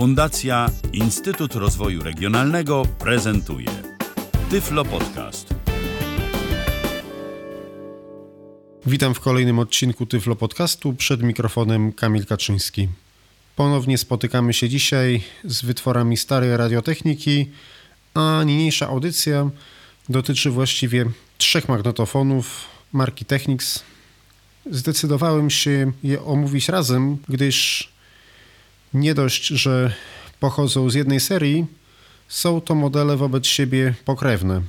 Fundacja 0.00 0.70
Instytut 0.92 1.54
Rozwoju 1.54 2.02
Regionalnego 2.02 2.82
prezentuje 2.98 3.66
Tyflo 4.50 4.84
Podcast. 4.84 5.54
Witam 8.86 9.14
w 9.14 9.20
kolejnym 9.20 9.58
odcinku 9.58 10.06
Tyflo 10.06 10.36
Podcastu. 10.36 10.94
Przed 10.94 11.22
mikrofonem 11.22 11.92
Kamil 11.92 12.26
Kaczyński. 12.26 12.88
Ponownie 13.56 13.98
spotykamy 13.98 14.52
się 14.52 14.68
dzisiaj 14.68 15.22
z 15.44 15.62
wytworami 15.62 16.16
starej 16.16 16.56
radiotechniki, 16.56 17.50
a 18.14 18.42
niniejsza 18.46 18.88
audycja 18.88 19.50
dotyczy 20.08 20.50
właściwie 20.50 21.06
trzech 21.38 21.68
magnetofonów 21.68 22.64
marki 22.92 23.24
Technics. 23.24 23.82
Zdecydowałem 24.70 25.50
się 25.50 25.92
je 26.02 26.24
omówić 26.24 26.68
razem, 26.68 27.18
gdyż 27.28 27.90
nie 28.94 29.14
dość, 29.14 29.46
że 29.46 29.92
pochodzą 30.40 30.90
z 30.90 30.94
jednej 30.94 31.20
serii, 31.20 31.66
są 32.28 32.60
to 32.60 32.74
modele 32.74 33.16
wobec 33.16 33.46
siebie 33.46 33.94
pokrewne. 34.04 34.62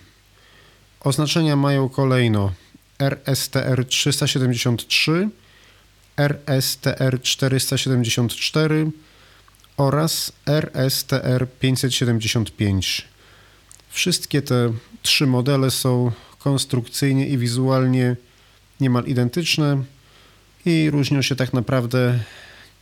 Oznaczenia 1.00 1.56
mają 1.56 1.90
kolejno 1.90 2.52
RSTR 3.00 3.86
373, 3.86 5.30
RSTR 6.18 7.22
474 7.22 8.92
oraz 9.78 10.32
RSTR 10.46 11.48
575. 11.60 13.08
Wszystkie 13.90 14.42
te 14.42 14.74
trzy 15.02 15.28
modele 15.28 15.72
są 15.72 16.12
konstrukcyjnie 16.40 17.28
i 17.28 17.38
wizualnie 17.38 18.16
niemal 18.80 19.06
identyczne 19.06 19.84
i 20.66 20.90
różnią 20.90 21.22
się 21.22 21.36
tak 21.36 21.54
naprawdę 21.54 22.20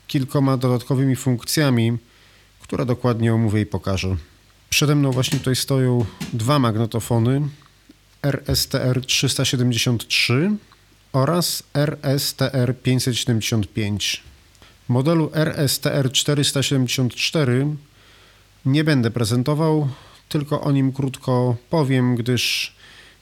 kilkoma 0.09 0.57
dodatkowymi 0.57 1.15
funkcjami, 1.15 1.97
które 2.59 2.85
dokładnie 2.85 3.33
omówię 3.33 3.61
i 3.61 3.65
pokażę. 3.65 4.15
Przede 4.69 4.95
mną 4.95 5.11
właśnie 5.11 5.39
tutaj 5.39 5.55
stoją 5.55 6.05
dwa 6.33 6.59
magnetofony 6.59 7.41
RSTR 8.23 9.05
373 9.05 10.51
oraz 11.13 11.63
RSTR 11.73 12.75
575. 12.83 14.23
Modelu 14.87 15.31
RSTR 15.33 16.11
474 16.11 17.75
nie 18.65 18.83
będę 18.83 19.11
prezentował, 19.11 19.89
tylko 20.29 20.61
o 20.61 20.71
nim 20.71 20.93
krótko 20.93 21.55
powiem, 21.69 22.15
gdyż 22.15 22.75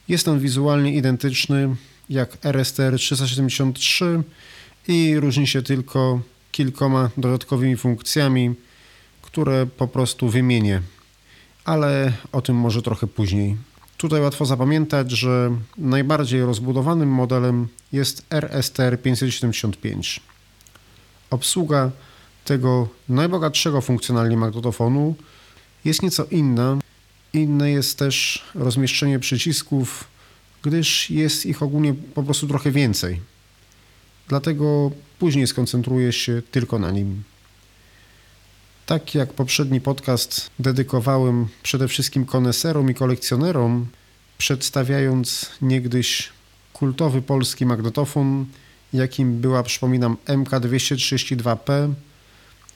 jest 0.08 0.28
on 0.28 0.40
wizualnie 0.40 0.94
identyczny 0.94 1.76
jak 2.10 2.46
RSTR 2.46 2.96
373 2.98 4.22
i 4.88 5.20
różni 5.20 5.46
się 5.46 5.62
tylko 5.62 6.20
kilkoma 6.58 7.10
dodatkowymi 7.16 7.76
funkcjami, 7.76 8.54
które 9.22 9.66
po 9.66 9.88
prostu 9.88 10.28
wymienię, 10.28 10.82
ale 11.64 12.12
o 12.32 12.42
tym 12.42 12.56
może 12.56 12.82
trochę 12.82 13.06
później. 13.06 13.56
Tutaj 13.96 14.20
łatwo 14.20 14.46
zapamiętać, 14.46 15.10
że 15.10 15.50
najbardziej 15.76 16.40
rozbudowanym 16.40 17.08
modelem 17.08 17.68
jest 17.92 18.26
RSTR 18.30 19.02
575. 19.02 20.20
Obsługa 21.30 21.90
tego 22.44 22.88
najbogatszego 23.08 23.80
funkcjonalnie 23.80 24.36
magnetofonu 24.36 25.14
jest 25.84 26.02
nieco 26.02 26.24
inna. 26.24 26.78
Inne 27.32 27.70
jest 27.70 27.98
też 27.98 28.44
rozmieszczenie 28.54 29.18
przycisków, 29.18 30.04
gdyż 30.62 31.10
jest 31.10 31.46
ich 31.46 31.62
ogólnie 31.62 31.94
po 32.14 32.22
prostu 32.22 32.48
trochę 32.48 32.70
więcej. 32.70 33.20
Dlatego 34.28 34.90
później 35.18 35.46
skoncentruję 35.46 36.12
się 36.12 36.42
tylko 36.50 36.78
na 36.78 36.90
nim. 36.90 37.22
Tak 38.86 39.14
jak 39.14 39.32
poprzedni 39.32 39.80
podcast 39.80 40.50
dedykowałem 40.58 41.48
przede 41.62 41.88
wszystkim 41.88 42.24
koneserom 42.26 42.90
i 42.90 42.94
kolekcjonerom, 42.94 43.86
przedstawiając 44.38 45.50
niegdyś 45.62 46.28
kultowy 46.72 47.22
polski 47.22 47.66
magnetofon, 47.66 48.46
jakim 48.92 49.40
była, 49.40 49.62
przypominam, 49.62 50.16
MK232P 50.26 51.94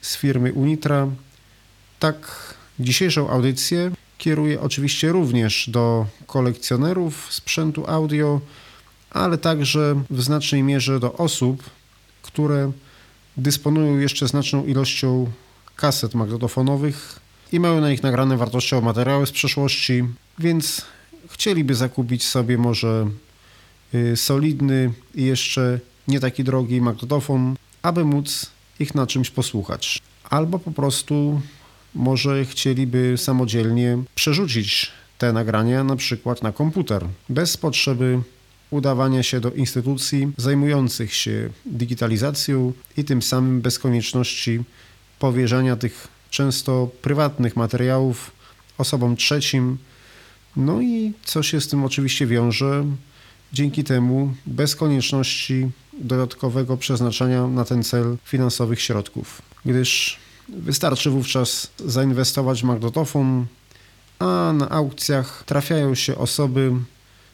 z 0.00 0.16
firmy 0.16 0.52
Unitra, 0.52 1.08
tak 1.98 2.54
dzisiejszą 2.80 3.30
audycję 3.30 3.90
kieruję 4.18 4.60
oczywiście 4.60 5.12
również 5.12 5.70
do 5.70 6.06
kolekcjonerów 6.26 7.32
sprzętu 7.32 7.84
audio, 7.86 8.40
ale 9.10 9.38
także 9.38 10.02
w 10.10 10.22
znacznej 10.22 10.62
mierze 10.62 11.00
do 11.00 11.12
osób, 11.12 11.62
które 12.22 12.72
dysponują 13.36 13.98
jeszcze 13.98 14.28
znaczną 14.28 14.66
ilością 14.66 15.30
kaset 15.76 16.14
magnetofonowych 16.14 17.20
i 17.52 17.60
mają 17.60 17.80
na 17.80 17.90
nich 17.90 18.02
nagrane 18.02 18.36
wartościowe 18.36 18.86
materiały 18.86 19.26
z 19.26 19.30
przeszłości, 19.30 20.04
więc 20.38 20.82
chcieliby 21.30 21.74
zakupić 21.74 22.24
sobie 22.24 22.58
może 22.58 23.08
y, 23.94 24.16
solidny 24.16 24.92
i 25.14 25.24
jeszcze 25.24 25.80
nie 26.08 26.20
taki 26.20 26.44
drogi 26.44 26.80
magnetofon, 26.80 27.56
aby 27.82 28.04
móc 28.04 28.50
ich 28.80 28.94
na 28.94 29.06
czymś 29.06 29.30
posłuchać. 29.30 30.02
Albo 30.30 30.58
po 30.58 30.70
prostu 30.70 31.40
może 31.94 32.44
chcieliby 32.44 33.14
samodzielnie 33.16 33.98
przerzucić 34.14 34.92
te 35.18 35.32
nagrania 35.32 35.84
na 35.84 35.96
przykład 35.96 36.42
na 36.42 36.52
komputer, 36.52 37.06
bez 37.28 37.56
potrzeby 37.56 38.18
udawania 38.72 39.22
się 39.22 39.40
do 39.40 39.50
instytucji 39.50 40.32
zajmujących 40.36 41.14
się 41.14 41.50
digitalizacją 41.66 42.72
i 42.96 43.04
tym 43.04 43.22
samym 43.22 43.60
bez 43.60 43.78
konieczności 43.78 44.64
powierzania 45.18 45.76
tych 45.76 46.08
często 46.30 46.90
prywatnych 47.02 47.56
materiałów 47.56 48.30
osobom 48.78 49.16
trzecim. 49.16 49.78
No 50.56 50.80
i 50.80 51.12
co 51.24 51.42
się 51.42 51.60
z 51.60 51.68
tym 51.68 51.84
oczywiście 51.84 52.26
wiąże, 52.26 52.84
dzięki 53.52 53.84
temu 53.84 54.34
bez 54.46 54.76
konieczności 54.76 55.70
dodatkowego 55.92 56.76
przeznaczania 56.76 57.46
na 57.46 57.64
ten 57.64 57.82
cel 57.82 58.16
finansowych 58.24 58.80
środków, 58.80 59.42
gdyż 59.64 60.18
wystarczy 60.48 61.10
wówczas 61.10 61.70
zainwestować 61.86 62.62
w 62.62 62.64
magnetofon, 62.64 63.46
a 64.18 64.52
na 64.52 64.68
aukcjach 64.70 65.44
trafiają 65.46 65.94
się 65.94 66.16
osoby 66.16 66.72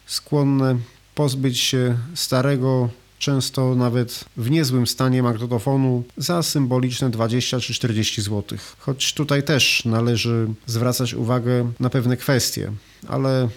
skłonne 0.07 0.77
pozbyć 1.19 1.59
się 1.59 1.99
starego, 2.15 2.89
często 3.19 3.75
nawet 3.75 4.25
w 4.37 4.51
niezłym 4.51 4.87
stanie 4.87 5.23
magnetofonu 5.23 6.05
za 6.17 6.43
symboliczne 6.43 7.11
20 7.11 7.61
czy 7.61 7.75
40 7.75 8.23
zł. 8.23 8.59
Choć 8.79 9.15
tutaj 9.15 9.43
też 9.43 9.85
należy 9.85 10.47
zwracać 10.67 11.15
uwagę 11.15 11.73
na 11.81 11.91
pewne 11.91 12.17
kwestie, 12.17 12.73
ale 13.09 13.49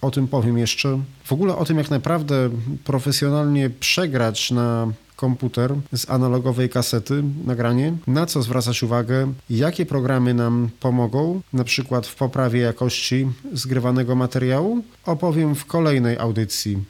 o 0.00 0.10
tym 0.10 0.28
powiem 0.28 0.58
jeszcze. 0.58 1.02
W 1.24 1.32
ogóle 1.32 1.56
o 1.56 1.64
tym, 1.64 1.78
jak 1.78 1.90
naprawdę 1.90 2.50
profesjonalnie 2.84 3.70
przegrać 3.70 4.50
na 4.50 4.92
komputer 5.16 5.74
z 5.92 6.10
analogowej 6.10 6.68
kasety 6.68 7.22
nagranie, 7.44 7.96
na 8.06 8.26
co 8.26 8.42
zwracać 8.42 8.82
uwagę, 8.82 9.32
jakie 9.50 9.86
programy 9.86 10.34
nam 10.34 10.70
pomogą, 10.80 11.40
na 11.52 11.64
przykład 11.64 12.06
w 12.06 12.14
poprawie 12.14 12.60
jakości 12.60 13.28
zgrywanego 13.52 14.14
materiału, 14.14 14.84
opowiem 15.04 15.54
w 15.54 15.64
kolejnej 15.64 16.18
audycji. 16.18 16.84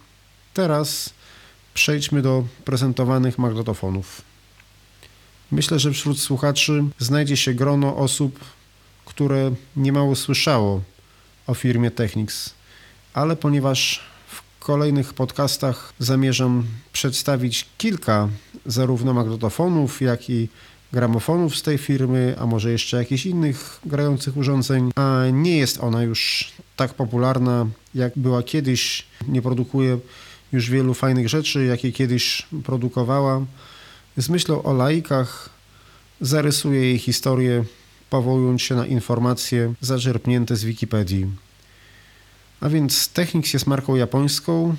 Teraz 0.54 1.10
przejdźmy 1.75 2.22
do 2.22 2.44
prezentowanych 2.64 3.38
magnetofonów. 3.38 4.22
Myślę, 5.53 5.78
że 5.78 5.93
wśród 5.93 6.20
słuchaczy 6.20 6.84
znajdzie 6.98 7.37
się 7.37 7.54
grono 7.54 7.97
osób, 7.97 8.41
które 9.04 9.53
niemało 9.76 10.16
słyszało 10.16 10.81
o 11.47 11.54
firmie 11.54 11.91
Technics, 11.91 12.54
ale 13.14 13.37
ponieważ 13.37 14.00
kolejnych 14.66 15.15
podcastach 15.15 15.93
zamierzam 15.99 16.65
przedstawić 16.93 17.66
kilka 17.78 18.28
zarówno 18.66 19.15
magnetofonów, 19.15 20.00
jak 20.00 20.31
i 20.31 20.49
gramofonów 20.93 21.56
z 21.56 21.62
tej 21.62 21.78
firmy, 21.78 22.35
a 22.38 22.46
może 22.46 22.70
jeszcze 22.73 22.96
jakichś 22.96 23.26
innych 23.26 23.81
grających 23.85 24.37
urządzeń, 24.37 24.90
a 24.96 25.23
nie 25.32 25.58
jest 25.58 25.81
ona 25.81 26.02
już 26.02 26.52
tak 26.76 26.94
popularna, 26.94 27.67
jak 27.94 28.12
była 28.17 28.43
kiedyś. 28.43 29.06
Nie 29.29 29.43
produkuje 29.43 29.99
już 30.52 30.70
wielu 30.70 30.94
fajnych 30.94 31.29
rzeczy, 31.29 31.64
jakie 31.64 31.93
kiedyś 31.93 32.46
produkowała. 32.64 33.44
Z 34.17 34.29
myślą 34.29 34.62
o 34.62 34.73
laikach 34.73 35.50
zarysuję 36.20 36.81
jej 36.81 36.99
historię, 36.99 37.64
powołując 38.11 38.62
się 38.62 38.75
na 38.75 38.87
informacje 38.87 39.75
zaczerpnięte 39.81 40.56
z 40.56 40.64
Wikipedii. 40.64 41.45
A 42.61 42.69
więc 42.69 43.08
Technics 43.08 43.53
jest 43.53 43.67
marką 43.67 43.97
japońską. 43.97 44.76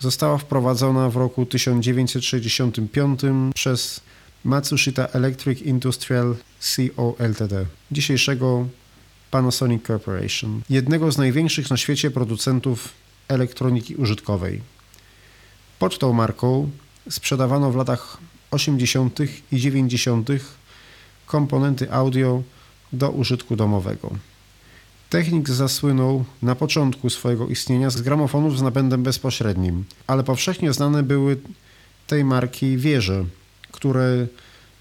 Została 0.00 0.38
wprowadzona 0.38 1.10
w 1.10 1.16
roku 1.16 1.46
1965 1.46 3.20
przez 3.54 4.00
Matsushita 4.44 5.06
Electric 5.06 5.62
Industrial 5.62 6.36
Co. 6.60 7.14
Ltd., 7.18 7.66
dzisiejszego 7.90 8.68
Panasonic 9.30 9.86
Corporation, 9.86 10.62
jednego 10.70 11.12
z 11.12 11.18
największych 11.18 11.70
na 11.70 11.76
świecie 11.76 12.10
producentów 12.10 12.88
elektroniki 13.28 13.96
użytkowej. 13.96 14.62
Pod 15.78 15.98
tą 15.98 16.12
marką 16.12 16.70
sprzedawano 17.10 17.70
w 17.70 17.76
latach 17.76 18.18
80. 18.50 19.18
i 19.52 19.60
90. 19.60 20.28
komponenty 21.26 21.92
audio 21.92 22.42
do 22.92 23.10
użytku 23.10 23.56
domowego. 23.56 24.10
Technik 25.10 25.48
zasłynął 25.48 26.24
na 26.42 26.54
początku 26.54 27.10
swojego 27.10 27.48
istnienia 27.48 27.90
z 27.90 28.00
gramofonów 28.00 28.58
z 28.58 28.62
napędem 28.62 29.02
bezpośrednim, 29.02 29.84
ale 30.06 30.24
powszechnie 30.24 30.72
znane 30.72 31.02
były 31.02 31.36
tej 32.06 32.24
marki 32.24 32.76
wieże, 32.76 33.24
które 33.72 34.26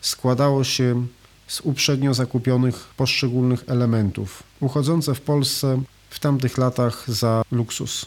składało 0.02 0.64
się 0.64 1.06
z 1.48 1.62
uprzednio 1.62 2.14
zakupionych 2.14 2.88
poszczególnych 2.98 3.64
elementów, 3.68 4.44
uchodzące 4.60 5.16
w 5.16 5.22
Polsce 5.22 5.82
w 6.10 6.20
tamtych 6.20 6.58
latach 6.58 7.04
za 7.08 7.44
luksus, 7.52 8.06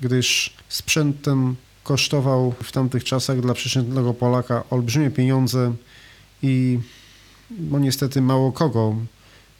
gdyż 0.00 0.54
sprzęt 0.68 1.22
ten 1.22 1.54
kosztował 1.84 2.54
w 2.62 2.72
tamtych 2.72 3.04
czasach 3.04 3.40
dla 3.40 3.54
przeciętnego 3.54 4.14
Polaka 4.14 4.64
olbrzymie 4.70 5.10
pieniądze 5.10 5.74
i 6.42 6.78
no 7.50 7.78
niestety 7.78 8.22
mało 8.22 8.52
kogo 8.52 8.96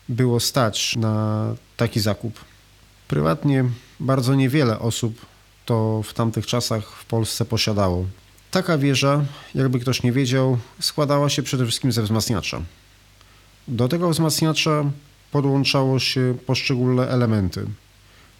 było 0.08 0.40
stać 0.40 0.96
na 0.96 1.46
taki 1.82 2.00
zakup. 2.00 2.40
Prywatnie 3.08 3.64
bardzo 4.00 4.34
niewiele 4.34 4.78
osób 4.78 5.26
to 5.66 6.02
w 6.02 6.14
tamtych 6.14 6.46
czasach 6.46 6.84
w 6.90 7.04
Polsce 7.04 7.44
posiadało. 7.44 8.06
Taka 8.50 8.78
wieża, 8.78 9.24
jakby 9.54 9.80
ktoś 9.80 10.02
nie 10.02 10.12
wiedział, 10.12 10.58
składała 10.80 11.28
się 11.28 11.42
przede 11.42 11.64
wszystkim 11.66 11.92
ze 11.92 12.02
wzmacniacza. 12.02 12.62
Do 13.68 13.88
tego 13.88 14.10
wzmacniacza 14.10 14.84
podłączało 15.30 15.98
się 15.98 16.34
poszczególne 16.46 17.08
elementy. 17.08 17.66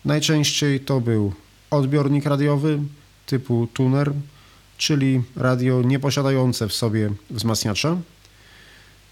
Najczęściej 0.05 0.81
to 0.81 1.01
był 1.01 1.33
odbiornik 1.71 2.27
radiowy 2.27 2.79
typu 3.27 3.69
tuner, 3.75 4.13
czyli 4.79 5.23
radio 5.37 5.83
nieposiadające 5.83 6.69
w 6.69 6.73
sobie 6.73 7.11
wzmacniacza, 7.31 7.97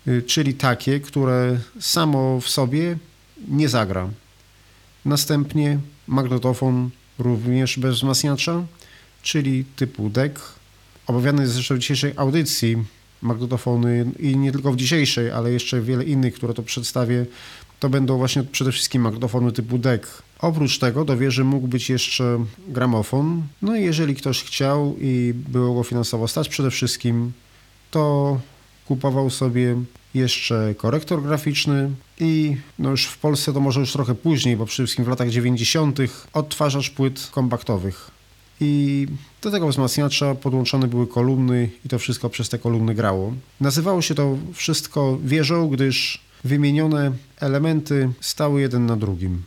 y, 0.08 0.22
czyli 0.22 0.54
takie, 0.54 1.00
które 1.00 1.58
samo 1.80 2.40
w 2.40 2.48
sobie 2.48 2.96
nie 3.48 3.68
zagra. 3.68 4.08
Następnie 5.04 5.78
magnetofon 6.06 6.90
również 7.18 7.78
bez 7.78 7.96
wzmacniacza, 7.96 8.62
czyli 9.22 9.64
typu 9.76 10.10
DEC. 10.10 10.32
Obawiany 11.06 11.42
jest 11.42 11.54
zresztą 11.54 11.74
w 11.74 11.78
dzisiejszej 11.78 12.12
audycji 12.16 12.76
magnetofony 13.22 14.10
i 14.18 14.36
nie 14.36 14.52
tylko 14.52 14.72
w 14.72 14.76
dzisiejszej, 14.76 15.30
ale 15.30 15.52
jeszcze 15.52 15.80
wiele 15.80 16.04
innych, 16.04 16.34
które 16.34 16.54
to 16.54 16.62
przedstawię, 16.62 17.26
to 17.80 17.88
będą 17.88 18.16
właśnie 18.18 18.42
przede 18.42 18.72
wszystkim 18.72 19.02
magnetofony 19.02 19.52
typu 19.52 19.78
DEC. 19.78 20.02
Oprócz 20.38 20.78
tego 20.78 21.04
do 21.04 21.16
wieży 21.16 21.44
mógł 21.44 21.68
być 21.68 21.90
jeszcze 21.90 22.44
gramofon. 22.68 23.42
No 23.62 23.76
i 23.76 23.84
jeżeli 23.84 24.14
ktoś 24.14 24.42
chciał 24.44 24.96
i 25.00 25.34
było 25.34 25.74
go 25.74 25.82
finansowo 25.82 26.28
stać 26.28 26.48
przede 26.48 26.70
wszystkim, 26.70 27.32
to 27.90 28.40
kupował 28.86 29.30
sobie 29.30 29.76
jeszcze 30.14 30.74
korektor 30.76 31.22
graficzny 31.22 31.90
i 32.20 32.56
no 32.78 32.90
już 32.90 33.06
w 33.06 33.18
Polsce 33.18 33.52
to 33.52 33.60
może 33.60 33.80
już 33.80 33.92
trochę 33.92 34.14
później, 34.14 34.56
bo 34.56 34.66
przede 34.66 34.86
wszystkim 34.86 35.04
w 35.04 35.08
latach 35.08 35.30
90. 35.30 35.98
odtwarzacz 36.32 36.90
płyt 36.90 37.28
kompaktowych. 37.32 38.10
I 38.60 39.06
do 39.42 39.50
tego 39.50 39.68
wzmacniacza 39.68 40.34
podłączone 40.34 40.88
były 40.88 41.06
kolumny 41.06 41.70
i 41.84 41.88
to 41.88 41.98
wszystko 41.98 42.30
przez 42.30 42.48
te 42.48 42.58
kolumny 42.58 42.94
grało. 42.94 43.34
Nazywało 43.60 44.02
się 44.02 44.14
to 44.14 44.38
wszystko 44.52 45.18
wieżą, 45.24 45.68
gdyż 45.68 46.20
wymienione 46.44 47.12
elementy 47.40 48.10
stały 48.20 48.60
jeden 48.60 48.86
na 48.86 48.96
drugim. 48.96 49.42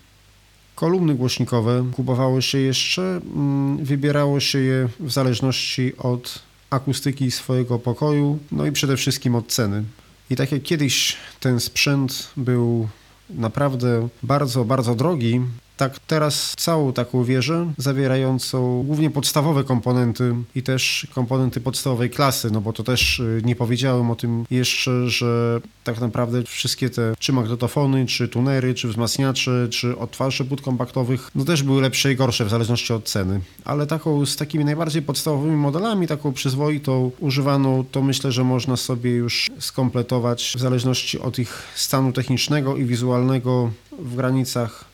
Kolumny 0.76 1.16
głośnikowe 1.16 1.86
kupowało 1.92 2.42
się 2.42 2.58
jeszcze, 2.58 3.02
mm, 3.02 3.86
wybierało 3.86 4.40
się 4.40 4.60
je 4.60 4.90
w 5.00 5.12
zależności 5.12 5.98
od 5.98 6.40
akustyki 6.70 7.32
swojego 7.32 7.80
pokoju, 7.80 8.40
no 8.52 8.66
i 8.66 8.72
przede 8.72 8.98
wszystkim 8.98 9.36
od 9.36 9.48
ceny. 9.48 9.84
I 10.30 10.36
tak 10.36 10.52
jak 10.52 10.64
kiedyś 10.64 11.16
ten 11.40 11.60
sprzęt 11.60 12.32
był 12.38 12.88
naprawdę 13.30 14.08
bardzo, 14.24 14.66
bardzo 14.66 14.96
drogi, 14.96 15.42
tak 15.78 16.00
teraz 16.00 16.54
całą 16.58 16.94
taką 16.94 17.24
wieżę 17.24 17.74
zawierającą 17.78 18.84
głównie 18.84 19.10
podstawowe 19.10 19.64
komponenty 19.64 20.36
i 20.56 20.64
też 20.64 21.08
komponenty 21.16 21.62
podstawowej 21.62 22.10
klasy, 22.10 22.52
no 22.52 22.62
bo 22.62 22.74
to 22.74 22.84
też 22.84 23.20
y, 23.20 23.42
nie 23.46 23.56
powiedziałem 23.56 24.12
o 24.12 24.16
tym 24.16 24.46
jeszcze, 24.52 25.10
że 25.10 25.62
tak 25.84 26.02
naprawdę 26.02 26.44
wszystkie 26.44 26.90
te 26.90 27.14
czy 27.20 27.34
magnetofony, 27.34 28.06
czy 28.06 28.28
tunery, 28.28 28.74
czy 28.74 28.88
wzmacniacze, 28.88 29.68
czy 29.70 29.98
odtwarzacze 29.98 30.46
płyt 30.46 30.62
kompaktowych, 30.62 31.32
no 31.36 31.46
też 31.46 31.64
były 31.64 31.82
lepsze 31.82 32.12
i 32.12 32.16
gorsze 32.16 32.46
w 32.46 32.50
zależności 32.50 32.94
od 32.94 33.04
ceny. 33.04 33.42
Ale 33.66 33.88
taką 33.88 34.26
z 34.26 34.36
takimi 34.36 34.66
najbardziej 34.66 35.02
podstawowymi 35.02 35.56
modelami, 35.56 36.08
taką 36.08 36.34
przyzwoitą, 36.34 37.12
używaną, 37.20 37.86
to 37.92 38.02
myślę, 38.02 38.32
że 38.32 38.44
można 38.44 38.78
sobie 38.78 39.12
już 39.12 39.52
skompletować 39.60 40.54
w 40.58 40.60
zależności 40.60 41.20
od 41.20 41.40
ich 41.40 41.64
stanu 41.76 42.12
technicznego 42.12 42.78
i 42.78 42.86
wizualnego 42.86 43.72
w 44.00 44.16
granicach 44.16 44.93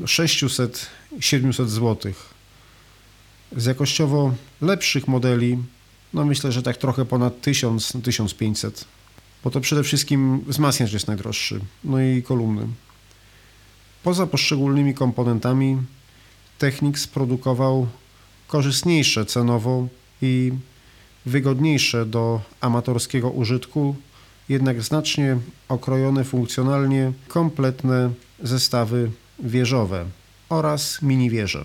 600-700 0.00 1.66
zł. 1.66 2.12
Z 3.56 3.64
jakościowo 3.64 4.34
lepszych 4.60 5.08
modeli, 5.08 5.58
no 6.14 6.24
myślę, 6.24 6.52
że 6.52 6.62
tak 6.62 6.76
trochę 6.76 7.04
ponad 7.04 7.40
1000-1500, 7.40 8.84
bo 9.44 9.50
to 9.50 9.60
przede 9.60 9.82
wszystkim 9.82 10.40
wzmacniacz 10.46 10.92
jest 10.92 11.06
najdroższy, 11.06 11.60
no 11.84 12.00
i 12.00 12.22
kolumny. 12.22 12.66
Poza 14.02 14.26
poszczególnymi 14.26 14.94
komponentami 14.94 15.78
Technik 16.58 16.98
sprodukował 16.98 17.86
korzystniejsze 18.48 19.26
cenowo 19.26 19.88
i 20.22 20.52
wygodniejsze 21.26 22.06
do 22.06 22.40
amatorskiego 22.60 23.30
użytku, 23.30 23.96
jednak 24.48 24.82
znacznie 24.82 25.36
okrojone 25.68 26.24
funkcjonalnie 26.24 27.12
kompletne 27.28 28.10
zestawy 28.42 29.10
wieżowe 29.38 30.04
oraz 30.48 31.02
mini 31.02 31.30
wieże. 31.30 31.64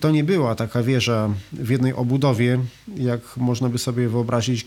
To 0.00 0.10
nie 0.10 0.24
była 0.24 0.54
taka 0.54 0.82
wieża 0.82 1.30
w 1.52 1.70
jednej 1.70 1.94
obudowie, 1.94 2.58
jak 2.96 3.36
można 3.36 3.68
by 3.68 3.78
sobie 3.78 4.08
wyobrazić, 4.08 4.66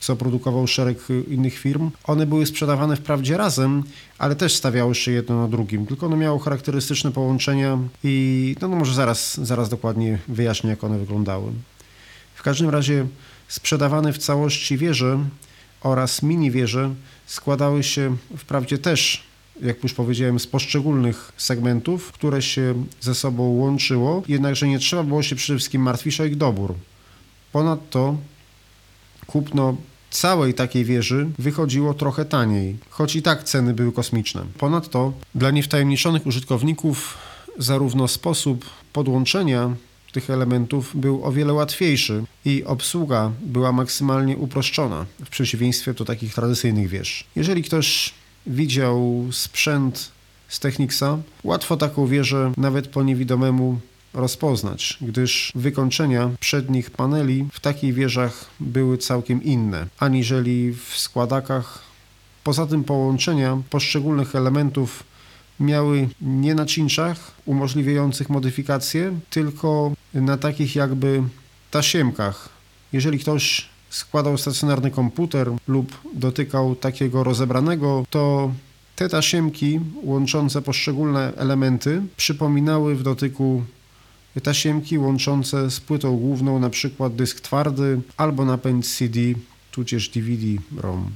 co 0.00 0.16
produkował 0.16 0.66
szereg 0.66 0.98
innych 1.28 1.58
firm. 1.58 1.90
One 2.04 2.26
były 2.26 2.46
sprzedawane 2.46 2.96
wprawdzie 2.96 3.36
razem, 3.36 3.82
ale 4.18 4.36
też 4.36 4.54
stawiały 4.54 4.94
się 4.94 5.12
jedno 5.12 5.42
na 5.42 5.48
drugim, 5.48 5.86
tylko 5.86 6.06
one 6.06 6.16
miały 6.16 6.40
charakterystyczne 6.40 7.12
połączenia 7.12 7.78
i 8.04 8.56
no, 8.60 8.68
no 8.68 8.76
może 8.76 8.94
zaraz, 8.94 9.40
zaraz 9.46 9.68
dokładnie 9.68 10.18
wyjaśnię, 10.28 10.70
jak 10.70 10.84
one 10.84 10.98
wyglądały. 10.98 11.52
W 12.34 12.42
każdym 12.42 12.70
razie 12.70 13.06
sprzedawane 13.48 14.12
w 14.12 14.18
całości 14.18 14.76
wieże 14.76 15.18
oraz 15.80 16.22
mini 16.22 16.50
wieże 16.50 16.94
składały 17.26 17.82
się 17.82 18.16
wprawdzie 18.36 18.78
też 18.78 19.27
jak 19.62 19.82
już 19.82 19.94
powiedziałem, 19.94 20.40
z 20.40 20.46
poszczególnych 20.46 21.32
segmentów, 21.36 22.12
które 22.12 22.42
się 22.42 22.74
ze 23.00 23.14
sobą 23.14 23.42
łączyło, 23.42 24.22
jednakże 24.28 24.68
nie 24.68 24.78
trzeba 24.78 25.02
było 25.02 25.22
się 25.22 25.36
przede 25.36 25.58
wszystkim 25.58 25.82
martwić 25.82 26.20
o 26.20 26.24
ich 26.24 26.36
dobór. 26.36 26.74
Ponadto 27.52 28.16
kupno 29.26 29.76
całej 30.10 30.54
takiej 30.54 30.84
wieży 30.84 31.30
wychodziło 31.38 31.94
trochę 31.94 32.24
taniej, 32.24 32.76
choć 32.90 33.16
i 33.16 33.22
tak 33.22 33.44
ceny 33.44 33.74
były 33.74 33.92
kosmiczne. 33.92 34.44
Ponadto 34.58 35.12
dla 35.34 35.50
niewtajemniczonych 35.50 36.26
użytkowników 36.26 37.18
zarówno 37.58 38.08
sposób 38.08 38.64
podłączenia 38.92 39.76
tych 40.12 40.30
elementów 40.30 40.90
był 40.94 41.24
o 41.24 41.32
wiele 41.32 41.52
łatwiejszy 41.52 42.24
i 42.44 42.64
obsługa 42.64 43.32
była 43.40 43.72
maksymalnie 43.72 44.36
uproszczona 44.36 45.06
w 45.24 45.28
przeciwieństwie 45.28 45.94
do 45.94 46.04
takich 46.04 46.34
tradycyjnych 46.34 46.88
wież. 46.88 47.24
Jeżeli 47.36 47.62
ktoś 47.62 48.14
widział 48.48 49.26
sprzęt 49.30 50.10
z 50.48 50.60
Technicsa, 50.60 51.18
łatwo 51.44 51.76
taką 51.76 52.06
wieżę 52.06 52.52
nawet 52.56 52.88
po 52.88 53.02
niewidomemu 53.02 53.80
rozpoznać, 54.14 54.98
gdyż 55.00 55.52
wykończenia 55.54 56.30
przednich 56.40 56.90
paneli 56.90 57.48
w 57.52 57.60
takich 57.60 57.94
wieżach 57.94 58.50
były 58.60 58.98
całkiem 58.98 59.42
inne, 59.42 59.86
aniżeli 59.98 60.72
w 60.72 60.98
składakach. 60.98 61.82
Poza 62.44 62.66
tym 62.66 62.84
połączenia 62.84 63.58
poszczególnych 63.70 64.36
elementów 64.36 65.04
miały 65.60 66.08
nie 66.20 66.54
na 66.54 66.66
cinczach 66.66 67.30
umożliwiających 67.46 68.30
modyfikację, 68.30 69.18
tylko 69.30 69.92
na 70.14 70.36
takich 70.36 70.76
jakby 70.76 71.22
tasiemkach. 71.70 72.48
Jeżeli 72.92 73.18
ktoś 73.18 73.68
składał 73.90 74.38
stacjonarny 74.38 74.90
komputer 74.90 75.50
lub 75.68 75.98
dotykał 76.14 76.76
takiego 76.76 77.24
rozebranego, 77.24 78.04
to 78.10 78.50
te 78.96 79.08
tasiemki 79.08 79.80
łączące 80.02 80.62
poszczególne 80.62 81.32
elementy 81.36 82.02
przypominały 82.16 82.96
w 82.96 83.02
dotyku 83.02 83.62
tasiemki 84.42 84.98
łączące 84.98 85.70
z 85.70 85.80
płytą 85.80 86.16
główną 86.16 86.58
na 86.58 86.70
przykład 86.70 87.14
dysk 87.16 87.40
twardy 87.40 88.00
albo 88.16 88.44
napęd 88.44 88.86
CD 88.86 89.20
tudzież 89.70 90.08
DVD-ROM. 90.08 91.10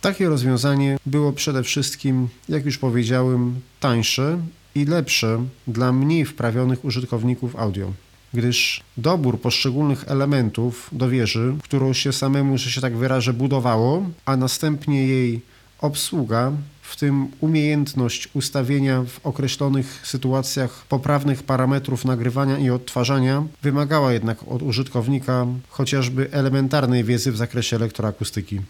Takie 0.00 0.28
rozwiązanie 0.28 0.98
było 1.06 1.32
przede 1.32 1.62
wszystkim, 1.62 2.28
jak 2.48 2.64
już 2.64 2.78
powiedziałem, 2.78 3.60
tańsze 3.80 4.38
i 4.74 4.84
lepsze 4.84 5.44
dla 5.66 5.92
mniej 5.92 6.24
wprawionych 6.24 6.84
użytkowników 6.84 7.56
audio. 7.56 7.92
Gdyż 8.34 8.82
dobór 8.96 9.40
poszczególnych 9.40 10.04
elementów 10.08 10.88
do 10.92 11.08
wieży, 11.08 11.54
którą 11.62 11.92
się 11.92 12.12
samemu, 12.12 12.58
że 12.58 12.70
się 12.70 12.80
tak 12.80 12.96
wyrażę, 12.96 13.32
budowało, 13.32 14.10
a 14.24 14.36
następnie 14.36 15.06
jej 15.06 15.40
obsługa, 15.78 16.52
w 16.82 16.96
tym 16.96 17.28
umiejętność 17.40 18.28
ustawienia 18.34 19.02
w 19.02 19.26
określonych 19.26 20.00
sytuacjach 20.06 20.84
poprawnych 20.88 21.42
parametrów 21.42 22.04
nagrywania 22.04 22.58
i 22.58 22.70
odtwarzania, 22.70 23.44
wymagała 23.62 24.12
jednak 24.12 24.38
od 24.48 24.62
użytkownika 24.62 25.46
chociażby 25.68 26.28
elementarnej 26.32 27.04
wiedzy 27.04 27.32
w 27.32 27.36
zakresie 27.36 27.76
elektroakustyki. 27.76 28.60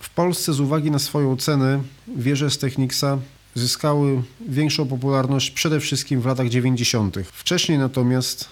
W 0.00 0.10
Polsce 0.10 0.52
z 0.52 0.60
uwagi 0.60 0.90
na 0.90 0.98
swoją 0.98 1.36
cenę 1.36 1.82
wieże 2.16 2.50
z 2.50 2.58
Technicsa 2.58 3.18
zyskały 3.54 4.22
większą 4.48 4.86
popularność 4.86 5.50
przede 5.50 5.80
wszystkim 5.80 6.20
w 6.20 6.26
latach 6.26 6.48
90. 6.48 7.16
Wcześniej 7.32 7.78
natomiast 7.78 8.48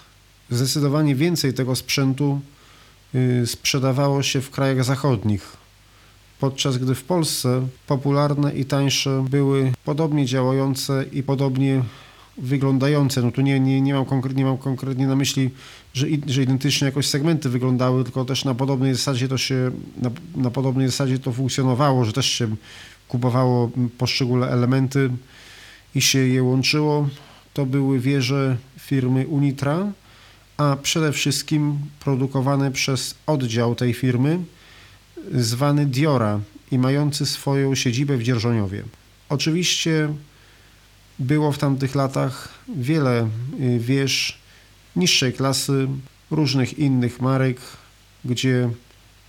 zdecydowanie 0.49 1.15
więcej 1.15 1.53
tego 1.53 1.75
sprzętu 1.75 2.41
y, 3.15 3.47
sprzedawało 3.47 4.23
się 4.23 4.41
w 4.41 4.51
krajach 4.51 4.83
zachodnich, 4.83 5.57
podczas 6.39 6.77
gdy 6.77 6.95
w 6.95 7.03
Polsce 7.03 7.67
popularne 7.87 8.53
i 8.53 8.65
tańsze 8.65 9.25
były 9.29 9.73
podobnie 9.85 10.25
działające 10.25 11.05
i 11.11 11.23
podobnie 11.23 11.83
wyglądające. 12.37 13.21
No 13.21 13.31
tu 13.31 13.41
nie, 13.41 13.59
nie, 13.59 13.81
nie, 13.81 13.93
mam, 13.93 14.05
konkretnie, 14.05 14.43
nie 14.43 14.49
mam 14.49 14.57
konkretnie 14.57 15.07
na 15.07 15.15
myśli, 15.15 15.49
że, 15.93 16.07
że 16.27 16.43
identycznie 16.43 16.85
jakoś 16.85 17.07
segmenty 17.07 17.49
wyglądały, 17.49 18.03
tylko 18.03 18.25
też 18.25 18.45
na 18.45 18.55
podobnej 18.55 18.93
zasadzie 18.93 19.27
to 19.27 19.37
się, 19.37 19.71
na, 19.97 20.11
na 20.35 20.51
podobnej 20.51 20.87
zasadzie 20.87 21.19
to 21.19 21.33
funkcjonowało, 21.33 22.05
że 22.05 22.13
też 22.13 22.25
się 22.25 22.55
kupowało 23.07 23.71
poszczególne 23.97 24.47
elementy 24.47 25.09
i 25.95 26.01
się 26.01 26.19
je 26.19 26.43
łączyło. 26.43 27.09
To 27.53 27.65
były 27.65 27.99
wieże 27.99 28.57
firmy 28.79 29.27
Unitra, 29.27 29.91
a 30.57 30.77
przede 30.81 31.11
wszystkim 31.11 31.79
produkowane 31.99 32.71
przez 32.71 33.15
oddział 33.27 33.75
tej 33.75 33.93
firmy, 33.93 34.39
zwany 35.31 35.85
Diora 35.85 36.39
i 36.71 36.77
mający 36.77 37.25
swoją 37.25 37.75
siedzibę 37.75 38.17
w 38.17 38.23
Dzierżoniowie. 38.23 38.83
Oczywiście 39.29 40.09
było 41.19 41.51
w 41.51 41.57
tamtych 41.57 41.95
latach 41.95 42.49
wiele 42.75 43.29
y, 43.59 43.79
wież 43.79 44.39
niższej 44.95 45.33
klasy, 45.33 45.87
różnych 46.31 46.79
innych 46.79 47.21
marek, 47.21 47.57
gdzie 48.25 48.69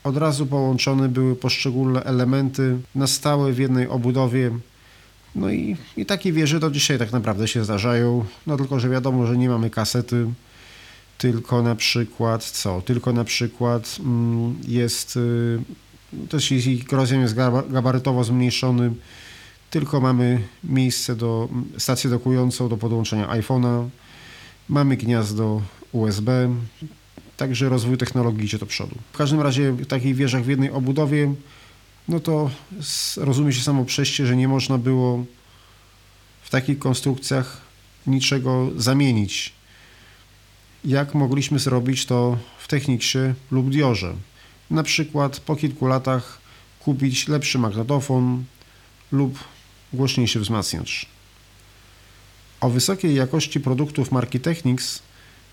od 0.05 0.17
razu 0.17 0.47
połączone 0.47 1.09
były 1.09 1.37
poszczególne 1.37 2.05
elementy 2.05 2.79
na 2.95 3.07
stałe 3.07 3.53
w 3.53 3.59
jednej 3.59 3.89
obudowie. 3.89 4.51
No 5.35 5.51
i, 5.51 5.77
i 5.97 6.07
takie 6.07 6.33
wieże 6.33 6.61
do 6.61 6.71
dzisiaj 6.71 6.99
tak 6.99 7.13
naprawdę 7.13 7.49
się 7.49 7.65
zdarzają, 7.65 8.25
no 8.47 8.57
tylko, 8.57 8.81
że 8.81 8.89
wiadomo, 8.89 9.27
że 9.27 9.37
nie 9.37 9.49
mamy 9.49 9.71
kasety, 9.71 10.27
tylko 11.19 11.63
na 11.63 11.75
przykład 11.75 12.45
co? 12.45 12.83
Tylko 12.83 13.13
na 13.13 13.25
przykład 13.25 13.97
mm, 14.01 14.59
jest 14.69 15.17
y, 15.17 15.59
też 16.29 16.53
ich 16.53 16.93
rozmiar 16.93 17.21
jest 17.21 17.35
gabarytowo 17.69 18.25
zmniejszony, 18.25 18.93
tylko 19.71 20.01
mamy 20.01 20.43
miejsce 20.65 21.17
do, 21.17 21.49
stację 21.79 22.11
dokującą 22.11 22.69
do 22.69 22.77
podłączenia 22.77 23.29
iPhone'a, 23.29 23.89
mamy 24.69 24.97
gniazdo 24.97 25.63
USB, 25.93 26.55
także 27.37 27.69
rozwój 27.69 27.99
technologii 27.99 28.45
idzie 28.45 28.59
do 28.59 28.67
przodu. 28.67 28.95
W 29.13 29.17
każdym 29.17 29.41
razie 29.41 29.73
w 29.73 29.87
takich 29.87 30.17
wieżach 30.17 30.45
w 30.45 30.49
jednej 30.49 30.71
obudowie, 30.71 31.35
no 32.09 32.21
to 32.21 32.51
rozumie 33.17 33.53
się 33.53 33.63
samo 33.63 33.85
przejście, 33.85 34.27
że 34.27 34.37
nie 34.37 34.49
można 34.49 34.79
było 34.79 35.25
w 36.43 36.51
takich 36.51 36.79
konstrukcjach 36.79 37.61
niczego 38.07 38.71
zamienić. 38.77 39.53
Jak 40.85 41.15
mogliśmy 41.15 41.59
zrobić 41.59 42.07
to 42.07 42.39
w 42.59 42.69
Techniksie 42.69 43.19
lub 43.51 43.71
Diorze? 43.71 44.15
Na 44.71 44.83
przykład 44.83 45.41
po 45.41 45.57
kilku 45.57 45.87
latach 45.87 46.39
kupić 46.81 47.29
lepszy 47.29 47.59
magnetofon 47.59 48.45
lub 49.13 49.39
głośniejszy 49.93 50.41
wzmacniacz. 50.41 51.07
O 52.61 52.71
wysokiej 52.71 53.15
jakości 53.15 53.61
produktów 53.61 54.13
marki 54.13 54.41
Technics 54.41 55.03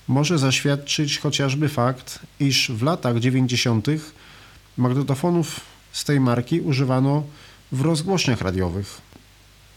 może 0.08 0.38
zaświadczyć 0.40 1.20
chociażby 1.20 1.70
fakt, 1.70 2.20
iż 2.40 2.72
w 2.72 2.84
latach 2.84 3.20
90. 3.20 3.88
magnetofonów 4.78 5.60
z 5.92 6.04
tej 6.04 6.20
marki 6.20 6.62
używano 6.62 7.24
w 7.72 7.82
rozgłośniach 7.82 8.42
radiowych. 8.42 9.02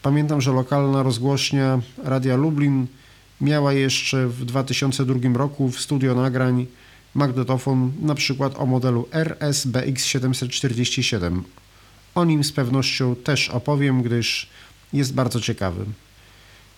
Pamiętam, 0.01 0.41
że 0.41 0.51
lokalna 0.51 1.03
rozgłośnia 1.03 1.79
Radia 2.03 2.35
Lublin 2.35 2.87
miała 3.41 3.73
jeszcze 3.73 4.27
w 4.27 4.45
2002 4.45 5.15
roku 5.33 5.69
w 5.69 5.79
studio 5.79 6.15
nagrań 6.15 6.65
magnetofon 7.13 7.91
na 8.01 8.15
przykład 8.15 8.53
o 8.57 8.65
modelu 8.65 9.07
RS-BX747. 9.11 11.41
O 12.15 12.25
nim 12.25 12.43
z 12.43 12.51
pewnością 12.51 13.15
też 13.15 13.49
opowiem, 13.49 14.01
gdyż 14.01 14.49
jest 14.93 15.13
bardzo 15.13 15.41
ciekawy. 15.41 15.85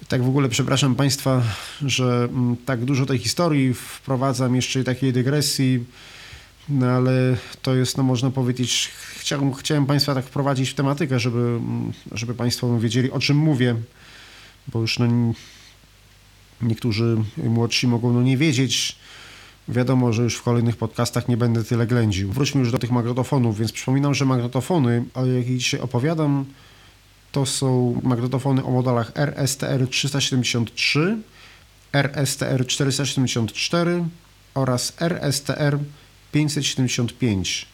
Tak 0.08 0.24
w 0.24 0.30
ogóle 0.30 0.50
przepraszam 0.50 0.96
Państwa, 0.96 1.44
że 1.86 2.28
mm, 2.32 2.56
tak 2.66 2.86
dużo 2.86 3.06
tej 3.06 3.18
historii 3.18 3.74
wprowadzam, 3.74 4.56
jeszcze 4.56 4.84
takiej 4.84 5.14
dygresji, 5.14 5.84
no 6.70 6.88
ale 6.88 7.38
to 7.62 7.76
jest, 7.76 7.98
no 7.98 8.04
można 8.04 8.32
powiedzieć, 8.32 8.92
chciałem, 9.20 9.54
chciałem 9.54 9.86
Państwa 9.86 10.16
tak 10.16 10.26
wprowadzić 10.26 10.70
w 10.70 10.74
tematykę, 10.74 11.20
żeby, 11.20 11.40
mm, 11.40 11.94
żeby 12.12 12.34
Państwo 12.34 12.80
wiedzieli, 12.80 13.12
o 13.12 13.20
czym 13.20 13.38
mówię, 13.38 13.76
bo 14.68 14.82
już 14.82 15.00
no, 15.00 15.34
niektórzy 16.62 17.18
młodsi 17.38 17.88
mogą 17.88 18.14
no, 18.14 18.22
nie 18.22 18.38
wiedzieć, 18.38 18.98
Wiadomo, 19.70 20.14
że 20.14 20.24
już 20.24 20.36
w 20.36 20.44
kolejnych 20.44 20.78
podcastach 20.78 21.28
nie 21.28 21.38
będę 21.38 21.64
tyle 21.64 21.88
ględził. 21.88 22.32
Wróćmy 22.32 22.60
już 22.60 22.72
do 22.72 22.78
tych 22.78 22.92
magnetofonów, 22.92 23.58
więc 23.58 23.72
przypominam, 23.72 24.14
że 24.14 24.26
magnetofony, 24.26 25.04
o 25.14 25.26
jakich 25.26 25.58
dzisiaj 25.58 25.80
opowiadam, 25.80 26.46
to 27.32 27.46
są 27.46 28.02
magnetofony 28.04 28.64
o 28.64 28.72
modelach 28.72 29.12
RSTR 29.16 29.88
373, 29.88 31.18
RSTR 31.94 32.68
474 32.68 34.04
oraz 34.54 34.94
RSTR 35.00 35.80
575. 36.32 37.66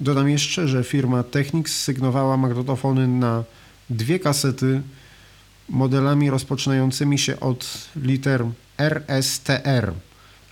Dodam 0.00 0.30
jeszcze, 0.30 0.68
że 0.68 0.84
firma 0.84 1.22
Technics 1.22 1.80
sygnowała 1.80 2.36
magnetofony 2.36 3.08
na 3.08 3.44
dwie 3.90 4.18
kasety 4.18 4.82
modelami 5.68 6.30
rozpoczynającymi 6.30 7.18
się 7.18 7.40
od 7.40 7.88
liter 7.96 8.44
RSTR 8.78 9.94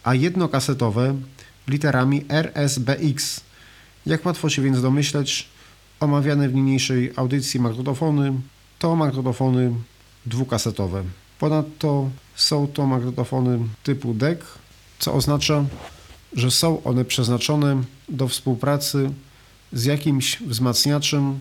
a 0.04 0.14
jednokasetowe 0.14 1.14
literami 1.68 2.24
RSBX. 2.28 3.40
Jak 4.06 4.26
łatwo 4.26 4.50
się 4.50 4.62
więc 4.62 4.82
domyśleć, 4.82 5.48
omawiane 6.00 6.48
w 6.48 6.54
niniejszej 6.54 7.12
audycji 7.16 7.60
magnetofony 7.60 8.32
to 8.78 8.96
magnetofony 8.96 9.74
dwukasetowe. 10.26 11.02
Ponadto 11.38 12.10
są 12.34 12.66
to 12.66 12.86
magnetofony 12.86 13.58
typu 13.82 14.14
DEC, 14.14 14.40
co 14.98 15.14
oznacza, 15.14 15.64
że 16.32 16.50
są 16.50 16.82
one 16.82 17.04
przeznaczone 17.04 17.82
do 18.08 18.28
współpracy 18.28 19.10
z 19.72 19.84
jakimś 19.84 20.40
wzmacniaczem, 20.40 21.38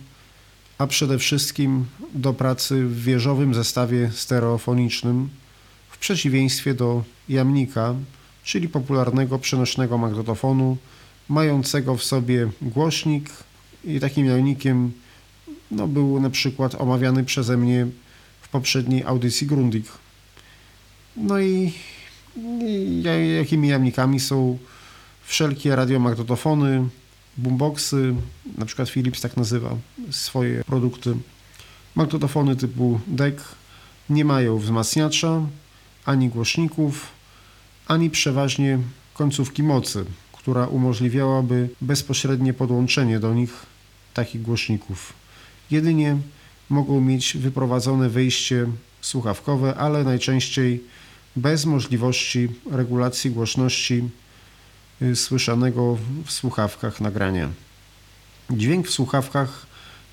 a 0.81 0.87
przede 0.87 1.19
wszystkim 1.19 1.85
do 2.13 2.33
pracy 2.33 2.85
w 2.85 3.03
wieżowym 3.03 3.53
zestawie 3.53 4.11
stereofonicznym, 4.13 5.29
w 5.89 5.97
przeciwieństwie 5.97 6.73
do 6.73 7.03
jamnika, 7.29 7.95
czyli 8.43 8.69
popularnego 8.69 9.39
przenośnego 9.39 9.97
magnetofonu, 9.97 10.77
mającego 11.29 11.97
w 11.97 12.03
sobie 12.03 12.49
głośnik 12.61 13.29
i 13.85 13.99
takim 13.99 14.25
jamnikiem 14.25 14.91
no, 15.71 15.87
był 15.87 16.19
na 16.19 16.29
przykład 16.29 16.75
omawiany 16.75 17.23
przeze 17.23 17.57
mnie 17.57 17.87
w 18.41 18.49
poprzedniej 18.49 19.03
audycji 19.03 19.47
Grundig. 19.47 19.85
No 21.17 21.39
i, 21.39 21.73
i 22.61 23.03
jakimi 23.37 23.67
jamnikami 23.67 24.19
są 24.19 24.57
wszelkie 25.23 25.75
radiomagnetofony, 25.75 26.89
boomboxy, 27.37 28.13
na 28.57 28.65
przykład 28.65 28.89
Philips 28.89 29.21
tak 29.21 29.37
nazywa 29.37 29.75
swoje 30.09 30.63
produkty. 30.63 31.15
Magnetofony 31.95 32.55
typu 32.55 32.99
DEC 33.07 33.35
nie 34.09 34.25
mają 34.25 34.57
wzmacniacza 34.57 35.41
ani 36.05 36.29
głośników, 36.29 37.07
ani 37.87 38.09
przeważnie 38.09 38.79
końcówki 39.13 39.63
mocy, 39.63 40.05
która 40.33 40.67
umożliwiałaby 40.67 41.69
bezpośrednie 41.81 42.53
podłączenie 42.53 43.19
do 43.19 43.33
nich 43.33 43.65
takich 44.13 44.41
głośników. 44.41 45.13
Jedynie 45.71 46.17
mogą 46.69 47.01
mieć 47.01 47.37
wyprowadzone 47.37 48.09
wyjście 48.09 48.67
słuchawkowe, 49.01 49.75
ale 49.75 50.03
najczęściej 50.03 50.83
bez 51.35 51.65
możliwości 51.65 52.49
regulacji 52.71 53.31
głośności 53.31 54.03
słyszanego 55.15 55.97
w 56.25 56.31
słuchawkach 56.31 57.01
nagrania. 57.01 57.49
Dźwięk 58.49 58.87
w 58.87 58.91
słuchawkach 58.91 59.65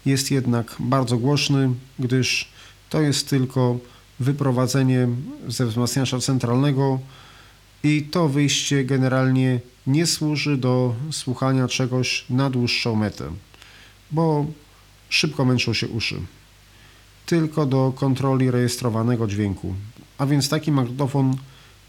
jest 0.06 0.30
jednak 0.30 0.74
bardzo 0.78 1.18
głośny, 1.18 1.70
gdyż 1.98 2.48
to 2.90 3.00
jest 3.00 3.28
tylko 3.30 3.78
wyprowadzenie 4.20 5.08
ze 5.48 5.66
wzmacniacza 5.66 6.20
centralnego 6.20 6.98
i 7.82 8.02
to 8.02 8.28
wyjście 8.28 8.84
generalnie 8.84 9.60
nie 9.86 10.06
służy 10.06 10.56
do 10.56 10.94
słuchania 11.10 11.68
czegoś 11.68 12.24
na 12.30 12.50
dłuższą 12.50 12.94
metę, 12.94 13.30
bo 14.10 14.46
szybko 15.08 15.44
męczą 15.44 15.74
się 15.74 15.88
uszy. 15.88 16.20
Tylko 17.26 17.66
do 17.66 17.92
kontroli 17.96 18.50
rejestrowanego 18.50 19.26
dźwięku. 19.26 19.74
A 20.18 20.26
więc 20.26 20.48
taki 20.48 20.72
magnetofon 20.72 21.36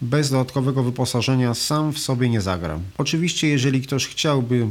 bez 0.01 0.29
dodatkowego 0.29 0.83
wyposażenia 0.83 1.53
sam 1.53 1.93
w 1.93 1.99
sobie 1.99 2.29
nie 2.29 2.41
zagra. 2.41 2.79
Oczywiście, 2.97 3.47
jeżeli 3.47 3.81
ktoś 3.81 4.07
chciałby 4.07 4.67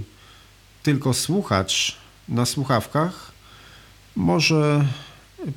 tylko 0.82 1.14
słuchać 1.14 1.96
na 2.28 2.46
słuchawkach, 2.46 3.32
może 4.16 4.84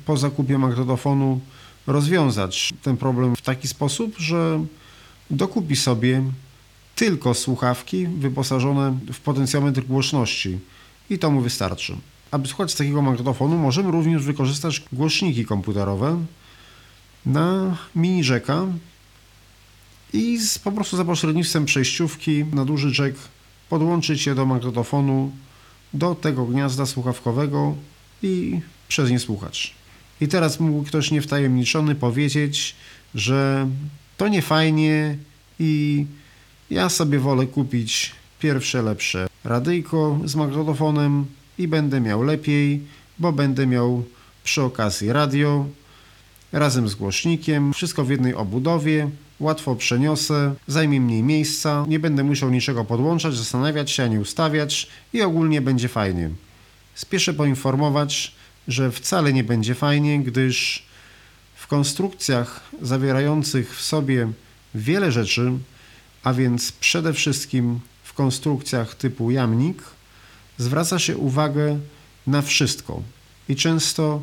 po 0.06 0.16
zakupie 0.16 0.58
magnetofonu 0.58 1.40
rozwiązać 1.86 2.70
ten 2.82 2.96
problem 2.96 3.36
w 3.36 3.42
taki 3.42 3.68
sposób, 3.68 4.14
że 4.18 4.64
dokupi 5.30 5.76
sobie 5.76 6.22
tylko 6.94 7.34
słuchawki 7.34 8.06
wyposażone 8.06 8.98
w 9.12 9.20
potencjometr 9.20 9.82
głośności 9.82 10.58
i 11.10 11.18
to 11.18 11.30
mu 11.30 11.40
wystarczy. 11.40 11.96
Aby 12.30 12.48
słuchać 12.48 12.74
takiego 12.74 13.02
magnetofonu 13.02 13.58
możemy 13.58 13.90
również 13.90 14.22
wykorzystać 14.22 14.82
głośniki 14.92 15.44
komputerowe 15.44 16.24
na 17.26 17.76
mini 17.96 18.22
jacka 18.28 18.66
i 20.12 20.38
z, 20.38 20.58
po 20.58 20.72
prostu 20.72 20.96
za 20.96 21.04
pośrednictwem 21.04 21.64
przejściówki 21.64 22.44
na 22.44 22.64
duży 22.64 23.02
jack 23.02 23.18
podłączyć 23.68 24.26
je 24.26 24.34
do 24.34 24.46
magnetofonu 24.46 25.32
do 25.94 26.14
tego 26.14 26.46
gniazda 26.46 26.86
słuchawkowego 26.86 27.74
i 28.22 28.60
przez 28.88 29.10
nie 29.10 29.18
słuchać. 29.18 29.74
I 30.20 30.28
teraz 30.28 30.60
mógł 30.60 30.82
ktoś 30.82 31.10
niewtajemniczony 31.10 31.94
powiedzieć, 31.94 32.74
że 33.14 33.68
to 34.16 34.28
nie 34.28 34.42
fajnie 34.42 35.16
i 35.58 36.06
ja 36.70 36.88
sobie 36.88 37.18
wolę 37.18 37.46
kupić 37.46 38.12
pierwsze 38.40 38.82
lepsze 38.82 39.26
radyjko 39.44 40.18
z 40.24 40.34
magnetofonem 40.34 41.26
i 41.58 41.68
będę 41.68 42.00
miał 42.00 42.22
lepiej, 42.22 42.80
bo 43.18 43.32
będę 43.32 43.66
miał 43.66 44.04
przy 44.44 44.62
okazji 44.62 45.12
radio 45.12 45.66
razem 46.52 46.88
z 46.88 46.94
głośnikiem, 46.94 47.72
wszystko 47.72 48.04
w 48.04 48.10
jednej 48.10 48.34
obudowie, 48.34 49.10
łatwo 49.42 49.76
przeniosę, 49.76 50.54
zajmie 50.66 51.00
mniej 51.00 51.22
miejsca, 51.22 51.84
nie 51.88 51.98
będę 51.98 52.24
musiał 52.24 52.50
niczego 52.50 52.84
podłączać, 52.84 53.36
zastanawiać 53.36 53.90
się, 53.90 54.04
ani 54.04 54.18
ustawiać 54.18 54.88
i 55.12 55.22
ogólnie 55.22 55.60
będzie 55.60 55.88
fajnie. 55.88 56.30
Spieszę 56.94 57.34
poinformować, 57.34 58.34
że 58.68 58.92
wcale 58.92 59.32
nie 59.32 59.44
będzie 59.44 59.74
fajnie, 59.74 60.20
gdyż 60.20 60.82
w 61.54 61.66
konstrukcjach 61.66 62.60
zawierających 62.82 63.76
w 63.76 63.82
sobie 63.82 64.28
wiele 64.74 65.12
rzeczy, 65.12 65.52
a 66.22 66.32
więc 66.32 66.72
przede 66.72 67.12
wszystkim 67.12 67.80
w 68.02 68.12
konstrukcjach 68.14 68.94
typu 68.94 69.30
jamnik, 69.30 69.82
zwraca 70.58 70.98
się 70.98 71.16
uwagę 71.16 71.78
na 72.26 72.42
wszystko 72.42 73.02
i 73.48 73.56
często 73.56 74.22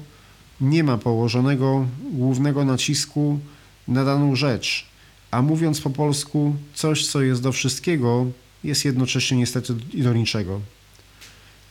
nie 0.62 0.84
ma 0.84 0.98
położonego 0.98 1.88
głównego 2.12 2.66
nacisku 2.66 3.40
na 3.88 4.06
daną 4.06 4.36
rzecz, 4.36 4.90
a 5.32 5.42
mówiąc 5.42 5.82
po 5.82 5.90
polsku, 5.90 6.56
coś 6.74 7.08
co 7.08 7.22
jest 7.22 7.42
do 7.42 7.52
wszystkiego, 7.52 8.26
jest 8.64 8.86
jednocześnie 8.86 9.38
niestety 9.38 9.76
i 9.94 10.02
do 10.02 10.14
niczego. 10.14 10.62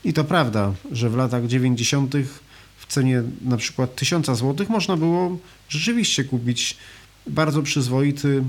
I 0.03 0.13
to 0.13 0.23
prawda, 0.23 0.73
że 0.91 1.09
w 1.09 1.15
latach 1.15 1.47
90. 1.47 2.15
w 2.77 2.85
cenie 2.87 3.23
na 3.41 3.57
przykład 3.57 3.95
1000 3.95 4.25
zł 4.25 4.65
można 4.69 4.97
było 4.97 5.37
rzeczywiście 5.69 6.23
kupić 6.23 6.77
bardzo 7.27 7.61
przyzwoity 7.61 8.43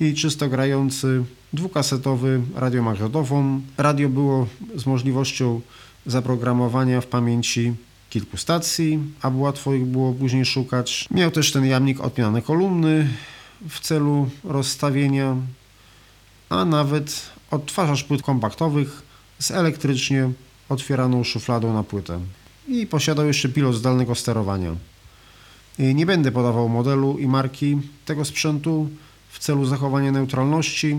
i 0.00 0.14
czysto 0.14 0.48
grający 0.48 1.24
dwukasetowy 1.52 2.40
radiomagnetofon. 2.54 3.62
Radio 3.78 4.08
było 4.08 4.46
z 4.74 4.86
możliwością 4.86 5.60
zaprogramowania 6.06 7.00
w 7.00 7.06
pamięci 7.06 7.74
kilku 8.10 8.36
stacji, 8.36 8.98
aby 9.22 9.36
łatwo 9.36 9.74
ich 9.74 9.84
było 9.84 10.12
później 10.12 10.44
szukać. 10.44 11.08
Miał 11.10 11.30
też 11.30 11.52
ten 11.52 11.66
jamnik 11.66 12.00
odmianne 12.00 12.42
kolumny 12.42 13.08
w 13.68 13.80
celu 13.80 14.30
rozstawienia, 14.44 15.36
a 16.48 16.64
nawet 16.64 17.22
odtwarzacz 17.50 18.04
płyt 18.04 18.22
kompaktowych 18.22 19.02
z 19.38 19.50
elektrycznie 19.50 20.30
otwieraną 20.68 21.24
szufladą 21.24 21.74
na 21.74 21.82
płytę. 21.82 22.20
I 22.68 22.86
posiadał 22.86 23.26
jeszcze 23.26 23.48
pilot 23.48 23.74
zdalnego 23.74 24.14
sterowania. 24.14 24.76
Nie 25.78 26.06
będę 26.06 26.32
podawał 26.32 26.68
modelu 26.68 27.18
i 27.18 27.26
marki 27.26 27.78
tego 28.04 28.24
sprzętu 28.24 28.88
w 29.28 29.38
celu 29.38 29.64
zachowania 29.64 30.12
neutralności. 30.12 30.96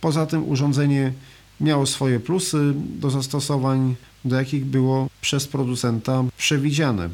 Poza 0.00 0.26
tym 0.26 0.48
urządzenie 0.48 1.12
miało 1.60 1.86
swoje 1.86 2.20
plusy 2.20 2.72
do 2.74 3.10
zastosowań, 3.10 3.94
do 4.24 4.36
jakich 4.36 4.64
było 4.64 5.08
przez 5.20 5.46
producenta 5.46 6.24
przewidziane. 6.36 7.08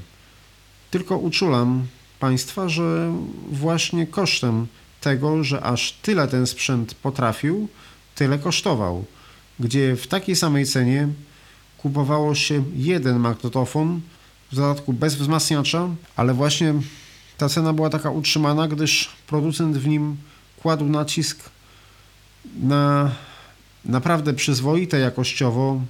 Tylko 0.91 1.19
uczulam 1.19 1.87
Państwa, 2.25 2.69
że 2.69 3.13
właśnie 3.53 4.07
kosztem 4.07 4.67
tego, 5.01 5.45
że 5.45 5.63
aż 5.63 5.93
tyle 5.93 6.29
ten 6.29 6.47
sprzęt 6.47 6.95
potrafił, 6.95 7.69
tyle 8.15 8.39
kosztował, 8.39 9.05
gdzie 9.61 9.97
w 9.97 10.07
takiej 10.07 10.37
samej 10.37 10.67
cenie 10.67 11.09
kupowało 11.79 12.35
się 12.35 12.65
jeden 12.77 13.19
magnetofon, 13.19 14.01
w 14.53 14.57
dodatku 14.57 14.93
bez 14.93 15.15
wzmacniacza, 15.15 15.89
ale 16.17 16.35
właśnie 16.35 16.75
ta 17.39 17.49
cena 17.49 17.73
była 17.73 17.91
taka 17.91 18.11
utrzymana, 18.11 18.69
gdyż 18.69 19.11
producent 19.27 19.77
w 19.77 19.87
nim 19.87 20.17
kładł 20.63 20.85
nacisk 20.85 21.39
na 22.63 23.11
naprawdę 23.85 24.35
przyzwoite 24.35 24.99
jakościowo 24.99 25.81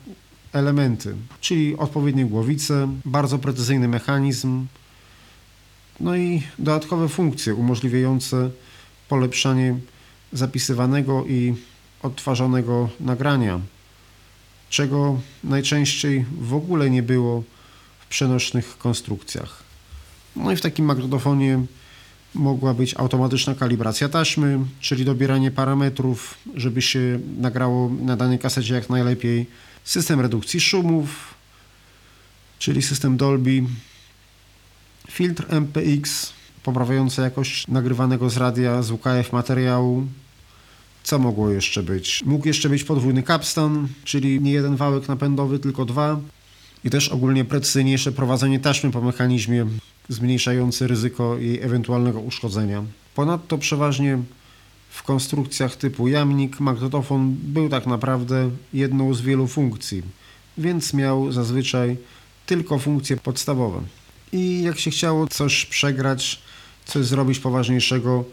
elementy, 0.53 1.15
czyli 1.41 1.77
odpowiednie 1.77 2.25
głowice, 2.25 2.89
bardzo 3.05 3.39
precyzyjny 3.39 3.89
mechanizm, 3.89 4.67
no 6.01 6.17
i 6.17 6.43
dodatkowe 6.59 7.09
funkcje 7.09 7.55
umożliwiające 7.55 8.51
polepszanie 9.09 9.77
zapisywanego 10.33 11.25
i 11.25 11.55
odtwarzanego 12.03 12.89
nagrania, 13.01 13.61
czego 14.71 15.21
najczęściej 15.45 16.25
w 16.41 16.55
ogóle 16.55 16.91
nie 16.91 17.03
było 17.03 17.43
w 18.01 18.07
przenośnych 18.07 18.79
konstrukcjach. 18.79 19.63
No 20.37 20.53
i 20.53 20.57
w 20.57 20.61
takim 20.61 20.85
magnetofonie 20.85 21.61
mogła 22.35 22.75
być 22.75 22.95
automatyczna 22.97 23.55
kalibracja 23.55 24.09
taśmy, 24.09 24.59
czyli 24.81 25.05
dobieranie 25.05 25.51
parametrów, 25.51 26.35
żeby 26.55 26.83
się 26.83 27.21
nagrało 27.39 27.91
na 28.01 28.17
danej 28.17 28.39
kasecie 28.39 28.75
jak 28.75 28.91
najlepiej, 28.91 29.47
system 29.85 30.21
redukcji 30.21 30.61
szumów, 30.61 31.35
czyli 32.59 32.83
system 32.83 33.17
Dolby, 33.17 33.63
filtr 35.15 35.47
MPX 35.51 36.33
poprawiający 36.63 37.23
jakość 37.23 37.69
nagrywanego 37.69 38.31
z 38.31 38.37
radia 38.37 38.83
z 38.83 38.91
UKF 38.91 39.33
materiału. 39.33 40.07
Co 41.03 41.19
mogło 41.19 41.51
jeszcze 41.51 41.83
być? 41.83 42.23
Mógł 42.27 42.47
jeszcze 42.47 42.69
być 42.69 42.85
podwójny 42.85 43.23
capstan, 43.23 43.89
czyli 44.05 44.41
nie 44.41 44.53
jeden 44.53 44.77
wałek 44.77 45.09
napędowy, 45.09 45.59
tylko 45.59 45.85
dwa. 45.85 46.21
I 46.85 46.91
też 46.91 47.09
ogólnie 47.09 47.45
precyzyjniejsze 47.45 48.13
prowadzenie 48.13 48.61
taśmy 48.61 48.91
po 48.91 49.01
mechanizmie, 49.01 49.67
zmniejszający 50.09 50.87
ryzyko 50.87 51.39
jej 51.39 51.63
ewentualnego 51.63 52.21
uszkodzenia. 52.21 52.85
Ponadto 53.15 53.59
przeważnie 53.59 54.19
w 54.91 55.03
konstrukcjach 55.03 55.77
typu 55.77 56.09
jamnik 56.09 56.61
magnetofon 56.61 57.37
był 57.43 57.69
tak 57.69 57.87
naprawdę 57.87 58.51
jedną 58.73 59.15
z 59.15 59.21
wielu 59.21 59.47
funkcji, 59.47 60.03
więc 60.59 60.95
miał 60.95 61.33
zazwyczaj 61.33 61.97
tylko 62.47 62.79
funkcje 62.79 63.17
podstawowe 63.17 63.81
i 64.35 64.63
jak 64.63 64.79
się 64.79 64.91
chciało 64.91 65.27
coś 65.27 65.67
przegrać, 65.67 66.43
coś 66.85 67.07
zrobić 67.07 67.39
poważniejszego, 67.39 68.25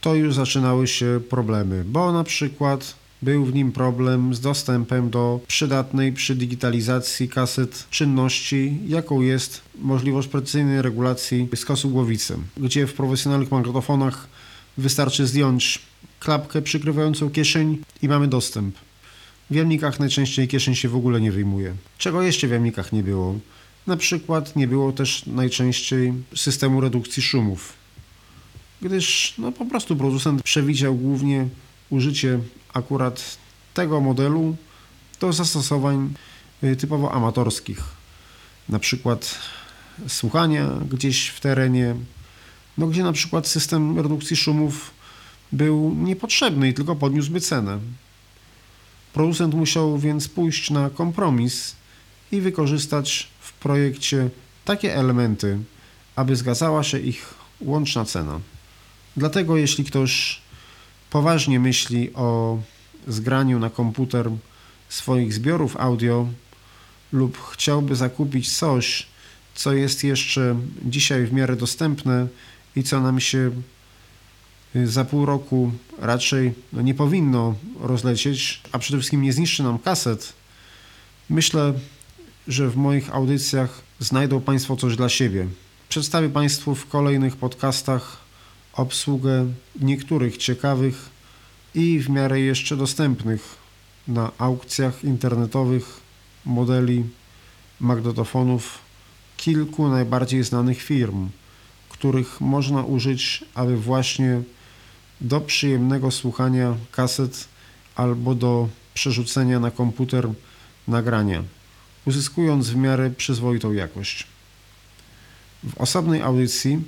to 0.00 0.14
już 0.14 0.34
zaczynały 0.34 0.86
się 0.86 1.20
problemy, 1.30 1.84
bo 1.86 2.12
na 2.12 2.24
przykład 2.24 2.94
był 3.22 3.44
w 3.44 3.54
nim 3.54 3.72
problem 3.72 4.34
z 4.34 4.40
dostępem 4.40 5.10
do 5.10 5.40
przydatnej 5.46 6.12
przy 6.12 6.34
digitalizacji 6.34 7.28
kaset 7.28 7.86
czynności, 7.90 8.78
jaką 8.86 9.20
jest 9.20 9.62
możliwość 9.78 10.28
precyzyjnej 10.28 10.82
regulacji 10.82 11.48
skosu 11.54 11.90
głowicy, 11.90 12.36
gdzie 12.56 12.86
w 12.86 12.94
profesjonalnych 12.94 13.50
magnetofonach 13.50 14.28
wystarczy 14.78 15.26
zdjąć 15.26 15.78
klapkę 16.20 16.62
przykrywającą 16.62 17.30
kieszeń 17.30 17.78
i 18.02 18.08
mamy 18.08 18.28
dostęp. 18.28 18.74
W 19.50 19.54
jamnikach 19.54 20.00
najczęściej 20.00 20.48
kieszeń 20.48 20.74
się 20.74 20.88
w 20.88 20.96
ogóle 20.96 21.20
nie 21.20 21.32
wyjmuje. 21.32 21.74
Czego 21.98 22.22
jeszcze 22.22 22.48
w 22.48 22.50
jamnikach 22.50 22.92
nie 22.92 23.02
było? 23.02 23.38
Na 23.88 23.96
przykład 23.96 24.56
nie 24.56 24.68
było 24.68 24.92
też 24.92 25.26
najczęściej 25.26 26.12
systemu 26.36 26.80
redukcji 26.80 27.22
szumów, 27.22 27.72
gdyż 28.82 29.34
no, 29.38 29.52
po 29.52 29.66
prostu 29.66 29.96
producent 29.96 30.42
przewidział 30.42 30.94
głównie 30.94 31.48
użycie 31.90 32.40
akurat 32.74 33.38
tego 33.74 34.00
modelu 34.00 34.56
do 35.20 35.32
zastosowań 35.32 36.14
y, 36.64 36.76
typowo 36.76 37.12
amatorskich, 37.12 37.84
na 38.68 38.78
przykład 38.78 39.38
słuchania 40.08 40.68
gdzieś 40.90 41.28
w 41.28 41.40
terenie, 41.40 41.94
no 42.78 42.86
gdzie 42.86 43.02
na 43.02 43.12
przykład 43.12 43.46
system 43.46 44.00
redukcji 44.00 44.36
szumów 44.36 44.90
był 45.52 45.94
niepotrzebny 45.94 46.68
i 46.68 46.74
tylko 46.74 46.96
podniósłby 46.96 47.40
cenę. 47.40 47.78
Producent 49.12 49.54
musiał 49.54 49.98
więc 49.98 50.28
pójść 50.28 50.70
na 50.70 50.90
kompromis 50.90 51.76
i 52.32 52.40
wykorzystać 52.40 53.37
projekcie 53.60 54.30
takie 54.64 54.96
elementy, 54.96 55.58
aby 56.16 56.36
zgadzała 56.36 56.82
się 56.82 56.98
ich 56.98 57.34
łączna 57.60 58.04
cena. 58.04 58.40
Dlatego 59.16 59.56
jeśli 59.56 59.84
ktoś 59.84 60.40
poważnie 61.10 61.60
myśli 61.60 62.14
o 62.14 62.58
zgraniu 63.06 63.58
na 63.58 63.70
komputer 63.70 64.30
swoich 64.88 65.34
zbiorów 65.34 65.76
audio 65.76 66.28
lub 67.12 67.38
chciałby 67.52 67.96
zakupić 67.96 68.56
coś, 68.56 69.06
co 69.54 69.72
jest 69.72 70.04
jeszcze 70.04 70.56
dzisiaj 70.82 71.26
w 71.26 71.32
miarę 71.32 71.56
dostępne 71.56 72.26
i 72.76 72.82
co 72.82 73.00
nam 73.00 73.20
się 73.20 73.50
za 74.84 75.04
pół 75.04 75.26
roku 75.26 75.72
raczej 75.98 76.52
no, 76.72 76.82
nie 76.82 76.94
powinno 76.94 77.54
rozlecieć, 77.80 78.60
a 78.72 78.78
przede 78.78 78.98
wszystkim 78.98 79.22
nie 79.22 79.32
zniszczy 79.32 79.62
nam 79.62 79.78
kaset, 79.78 80.32
myślę, 81.30 81.74
że 82.48 82.68
w 82.68 82.76
moich 82.76 83.14
audycjach 83.14 83.82
znajdą 84.00 84.40
Państwo 84.40 84.76
coś 84.76 84.96
dla 84.96 85.08
siebie. 85.08 85.46
Przedstawię 85.88 86.28
Państwu 86.28 86.74
w 86.74 86.88
kolejnych 86.88 87.36
podcastach 87.36 88.16
obsługę 88.72 89.46
niektórych 89.80 90.36
ciekawych 90.36 91.10
i 91.74 92.00
w 92.00 92.10
miarę 92.10 92.40
jeszcze 92.40 92.76
dostępnych 92.76 93.56
na 94.08 94.30
aukcjach 94.38 95.04
internetowych 95.04 96.00
modeli 96.44 97.04
magnetofonów 97.80 98.78
kilku 99.36 99.88
najbardziej 99.88 100.44
znanych 100.44 100.82
firm, 100.82 101.28
których 101.88 102.40
można 102.40 102.82
użyć, 102.82 103.44
aby 103.54 103.76
właśnie 103.76 104.42
do 105.20 105.40
przyjemnego 105.40 106.10
słuchania 106.10 106.74
kaset 106.92 107.48
albo 107.94 108.34
do 108.34 108.68
przerzucenia 108.94 109.60
na 109.60 109.70
komputer 109.70 110.28
nagrania, 110.88 111.42
uzyskując 112.08 112.70
w 112.70 112.76
miarę 112.76 113.10
przyzwoitą 113.10 113.72
jakość. 113.72 114.26
W 115.64 115.78
osobnej 115.78 116.22
audycji 116.22 116.78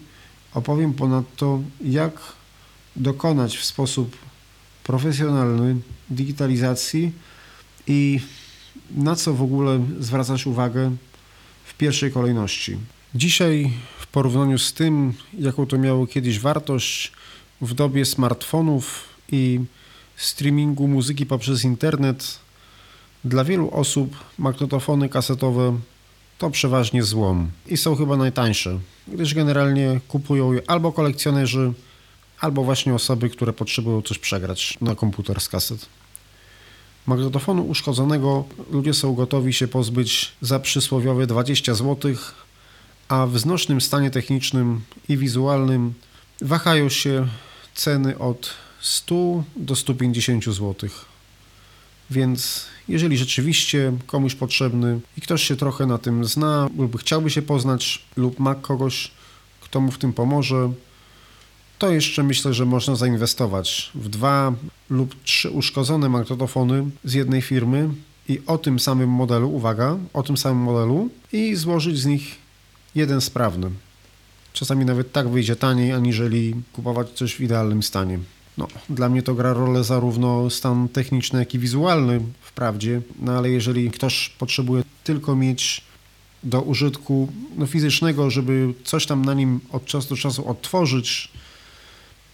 opowiem 0.55 0.93
ponadto, 0.95 1.61
jak 1.85 2.13
dokonać 2.97 3.57
w 3.57 3.65
sposób 3.65 4.17
profesjonalny 4.85 5.77
digitalizacji 6.11 7.13
i 7.87 8.21
na 8.91 9.17
co 9.17 9.35
w 9.35 9.43
ogóle 9.43 9.85
zwracać 10.01 10.47
uwagę 10.47 10.97
w 11.65 11.75
pierwszej 11.75 12.13
kolejności. 12.13 12.77
Dzisiaj 13.15 13.73
w 13.99 14.07
porównaniu 14.07 14.59
z 14.59 14.73
tym, 14.73 15.13
jaką 15.39 15.67
to 15.67 15.79
miało 15.79 16.07
kiedyś 16.07 16.39
wartość 16.39 17.13
w 17.61 17.75
dobie 17.75 18.05
smartfonów 18.05 19.05
i 19.33 19.61
streamingu 20.17 20.89
muzyki 20.89 21.27
poprzez 21.27 21.65
internet, 21.65 22.39
dla 23.25 23.45
wielu 23.45 23.71
osób 23.71 24.17
magnetofony 24.39 25.09
kasetowe 25.09 25.79
to 26.39 26.51
przeważnie 26.51 27.03
złom 27.03 27.51
i 27.67 27.77
są 27.77 27.97
chyba 27.97 28.17
najtańsze, 28.17 28.79
gdyż 29.09 29.35
generalnie 29.35 30.01
kupują 30.09 30.53
je 30.53 30.61
albo 30.67 30.93
kolekcjonerzy, 30.93 31.73
albo 32.41 32.65
właśnie 32.65 32.95
osoby, 32.95 33.31
które 33.31 33.53
potrzebują 33.53 34.03
coś 34.03 34.19
przegrać 34.19 34.79
na 34.81 34.95
komputer 34.95 35.41
z 35.41 35.49
kaset. 35.49 35.87
Magnetofonu 37.07 37.63
uszkodzonego 37.63 38.45
ludzie 38.71 38.95
są 38.95 39.15
gotowi 39.15 39.53
się 39.53 39.69
pozbyć 39.69 40.33
za 40.41 40.61
przysłowiowe 40.61 41.27
20 41.27 41.75
zł, 41.75 42.15
a 43.09 43.27
w 43.27 43.39
znośnym 43.39 43.81
stanie 43.81 44.11
technicznym 44.11 44.81
i 45.09 45.17
wizualnym 45.17 45.95
wahają 46.41 46.89
się 46.89 47.29
ceny 47.75 48.19
od 48.19 48.51
100 48.81 49.45
do 49.57 49.77
150 49.77 50.45
zł. 50.45 50.91
Więc 52.11 52.67
jeżeli 52.91 53.19
rzeczywiście 53.19 53.93
komuś 54.07 54.35
potrzebny 54.35 55.01
i 55.19 55.21
ktoś 55.21 55.43
się 55.43 55.57
trochę 55.57 55.87
na 55.87 55.99
tym 55.99 56.25
zna, 56.25 56.69
lub 56.79 57.01
chciałby 57.01 57.31
się 57.31 57.43
poznać, 57.43 58.03
lub 58.17 58.39
ma 58.39 58.55
kogoś, 58.55 59.11
kto 59.61 59.81
mu 59.81 59.91
w 59.91 59.99
tym 59.99 60.13
pomoże, 60.13 60.73
to 61.79 61.91
jeszcze 61.91 62.23
myślę, 62.23 62.55
że 62.55 62.67
można 62.67 62.97
zainwestować 62.97 63.91
w 63.95 64.09
dwa 64.09 64.53
lub 64.91 65.23
trzy 65.23 65.51
uszkodzone 65.51 66.09
magnetofony 66.09 66.91
z 67.05 67.13
jednej 67.13 67.43
firmy 67.43 67.89
i 68.29 68.41
o 68.47 68.59
tym 68.59 68.81
samym 68.81 69.11
modelu, 69.11 69.51
uwaga, 69.51 69.97
o 70.13 70.23
tym 70.23 70.37
samym 70.37 70.63
modelu 70.63 71.09
i 71.33 71.55
złożyć 71.55 71.99
z 71.99 72.07
nich 72.07 72.37
jeden 72.95 73.21
sprawny. 73.21 73.71
Czasami 74.53 74.85
nawet 74.85 75.13
tak 75.13 75.29
wyjdzie 75.29 75.57
taniej, 75.57 75.93
aniżeli 75.93 76.55
kupować 76.73 77.11
coś 77.11 77.35
w 77.35 77.41
idealnym 77.41 77.83
stanie. 77.83 78.19
No, 78.59 78.69
dla 78.89 79.09
mnie 79.09 79.23
to 79.23 79.35
gra 79.35 79.53
rolę 79.53 79.85
zarówno 79.85 80.51
stan 80.51 80.89
techniczny, 80.89 81.39
jak 81.39 81.55
i 81.55 81.59
wizualny 81.59 82.21
wprawdzie, 82.61 83.03
no 83.19 83.33
ale 83.33 83.51
jeżeli 83.51 83.91
ktoś 83.91 84.29
potrzebuje 84.29 84.83
tylko 85.05 85.37
mieć 85.37 85.81
do 86.43 86.63
użytku 86.63 87.33
no, 87.57 87.67
fizycznego, 87.67 88.31
żeby 88.31 88.75
coś 88.85 89.07
tam 89.07 89.25
na 89.25 89.35
nim 89.35 89.61
od 89.73 89.85
czasu 89.85 90.09
do 90.09 90.17
czasu 90.17 90.49
odtworzyć, 90.49 91.29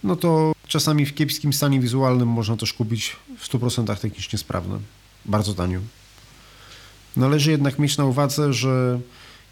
no 0.03 0.15
to 0.15 0.53
czasami 0.67 1.05
w 1.05 1.15
kiepskim 1.15 1.53
stanie 1.53 1.79
wizualnym 1.79 2.27
można 2.27 2.57
też 2.57 2.73
kupić 2.73 3.15
w 3.37 3.49
100% 3.49 3.97
technicznie 3.97 4.39
sprawne, 4.39 4.79
bardzo 5.25 5.53
tanio. 5.53 5.79
Należy 7.15 7.51
jednak 7.51 7.79
mieć 7.79 7.97
na 7.97 8.05
uwadze, 8.05 8.53
że 8.53 8.99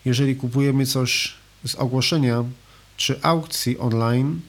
jeżeli 0.05 0.35
kupujemy 0.35 0.85
coś 0.85 1.33
z 1.65 1.75
ogłoszenia 1.75 2.43
czy 2.97 3.19
aukcji 3.21 3.77
online, 3.79 4.41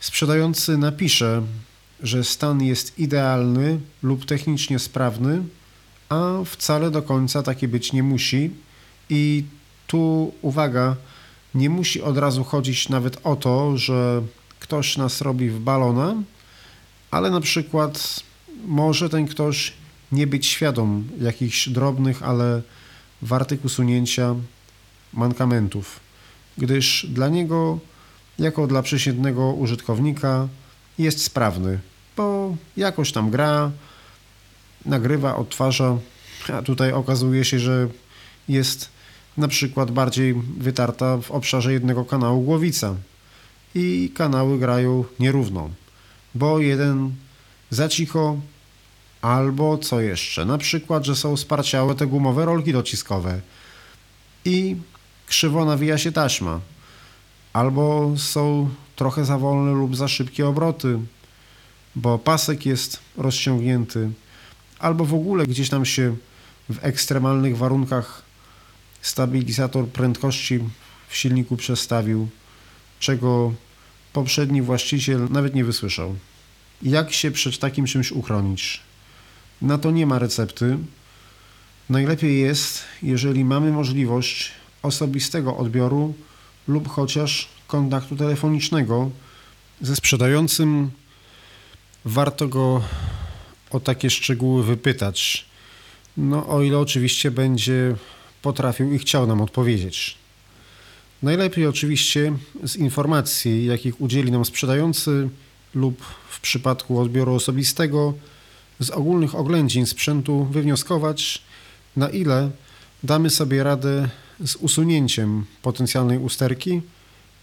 sprzedający 0.00 0.78
napisze, 0.78 1.42
że 2.04 2.24
stan 2.24 2.62
jest 2.62 2.98
idealny 2.98 3.80
lub 4.02 4.24
technicznie 4.24 4.78
sprawny, 4.78 5.42
a 6.08 6.32
wcale 6.46 6.90
do 6.90 7.02
końca 7.02 7.42
taki 7.42 7.68
być 7.68 7.92
nie 7.92 8.02
musi. 8.02 8.50
I 9.10 9.44
tu 9.86 10.32
uwaga, 10.42 10.96
nie 11.54 11.70
musi 11.70 12.02
od 12.02 12.18
razu 12.18 12.44
chodzić 12.44 12.88
nawet 12.88 13.20
o 13.24 13.36
to, 13.36 13.76
że 13.78 14.22
ktoś 14.60 14.96
nas 14.96 15.20
robi 15.20 15.50
w 15.50 15.58
balona, 15.58 16.14
ale 17.10 17.30
na 17.30 17.40
przykład 17.40 18.20
może 18.66 19.08
ten 19.08 19.26
ktoś 19.26 19.72
nie 20.12 20.26
być 20.26 20.46
świadom 20.46 21.08
jakichś 21.20 21.68
drobnych, 21.68 22.22
ale 22.22 22.62
wartych 23.22 23.64
usunięcia 23.64 24.34
mankamentów, 25.12 26.00
gdyż 26.58 27.06
dla 27.10 27.28
niego, 27.28 27.78
jako 28.38 28.66
dla 28.66 28.82
przeciętnego 28.82 29.52
użytkownika, 29.52 30.48
jest 30.98 31.24
sprawny, 31.24 31.78
bo 32.16 32.56
jakoś 32.76 33.12
tam 33.12 33.30
gra, 33.30 33.70
nagrywa, 34.86 35.36
odtwarza, 35.36 35.96
a 36.52 36.62
tutaj 36.62 36.92
okazuje 36.92 37.44
się, 37.44 37.58
że 37.58 37.88
jest 38.48 38.88
na 39.36 39.48
przykład 39.48 39.90
bardziej 39.90 40.34
wytarta 40.58 41.18
w 41.18 41.30
obszarze 41.30 41.72
jednego 41.72 42.04
kanału 42.04 42.42
głowica. 42.42 42.94
I 43.74 44.12
kanały 44.14 44.58
grają 44.58 45.04
nierówno, 45.20 45.70
bo 46.34 46.58
jeden 46.58 47.14
za 47.70 47.88
cicho, 47.88 48.36
albo 49.22 49.78
co 49.78 50.00
jeszcze, 50.00 50.44
na 50.44 50.58
przykład, 50.58 51.04
że 51.04 51.16
są 51.16 51.36
sparciałe 51.36 51.94
te 51.94 52.06
gumowe 52.06 52.44
rolki 52.44 52.72
dociskowe. 52.72 53.40
I 54.44 54.76
krzywo 55.26 55.64
nawija 55.64 55.98
się 55.98 56.12
taśma, 56.12 56.60
albo 57.52 58.12
są 58.16 58.68
trochę 58.96 59.24
za 59.24 59.38
wolne 59.38 59.72
lub 59.72 59.96
za 59.96 60.08
szybkie 60.08 60.48
obroty, 60.48 60.98
bo 61.96 62.18
pasek 62.18 62.66
jest 62.66 62.98
rozciągnięty, 63.16 64.10
albo 64.78 65.04
w 65.04 65.14
ogóle 65.14 65.46
gdzieś 65.46 65.68
tam 65.68 65.84
się 65.84 66.16
w 66.68 66.84
ekstremalnych 66.84 67.56
warunkach 67.56 68.22
stabilizator 69.02 69.88
prędkości 69.88 70.60
w 71.08 71.16
silniku 71.16 71.56
przestawił, 71.56 72.28
czego 73.00 73.52
poprzedni 74.12 74.62
właściciel 74.62 75.28
nawet 75.30 75.54
nie 75.54 75.64
wysłyszał. 75.64 76.16
Jak 76.82 77.12
się 77.12 77.30
przed 77.30 77.58
takim 77.58 77.86
czymś 77.86 78.12
uchronić? 78.12 78.80
Na 79.62 79.78
to 79.78 79.90
nie 79.90 80.06
ma 80.06 80.18
recepty. 80.18 80.78
Najlepiej 81.90 82.40
jest, 82.40 82.82
jeżeli 83.02 83.44
mamy 83.44 83.72
możliwość 83.72 84.50
osobistego 84.82 85.56
odbioru 85.56 86.14
lub 86.68 86.88
chociaż 86.88 87.48
kontaktu 87.66 88.16
telefonicznego 88.16 89.10
ze 89.80 89.96
sprzedającym. 89.96 90.90
Warto 92.04 92.48
go 92.48 92.82
o 93.70 93.80
takie 93.80 94.10
szczegóły 94.10 94.64
wypytać. 94.64 95.46
No, 96.16 96.48
o 96.48 96.62
ile 96.62 96.78
oczywiście 96.78 97.30
będzie 97.30 97.94
potrafił 98.42 98.92
i 98.92 98.98
chciał 98.98 99.26
nam 99.26 99.40
odpowiedzieć. 99.40 100.18
Najlepiej 101.22 101.66
oczywiście 101.66 102.32
z 102.64 102.76
informacji, 102.76 103.66
jakich 103.66 104.00
udzieli 104.00 104.32
nam 104.32 104.44
sprzedający 104.44 105.28
lub 105.74 106.02
w 106.28 106.40
przypadku 106.40 107.00
odbioru 107.00 107.34
osobistego, 107.34 108.14
z 108.80 108.90
ogólnych 108.90 109.34
oględzin 109.34 109.86
sprzętu 109.86 110.44
wywnioskować, 110.44 111.42
na 111.96 112.08
ile 112.08 112.50
damy 113.02 113.30
sobie 113.30 113.62
radę 113.62 114.08
z 114.44 114.56
usunięciem 114.56 115.44
potencjalnej 115.62 116.18
usterki, 116.18 116.80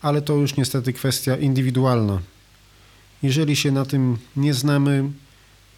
ale 0.02 0.22
to 0.22 0.34
już 0.34 0.58
niestety 0.58 0.94
kwestia 0.94 1.38
indywidualna. 1.38 2.22
Jeżeli 3.24 3.56
się 3.56 3.72
na 3.72 3.86
tym 3.86 4.18
nie 4.36 4.54
znamy, 4.54 5.12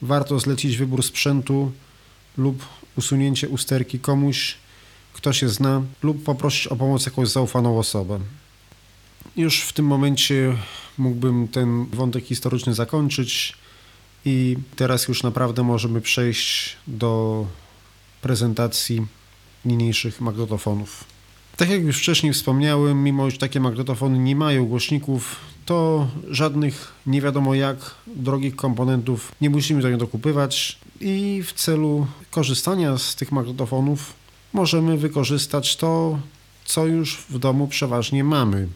warto 0.02 0.40
zlecić 0.40 0.78
wybór 0.78 1.04
sprzętu 1.04 1.72
lub 2.38 2.66
usunięcie 2.98 3.50
usterki 3.50 4.00
komuś, 4.00 4.56
kto 5.14 5.34
się 5.34 5.50
zna, 5.50 5.82
lub 6.04 6.24
poprosić 6.24 6.68
o 6.68 6.76
pomoc 6.76 7.06
jakąś 7.06 7.30
zaufaną 7.30 7.80
osobę. 7.80 8.20
Już 9.36 9.62
w 9.62 9.74
tym 9.74 9.86
momencie 9.86 10.58
mógłbym 10.98 11.48
ten 11.48 11.86
wątek 11.86 12.26
historyczny 12.26 12.74
zakończyć 12.74 13.58
i 14.26 14.58
teraz 14.76 15.08
już 15.08 15.24
naprawdę 15.24 15.64
możemy 15.64 16.02
przejść 16.02 16.78
do 16.88 17.46
prezentacji 18.22 19.06
niniejszych 19.66 20.22
magnetofonów. 20.22 21.13
Tak 21.58 21.70
jak 21.70 21.82
już 21.82 21.98
wcześniej 21.98 22.34
wspomniałem, 22.34 23.04
mimo 23.04 23.30
że 23.30 23.38
takie 23.38 23.60
magnetofony 23.60 24.20
nie 24.20 24.36
mają 24.36 24.66
głośników, 24.66 25.36
to 25.66 26.08
żadnych 26.30 26.92
nie 27.06 27.22
wiadomo 27.22 27.56
jak 27.56 27.78
drogich 28.08 28.56
komponentów 28.56 29.32
nie 29.42 29.50
musimy 29.50 29.82
do 29.82 29.90
nich 29.90 29.98
dokupywać 29.98 30.80
i 31.02 31.44
w 31.46 31.54
celu 31.54 32.08
korzystania 32.32 32.98
z 32.98 33.16
tych 33.16 33.32
magnetofonów 33.32 34.14
możemy 34.54 34.98
wykorzystać 34.98 35.76
to, 35.76 36.20
co 36.66 36.86
już 36.86 37.18
w 37.30 37.40
domu 37.40 37.68
przeważnie 37.68 38.24
mamy. 38.24 38.68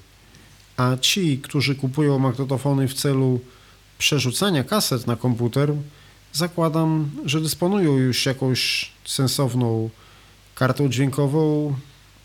A 0.78 0.98
ci, 1.02 1.38
którzy 1.38 1.76
kupują 1.76 2.20
magnetofony 2.20 2.88
w 2.88 2.94
celu 2.94 3.40
przerzucania 3.98 4.64
kaset 4.64 5.08
na 5.08 5.16
komputer, 5.16 5.74
zakładam, 6.34 7.10
że 7.26 7.42
dysponują 7.42 7.98
już 7.98 8.26
jakąś 8.26 8.92
sensowną 9.06 9.90
kartą 10.56 10.90
dźwiękową 10.90 11.74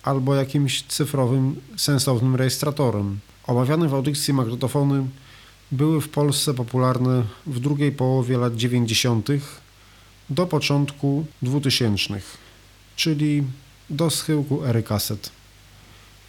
albo 0.03 0.35
jakimś 0.35 0.83
cyfrowym, 0.83 1.61
sensownym 1.77 2.37
rejestratorem. 2.37 3.19
Omawiane 3.47 3.89
w 3.89 3.95
audycji 3.95 4.35
magnetofony 4.35 5.07
były 5.73 6.01
w 6.01 6.09
Polsce 6.09 6.55
popularne 6.55 7.23
w 7.47 7.61
drugiej 7.61 7.93
połowie 7.93 8.39
lat 8.39 8.57
90. 8.57 9.29
do 10.31 10.47
początku 10.47 11.27
2000, 11.43 12.21
czyli 12.97 13.43
do 13.91 14.11
schyłku 14.11 14.65
ery 14.65 14.83
kaset. 14.83 15.31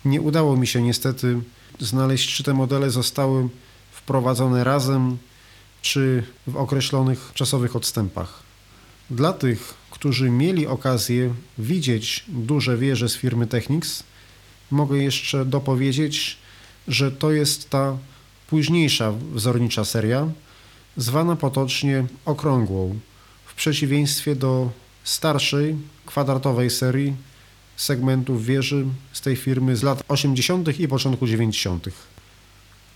Nie 0.06 0.22
udało 0.22 0.58
mi 0.58 0.68
się 0.68 0.82
niestety 0.82 1.40
znaleźć, 1.80 2.36
czy 2.36 2.44
te 2.44 2.54
modele 2.54 2.90
zostały 2.90 3.50
wprowadzone 3.92 4.64
razem, 4.64 5.18
czy 5.82 6.24
w 6.48 6.58
określonych 6.58 7.32
czasowych 7.34 7.76
odstępach. 7.76 8.44
Dla 9.14 9.34
tych, 9.34 9.74
którzy 9.92 10.30
mieli 10.30 10.68
okazję 10.68 11.34
widzieć 11.58 12.26
duże 12.28 12.78
wieże 12.78 13.10
z 13.10 13.16
firmy 13.16 13.48
Technics, 13.48 14.04
mogę 14.72 14.98
jeszcze 14.98 15.46
dopowiedzieć, 15.46 16.38
że 16.88 17.12
to 17.12 17.32
jest 17.32 17.70
ta 17.70 17.98
późniejsza 18.48 19.12
wzornicza 19.12 19.86
seria, 19.86 20.28
zwana 20.98 21.36
potocznie 21.36 22.06
okrągłą, 22.26 23.00
w 23.46 23.54
przeciwieństwie 23.54 24.36
do 24.36 24.72
starszej, 25.04 25.76
kwadratowej 26.06 26.70
serii 26.70 27.14
segmentów 27.76 28.46
wieży 28.46 28.86
z 29.14 29.22
tej 29.22 29.36
firmy 29.36 29.76
z 29.76 29.84
lat 29.84 30.04
80. 30.08 30.80
i 30.80 30.88
początku 30.88 31.28
90. 31.28 31.86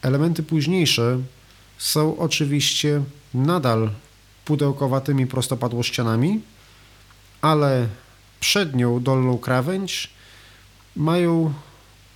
Elementy 0.02 0.44
późniejsze 0.44 1.20
są 1.78 2.18
oczywiście 2.18 3.02
nadal 3.34 3.90
pudełkowatymi 4.48 5.28
prostopadłościanami, 5.28 6.42
ale 7.42 7.88
przednią 8.40 9.04
dolną 9.04 9.38
krawędź 9.38 10.10
mają 10.96 11.54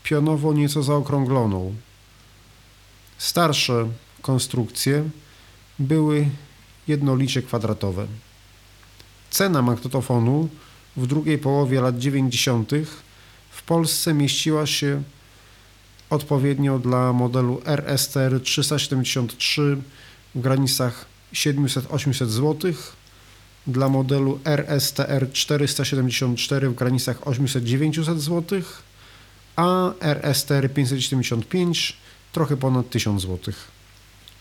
pionowo 0.03 0.53
nieco 0.53 0.83
zaokrągloną. 0.83 1.75
Starsze 3.17 3.89
konstrukcje 4.21 5.09
były 5.79 6.29
jednolicie 6.87 7.41
kwadratowe. 7.41 8.07
Cena 9.29 9.61
magnetofonu 9.61 10.49
w 10.97 11.07
drugiej 11.07 11.37
połowie 11.37 11.81
lat 11.81 11.99
90. 11.99 12.71
w 13.49 13.63
Polsce 13.63 14.13
mieściła 14.13 14.65
się 14.65 15.03
odpowiednio 16.09 16.79
dla 16.79 17.13
modelu 17.13 17.61
RSTR 17.65 18.41
373 18.41 19.77
w 20.35 20.41
granicach 20.41 21.10
700-800 21.33 22.27
zł, 22.27 22.73
dla 23.67 23.89
modelu 23.89 24.39
RSTR 24.45 25.31
474 25.33 26.69
w 26.69 26.75
granicach 26.75 27.21
800-900 27.21 28.17
zł, 28.17 28.61
a 29.55 29.91
RSTR 30.01 30.73
575 30.73 31.97
trochę 32.31 32.57
ponad 32.57 32.89
1000 32.89 33.21
zł. 33.21 33.53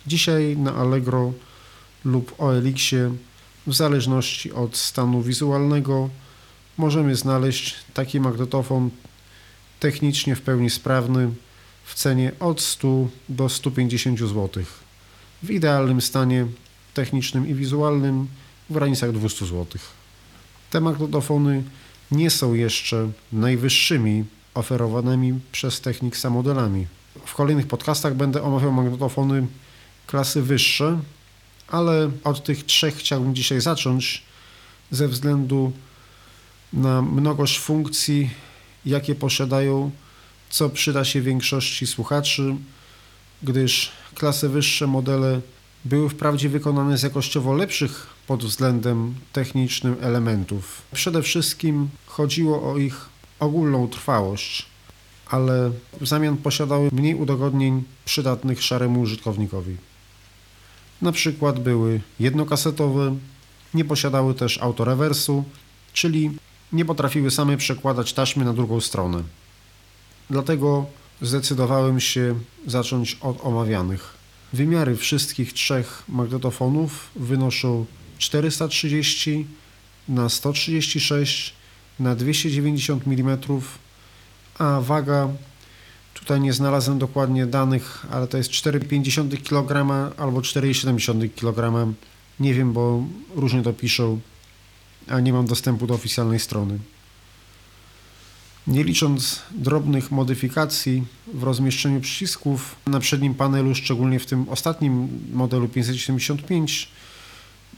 Dzisiaj 0.07 0.57
na 0.57 0.75
Allegro 0.75 1.33
lub 2.05 2.35
OLX-ie 2.39 3.15
w 3.67 3.75
zależności 3.75 4.53
od 4.53 4.77
stanu 4.77 5.23
wizualnego 5.23 6.11
możemy 6.77 7.17
znaleźć 7.17 7.75
taki 7.95 8.21
magnetofon 8.21 8.91
technicznie 9.81 10.37
w 10.37 10.41
pełni 10.41 10.71
sprawny 10.71 11.31
w 11.85 11.95
cenie 11.95 12.33
od 12.41 12.61
100 12.61 13.09
do 13.29 13.49
150 13.49 14.19
zł. 14.19 14.65
W 15.43 15.51
idealnym 15.51 16.01
stanie 16.01 16.47
technicznym 16.95 17.49
i 17.49 17.55
wizualnym 17.55 18.29
w 18.71 18.73
granicach 18.73 19.13
200 19.13 19.47
zł. 19.47 19.67
Te 20.71 20.81
magnetofony 20.81 21.63
nie 22.11 22.31
są 22.31 22.55
jeszcze 22.55 23.11
najwyższymi 23.33 24.25
oferowanymi 24.55 25.41
przez 25.53 25.81
Technicsa 25.81 26.31
modelami. 26.31 26.87
W 27.25 27.35
kolejnych 27.35 27.67
podcastach 27.67 28.15
będę 28.15 28.43
omawiał 28.43 28.73
magnetofony 28.73 29.47
klasy 30.07 30.43
wyższe, 30.43 31.01
ale 31.69 32.11
od 32.25 32.45
tych 32.45 32.65
trzech 32.65 32.97
chciałbym 32.97 33.35
dzisiaj 33.35 33.61
zacząć 33.61 34.23
ze 34.91 35.09
względu 35.09 35.73
na 36.73 37.03
mnogość 37.03 37.59
funkcji, 37.59 38.31
jakie 38.87 39.15
posiadają, 39.15 39.91
co 40.51 40.71
przyda 40.71 41.05
się 41.05 41.21
większości 41.21 41.87
słuchaczy, 41.87 42.57
gdyż 43.43 43.93
klasy 44.15 44.49
wyższe 44.49 44.87
modele 44.87 45.41
były 45.85 46.09
wprawdzie 46.09 46.49
wykonane 46.49 46.99
z 46.99 47.03
jakościowo 47.03 47.53
lepszych 47.53 48.07
pod 48.27 48.45
względem 48.45 49.15
technicznym 49.33 49.97
elementów. 50.01 50.83
Przede 50.93 51.23
wszystkim 51.23 51.89
chodziło 52.07 52.73
o 52.73 52.79
ich 52.79 53.09
ogólną 53.41 53.89
trwałość, 53.89 54.67
ale 55.31 55.71
w 56.01 56.07
zamian 56.07 56.37
posiadały 56.37 56.91
mniej 56.93 57.15
udogodnień 57.15 57.83
przydatnych 58.05 58.63
szaremu 58.63 59.01
użytkownikowi. 59.01 59.77
Na 61.03 61.13
przykład 61.13 61.59
były 61.59 62.01
jednokasetowe, 62.21 63.17
nie 63.75 63.85
posiadały 63.85 64.35
też 64.35 64.59
autorewersu, 64.59 65.45
czyli 65.93 66.31
nie 66.73 66.85
potrafiły 66.85 67.31
same 67.31 67.57
przekładać 67.57 68.13
taśmy 68.13 68.45
na 68.45 68.53
drugą 68.53 68.81
stronę. 68.81 69.23
Dlatego 70.31 70.87
zdecydowałem 71.23 72.01
się 72.01 72.35
zacząć 72.67 73.19
od 73.21 73.45
omawianych. 73.45 74.20
Wymiary 74.53 74.97
wszystkich 74.97 75.53
trzech 75.53 76.03
magnetofonów 76.09 77.11
wynoszą 77.17 77.87
430 78.19 79.47
na 80.09 80.29
136 80.29 81.55
na 82.01 82.15
290 82.15 83.07
mm, 83.07 83.39
a 84.59 84.81
waga 84.81 85.29
tutaj 86.15 86.41
nie 86.41 86.53
znalazłem 86.53 86.99
dokładnie 86.99 87.47
danych, 87.47 88.07
ale 88.11 88.27
to 88.27 88.37
jest 88.37 88.51
4,50 88.51 89.43
kg 89.43 89.87
albo 90.17 90.41
4,70 90.41 91.31
kg. 91.35 91.89
Nie 92.41 92.55
wiem, 92.55 92.73
bo 92.73 93.05
różnie 93.35 93.63
to 93.63 93.73
piszą, 93.73 94.21
a 95.09 95.21
nie 95.21 95.33
mam 95.33 95.47
dostępu 95.47 95.87
do 95.87 95.95
oficjalnej 95.95 96.41
strony. 96.41 96.79
Nie 98.67 98.85
licząc 98.85 99.43
drobnych 99.51 100.11
modyfikacji 100.11 101.05
w 101.35 101.43
rozmieszczeniu 101.43 102.01
przycisków 102.01 102.77
na 102.87 103.01
przednim 103.01 103.35
panelu, 103.35 103.75
szczególnie 103.75 104.19
w 104.19 104.27
tym 104.27 104.49
ostatnim 104.49 105.09
modelu 105.33 105.69
575, 105.69 106.89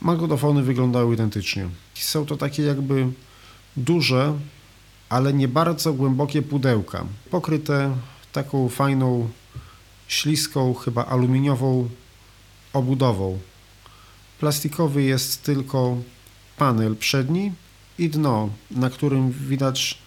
magnetofony 0.01 0.63
wyglądały 0.63 1.13
identycznie. 1.13 1.69
Są 1.93 2.25
to 2.25 2.37
takie 2.37 2.63
jakby 2.63 3.07
duże, 3.77 4.33
ale 5.09 5.33
nie 5.33 5.47
bardzo 5.47 5.93
głębokie 5.93 6.41
pudełka, 6.41 7.05
pokryte 7.31 7.95
taką 8.31 8.69
fajną, 8.69 9.29
śliską, 10.07 10.73
chyba 10.73 11.05
aluminiową 11.05 11.89
obudową. 12.73 13.39
Plastikowy 14.39 15.03
jest 15.03 15.43
tylko 15.43 15.97
panel 16.57 16.95
przedni 16.95 17.51
i 17.99 18.09
dno, 18.09 18.49
na 18.71 18.89
którym 18.89 19.31
widać 19.31 20.02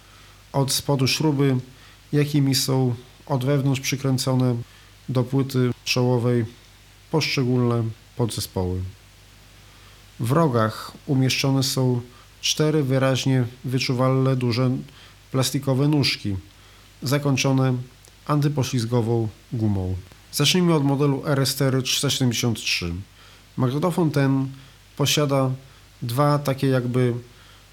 od 0.56 0.72
spodu 0.72 1.06
śruby, 1.06 1.56
jakimi 2.12 2.54
są 2.54 2.94
od 3.26 3.44
wewnątrz 3.44 3.80
przykręcone 3.80 4.56
do 5.08 5.24
płyty 5.24 5.70
czołowej 5.84 6.44
poszczególne 7.10 7.82
podzespoły. 8.16 8.80
W 10.20 10.32
rogach 10.32 10.92
umieszczone 11.06 11.62
są 11.62 12.00
cztery 12.40 12.82
wyraźnie 12.82 13.44
wyczuwalne 13.64 14.36
duże 14.36 14.70
plastikowe 15.32 15.88
nóżki, 15.88 16.36
zakończone 17.02 17.74
antypoślizgową 18.26 19.28
gumą. 19.52 19.94
Zacznijmy 20.32 20.74
od 20.74 20.84
modelu 20.84 21.22
RSTR 21.26 21.82
373. 21.82 22.92
Magnetofon 23.56 24.10
ten 24.10 24.48
posiada 24.96 25.50
dwa 26.02 26.38
takie 26.38 26.66
jakby 26.66 27.14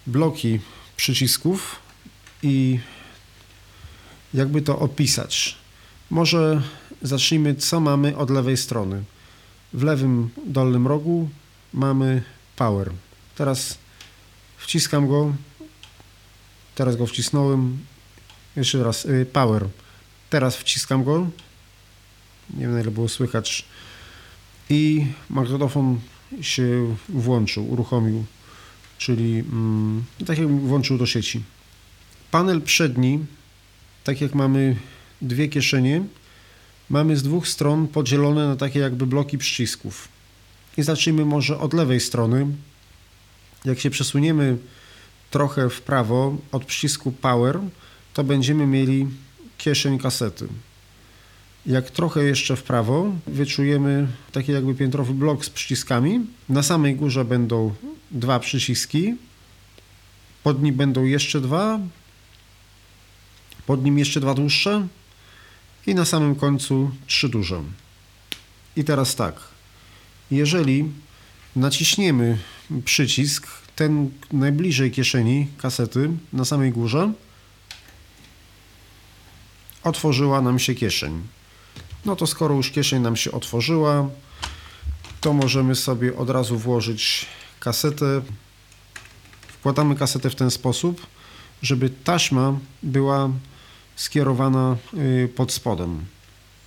bloki 0.08 0.60
przycisków 0.96 1.83
i 2.44 2.80
jakby 4.34 4.62
to 4.62 4.80
opisać. 4.80 5.56
Może 6.10 6.62
zacznijmy, 7.02 7.56
co 7.56 7.80
mamy 7.80 8.18
od 8.18 8.30
lewej 8.30 8.58
strony. 8.58 9.04
W 9.74 9.84
lewym 9.84 10.30
dolnym 10.46 10.88
rogu 10.88 11.30
mamy 11.74 12.24
power. 12.56 12.92
Teraz 13.36 13.78
wciskam 14.58 15.08
go. 15.08 15.34
Teraz 16.76 16.96
go 16.96 17.06
wcisnąłem. 17.08 17.78
Jeszcze 18.56 18.84
raz, 18.84 19.06
y, 19.06 19.26
power. 19.34 19.68
Teraz 20.30 20.56
wciskam 20.56 21.04
go. 21.04 21.28
Nie 22.50 22.62
wiem 22.62 22.74
na 22.74 22.82
ile 22.82 22.92
było 22.92 23.10
słychać. 23.10 23.66
I 24.70 25.06
magnetofon 25.30 26.00
się 26.42 26.96
włączył, 27.10 27.72
uruchomił, 27.72 28.26
czyli 28.98 29.40
mm, 29.40 30.04
tak 30.26 30.38
jak 30.38 30.48
włączył 30.48 30.98
do 30.98 31.06
sieci. 31.06 31.44
Panel 32.34 32.62
przedni, 32.62 33.20
tak 34.04 34.22
jak 34.22 34.36
mamy 34.36 34.76
dwie 35.22 35.48
kieszenie, 35.48 36.04
mamy 36.90 37.18
z 37.18 37.24
dwóch 37.24 37.48
stron 37.48 37.88
podzielone 37.88 38.48
na 38.48 38.56
takie 38.56 38.80
jakby 38.80 39.08
bloki 39.08 39.38
przycisków. 39.38 40.08
I 40.78 40.84
zacznijmy 40.84 41.26
może 41.26 41.60
od 41.60 41.74
lewej 41.74 42.00
strony. 42.00 42.48
Jak 43.66 43.80
się 43.80 43.90
przesuniemy 43.90 44.58
trochę 45.32 45.70
w 45.70 45.82
prawo 45.82 46.38
od 46.52 46.66
przycisku 46.66 47.12
Power, 47.12 47.60
to 48.14 48.24
będziemy 48.24 48.68
mieli 48.68 49.08
kieszeń 49.58 50.00
kasety. 50.00 50.48
Jak 51.66 51.92
trochę 51.92 52.24
jeszcze 52.24 52.56
w 52.56 52.64
prawo, 52.64 53.14
wyczujemy 53.28 54.08
taki 54.32 54.52
jakby 54.52 54.76
piętrowy 54.76 55.14
blok 55.14 55.46
z 55.46 55.50
przyciskami. 55.50 56.20
Na 56.50 56.64
samej 56.64 56.96
górze 56.96 57.26
będą 57.26 57.74
dwa 58.12 58.40
przyciski, 58.40 59.16
pod 60.44 60.64
nim 60.64 60.76
będą 60.76 61.04
jeszcze 61.04 61.42
dwa, 61.42 61.80
pod 63.66 63.84
nim 63.84 64.00
jeszcze 64.00 64.20
dwa 64.20 64.34
dłuższe 64.34 64.88
i 65.88 65.96
na 65.96 66.06
samym 66.06 66.36
końcu 66.36 66.92
trzy 67.08 67.30
duże. 67.30 67.62
I 68.76 68.84
teraz 68.84 69.16
tak, 69.16 69.36
jeżeli 70.32 70.86
naciśniemy 71.56 72.38
przycisk, 72.86 73.48
ten 73.76 74.12
najbliżej 74.32 74.92
kieszeni 74.92 75.48
kasety 75.58 76.10
na 76.34 76.46
samej 76.46 76.72
górze, 76.72 77.14
otworzyła 79.84 80.42
nam 80.42 80.60
się 80.60 80.76
kieszeń. 80.76 81.22
No 82.06 82.16
to 82.16 82.28
skoro 82.28 82.56
już 82.56 82.72
kieszeń 82.72 83.02
nam 83.02 83.16
się 83.16 83.32
otworzyła, 83.32 84.10
to 85.22 85.34
możemy 85.34 85.76
sobie 85.76 86.18
od 86.18 86.30
razu 86.30 86.58
włożyć 86.58 87.26
kasetę. 87.60 88.22
Wkładamy 89.48 89.96
kasetę 89.96 90.30
w 90.30 90.36
ten 90.36 90.52
sposób, 90.52 91.08
żeby 91.62 91.90
taśma 91.90 92.60
była 92.84 93.30
skierowana 93.96 94.78
y, 94.94 95.30
pod 95.36 95.52
spodem. 95.52 96.06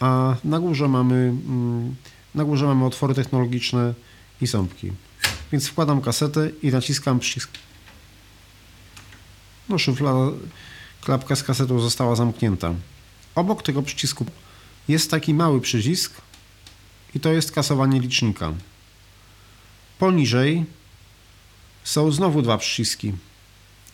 A 0.01 0.37
na 0.45 0.61
górze 0.61 0.89
mamy, 0.89 1.15
mm, 1.15 1.95
na 2.35 2.45
górze 2.45 2.67
mamy 2.67 2.85
otwory 2.85 3.15
technologiczne 3.15 3.95
i 4.41 4.47
ząbki. 4.47 4.93
Więc 5.53 5.69
wkładam 5.69 6.01
kasetę 6.01 6.51
i 6.63 6.71
naciskam 6.71 7.19
przycisk. 7.19 7.51
No 9.69 9.79
szuflada, 9.79 10.37
klapka 11.01 11.37
z 11.37 11.43
kasetą 11.43 11.81
została 11.81 12.17
zamknięta. 12.17 12.75
Obok 13.35 13.63
tego 13.63 13.83
przycisku 13.83 14.27
jest 14.89 15.11
taki 15.11 15.35
mały 15.35 15.61
przycisk 15.61 16.13
i 17.15 17.21
to 17.21 17.33
jest 17.33 17.53
kasowanie 17.53 18.01
licznika. 18.01 18.53
Poniżej 19.99 20.65
są 21.85 22.13
znowu 22.13 22.43
dwa 22.43 22.59
przyciski. 22.59 23.13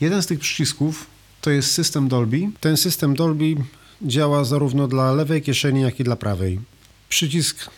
Jeden 0.00 0.22
z 0.22 0.26
tych 0.26 0.38
przycisków 0.38 1.06
to 1.42 1.50
jest 1.50 1.72
system 1.74 2.08
Dolby. 2.08 2.50
Ten 2.60 2.76
system 2.76 3.14
Dolby 3.14 3.54
działa 4.02 4.44
zarówno 4.44 4.88
dla 4.88 5.12
lewej 5.12 5.42
kieszeni, 5.42 5.80
jak 5.80 6.00
i 6.00 6.04
dla 6.04 6.16
prawej. 6.16 6.60
Przycisk 7.08 7.70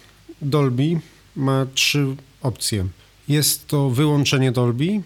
Dolby 0.42 1.00
ma 1.36 1.66
trzy 1.74 2.16
opcje. 2.42 2.86
Jest 3.28 3.68
to 3.68 3.90
wyłączenie 3.90 4.52
Dolby, 4.52 5.02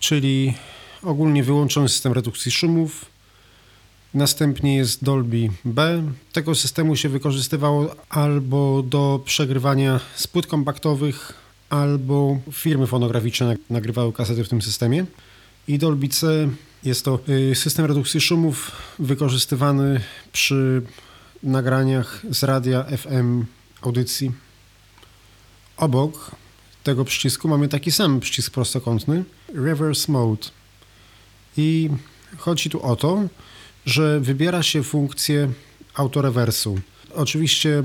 czyli 0.00 0.54
ogólnie 1.02 1.44
wyłączony 1.44 1.88
system 1.88 2.12
redukcji 2.12 2.52
szumów. 2.52 3.04
Następnie 4.14 4.76
jest 4.76 5.04
Dolby 5.04 5.50
B. 5.64 6.02
Tego 6.32 6.54
systemu 6.54 6.96
się 6.96 7.08
wykorzystywało 7.08 7.96
albo 8.08 8.82
do 8.82 9.20
przegrywania 9.24 10.00
z 10.16 10.26
płyt 10.26 10.46
kompaktowych, 10.46 11.32
albo 11.70 12.38
firmy 12.52 12.86
fonograficzne 12.86 13.56
nagrywały 13.70 14.12
kasety 14.12 14.44
w 14.44 14.48
tym 14.48 14.62
systemie. 14.62 15.04
I 15.68 15.78
Dolby 15.78 16.08
C 16.08 16.48
jest 16.84 17.04
to 17.04 17.18
y, 17.28 17.54
system 17.54 17.84
redukcji 17.84 18.20
szumów 18.20 18.72
wykorzystywany 18.98 20.00
przy 20.32 20.82
nagraniach 21.42 22.22
z 22.30 22.42
radia 22.42 22.84
FM 22.84 23.44
audycji. 23.82 24.32
Obok 25.76 26.30
tego 26.82 27.04
przycisku 27.04 27.48
mamy 27.48 27.68
taki 27.68 27.90
sam 27.92 28.20
przycisk 28.20 28.52
prostokątny 28.52 29.24
Reverse 29.54 30.12
Mode. 30.12 30.48
I 31.56 31.90
chodzi 32.38 32.70
tu 32.70 32.82
o 32.82 32.96
to, 32.96 33.22
że 33.86 34.20
wybiera 34.20 34.62
się 34.62 34.82
funkcję 34.82 35.48
autorewersu. 35.94 36.78
Oczywiście, 37.14 37.82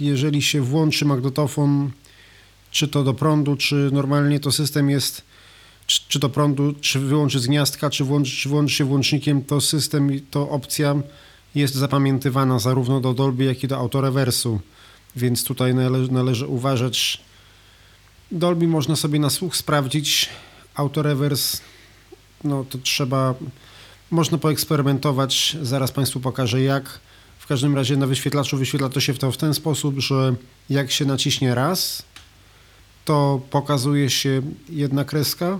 jeżeli 0.00 0.42
się 0.42 0.60
włączy 0.60 1.04
magnetofon, 1.04 1.90
czy 2.70 2.88
to 2.88 3.04
do 3.04 3.14
prądu, 3.14 3.56
czy 3.56 3.90
normalnie, 3.92 4.40
to 4.40 4.52
system 4.52 4.90
jest 4.90 5.22
czy, 5.86 6.00
czy 6.08 6.18
do 6.18 6.28
prądu, 6.28 6.74
czy 6.80 7.00
wyłączy 7.00 7.40
z 7.40 7.46
gniazdka, 7.46 7.90
czy 7.90 8.04
włączy, 8.04 8.30
czy 8.36 8.48
włączy 8.48 8.74
się 8.74 8.84
włącznikiem, 8.84 9.44
to 9.44 9.60
system, 9.60 10.20
to 10.30 10.50
opcja 10.50 10.94
jest 11.54 11.74
zapamiętywana 11.74 12.58
zarówno 12.58 13.00
do 13.00 13.14
Dolby, 13.14 13.44
jak 13.44 13.64
i 13.64 13.68
do 13.68 13.76
autorewersu, 13.76 14.60
więc 15.16 15.44
tutaj 15.44 15.74
nale, 15.74 15.98
należy 15.98 16.46
uważać. 16.46 17.20
Dolby 18.32 18.66
można 18.66 18.96
sobie 18.96 19.18
na 19.18 19.30
słuch 19.30 19.56
sprawdzić, 19.56 20.28
autorewers, 20.74 21.60
no 22.44 22.64
to 22.64 22.78
trzeba, 22.78 23.34
można 24.10 24.38
poeksperymentować, 24.38 25.56
zaraz 25.62 25.92
Państwu 25.92 26.20
pokażę 26.20 26.62
jak. 26.62 27.00
W 27.38 27.46
każdym 27.46 27.76
razie 27.76 27.96
na 27.96 28.06
wyświetlaczu 28.06 28.56
wyświetla 28.56 28.88
to 28.88 29.00
się 29.00 29.14
to 29.14 29.32
w 29.32 29.36
ten 29.36 29.54
sposób, 29.54 29.98
że 29.98 30.34
jak 30.70 30.90
się 30.90 31.04
naciśnie 31.04 31.54
raz, 31.54 32.02
to 33.06 33.40
pokazuje 33.50 34.10
się 34.10 34.42
jedna 34.68 35.04
kreska 35.04 35.58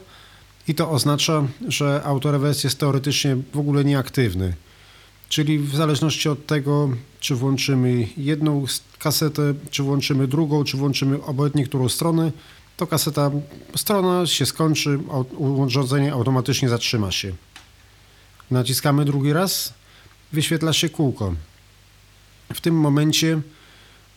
i 0.68 0.74
to 0.74 0.90
oznacza, 0.90 1.44
że 1.68 2.02
autorewers 2.04 2.64
jest 2.64 2.78
teoretycznie 2.78 3.36
w 3.54 3.58
ogóle 3.58 3.84
nieaktywny. 3.84 4.54
Czyli 5.28 5.58
w 5.58 5.76
zależności 5.76 6.28
od 6.28 6.46
tego, 6.46 6.90
czy 7.20 7.34
włączymy 7.34 8.08
jedną 8.16 8.64
kasetę, 8.98 9.54
czy 9.70 9.82
włączymy 9.82 10.28
drugą, 10.28 10.64
czy 10.64 10.76
włączymy 10.76 11.22
obojętnie 11.22 11.64
którą 11.64 11.88
stronę, 11.88 12.32
to 12.76 12.86
kaseta, 12.86 13.30
strona 13.76 14.26
się 14.26 14.46
skończy, 14.46 14.98
urządzenie 15.38 16.12
automatycznie 16.12 16.68
zatrzyma 16.68 17.10
się. 17.12 17.32
Naciskamy 18.50 19.04
drugi 19.04 19.32
raz, 19.32 19.74
wyświetla 20.32 20.72
się 20.72 20.88
kółko. 20.88 21.34
W 22.54 22.60
tym 22.60 22.74
momencie 22.74 23.40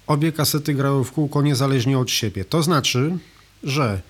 obie 0.09 0.31
kasety 0.31 0.73
grały 0.73 1.03
w 1.03 1.11
kółko 1.11 1.41
niezależnie 1.41 1.99
od 1.99 2.11
siebie. 2.11 2.45
To 2.45 2.63
znaczy, 2.63 3.17
że 3.63 4.01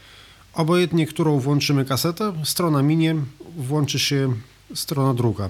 obojętnie 0.54 1.08
którą 1.08 1.40
włączymy 1.40 1.86
kasetę, 1.86 2.34
strona 2.44 2.82
minie, 2.82 3.16
włączy 3.58 4.00
się 4.00 4.34
strona 4.76 5.14
druga. 5.14 5.50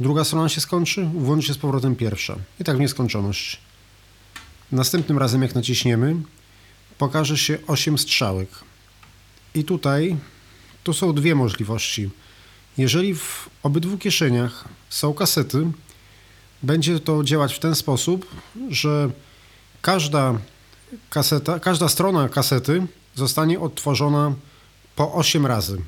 Druga 0.00 0.24
strona 0.24 0.48
się 0.48 0.60
skończy, 0.60 1.04
włączy 1.04 1.46
się 1.46 1.54
z 1.54 1.58
powrotem 1.58 1.96
pierwsza. 1.96 2.36
I 2.60 2.64
tak 2.64 2.76
w 2.76 2.80
nieskończoność. 2.80 3.60
Następnym 4.72 5.18
razem 5.18 5.42
jak 5.42 5.54
naciśniemy, 5.54 6.16
pokaże 6.98 7.38
się 7.38 7.58
8 7.66 7.98
strzałek. 7.98 8.48
I 9.54 9.64
tutaj 9.64 10.16
tu 10.84 10.92
są 10.92 11.12
dwie 11.12 11.34
możliwości. 11.34 12.10
Jeżeli 12.78 13.14
w 13.14 13.48
obydwu 13.62 13.98
kieszeniach 13.98 14.64
są 14.88 15.14
kasety, 15.14 15.66
będzie 16.62 17.00
to 17.00 17.24
działać 17.24 17.54
w 17.54 17.58
ten 17.58 17.74
sposób, 17.74 18.26
że 18.70 19.10
każda 19.82 20.38
kaseta, 21.10 21.58
każda 21.58 21.88
strona 21.88 22.28
kasety 22.28 22.86
zostanie 23.14 23.60
odtworzona 23.60 24.32
po 24.96 25.12
8 25.14 25.46
razy. 25.46 25.80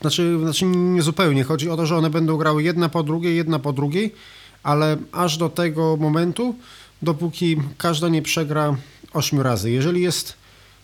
Znaczy, 0.00 0.38
znaczy 0.42 0.64
nie 0.66 1.02
zupełnie. 1.02 1.44
Chodzi 1.44 1.70
o 1.70 1.76
to, 1.76 1.86
że 1.86 1.96
one 1.96 2.10
będą 2.10 2.36
grały 2.36 2.62
jedna 2.62 2.88
po 2.88 3.02
drugiej, 3.02 3.36
jedna 3.36 3.58
po 3.58 3.72
drugiej, 3.72 4.14
ale 4.62 4.96
aż 5.12 5.36
do 5.36 5.48
tego 5.48 5.96
momentu, 5.96 6.54
dopóki 7.02 7.56
każda 7.78 8.08
nie 8.08 8.22
przegra 8.22 8.76
8 9.12 9.40
razy. 9.40 9.70
Jeżeli 9.70 10.02
jest, 10.02 10.34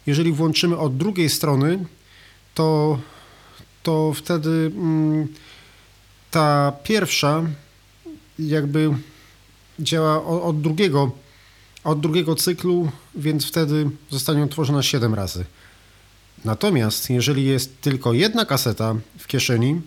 jeżeli 0.07 0.33
włączymy 0.33 0.79
od 0.79 0.97
drugiej 0.97 1.29
strony, 1.29 1.85
to, 2.55 2.99
to 3.83 4.13
wtedy 4.17 4.73
mm, 4.77 5.29
ta 6.31 6.73
pierwsza 6.83 7.43
jakby 8.39 8.91
działa 9.81 10.25
od, 10.25 10.43
od 10.43 10.61
drugiego, 10.61 11.11
od 11.85 12.01
drugiego 12.01 12.35
cyklu, 12.35 12.91
więc 13.15 13.47
wtedy 13.47 13.91
zostanie 14.11 14.45
utworzona 14.45 14.83
7 14.83 15.15
razy. 15.15 15.45
Natomiast 16.45 17.11
jeżeli 17.11 17.45
jest 17.45 17.81
tylko 17.81 18.13
jedna 18.13 18.45
kaseta 18.45 18.95
w 19.19 19.27
kieszeni, 19.27 19.81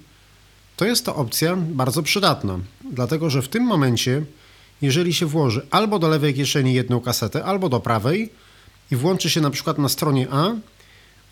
to 0.76 0.86
jest 0.86 1.06
to 1.06 1.16
opcja 1.16 1.56
bardzo 1.56 2.04
przydatna, 2.04 2.60
dlatego 2.92 3.30
że 3.30 3.42
w 3.42 3.48
tym 3.48 3.64
momencie, 3.64 4.26
jeżeli 4.82 5.14
się 5.14 5.26
włoży 5.26 5.68
albo 5.72 6.00
do 6.00 6.08
lewej 6.08 6.34
kieszeni 6.34 6.74
jedną 6.74 7.02
kasetę, 7.02 7.46
albo 7.46 7.70
do 7.70 7.80
prawej 7.80 8.30
i 8.92 8.96
włączy 8.96 9.30
się 9.30 9.42
na 9.42 9.50
przykład 9.50 9.78
na 9.78 9.90
stronie 9.90 10.28
A, 10.32 10.52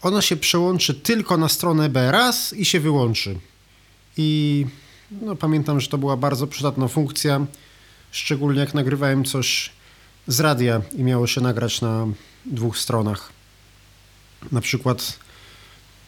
ona 0.02 0.22
się 0.22 0.36
przełączy 0.36 0.94
tylko 0.94 1.38
na 1.38 1.50
stronę 1.50 1.90
B 1.90 2.12
raz 2.12 2.54
i 2.54 2.66
się 2.66 2.80
wyłączy. 2.80 3.40
I 4.18 4.66
no, 5.22 5.36
pamiętam, 5.36 5.80
że 5.80 5.88
to 5.88 5.98
była 5.98 6.18
bardzo 6.18 6.48
przydatna 6.48 6.88
funkcja, 6.88 7.46
szczególnie 8.12 8.60
jak 8.60 8.74
nagrywałem 8.74 9.24
coś 9.24 9.72
z 10.28 10.40
radia 10.40 10.82
i 10.98 11.04
miało 11.04 11.28
się 11.28 11.42
nagrać 11.42 11.82
na 11.82 12.08
dwóch 12.46 12.78
stronach. 12.78 13.32
Na 14.52 14.62
przykład 14.62 15.20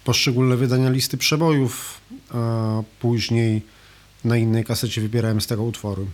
poszczególne 0.03 0.57
wydania 0.57 0.89
listy 0.89 1.17
przebojów, 1.17 2.01
a 2.29 2.83
później 2.99 3.61
na 4.23 4.37
innej 4.37 4.65
kasecie 4.65 5.01
wybierałem 5.01 5.41
z 5.41 5.47
tego 5.47 5.63
utwory. 5.63 6.05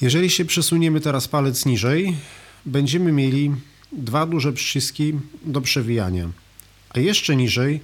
Jeżeli 0.00 0.30
się 0.30 0.44
przesuniemy 0.44 1.00
teraz 1.00 1.28
palec 1.28 1.66
niżej, 1.66 2.16
będziemy 2.66 3.12
mieli 3.12 3.52
dwa 3.92 4.26
duże 4.26 4.52
przyciski 4.52 5.12
do 5.44 5.60
przewijania. 5.60 6.28
A 6.88 6.98
jeszcze 6.98 7.36
niżej 7.36 7.80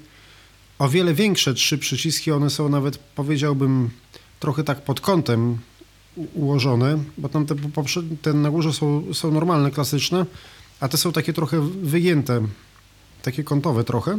o 0.78 0.88
wiele 0.88 1.14
większe 1.14 1.54
trzy 1.54 1.78
przyciski, 1.78 2.32
one 2.32 2.50
są 2.50 2.68
nawet 2.68 2.98
powiedziałbym 2.98 3.90
trochę 4.40 4.64
tak 4.64 4.84
pod 4.84 5.00
kątem 5.00 5.58
ułożone, 6.16 6.98
bo 7.18 7.28
tam 7.28 7.46
te, 7.46 7.54
te 8.22 8.32
na 8.32 8.50
górze 8.50 8.72
są, 8.72 9.14
są 9.14 9.30
normalne, 9.30 9.70
klasyczne, 9.70 10.26
a 10.80 10.88
te 10.88 10.96
są 10.96 11.12
takie 11.12 11.32
trochę 11.32 11.60
wyjęte, 11.82 12.40
takie 13.22 13.44
kątowe 13.44 13.84
trochę. 13.84 14.18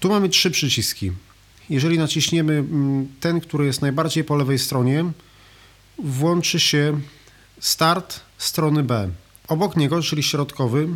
Tu 0.00 0.08
mamy 0.08 0.28
trzy 0.28 0.50
przyciski. 0.50 1.12
Jeżeli 1.70 1.98
naciśniemy 1.98 2.52
mm, 2.52 3.08
ten, 3.20 3.40
który 3.40 3.66
jest 3.66 3.82
najbardziej 3.82 4.24
po 4.24 4.36
lewej 4.36 4.58
stronie, 4.58 5.04
włączy 5.98 6.60
się 6.60 7.00
start 7.60 8.20
strony 8.38 8.82
B. 8.82 9.10
Obok 9.48 9.76
niego, 9.76 10.02
czyli 10.02 10.22
środkowy, 10.22 10.88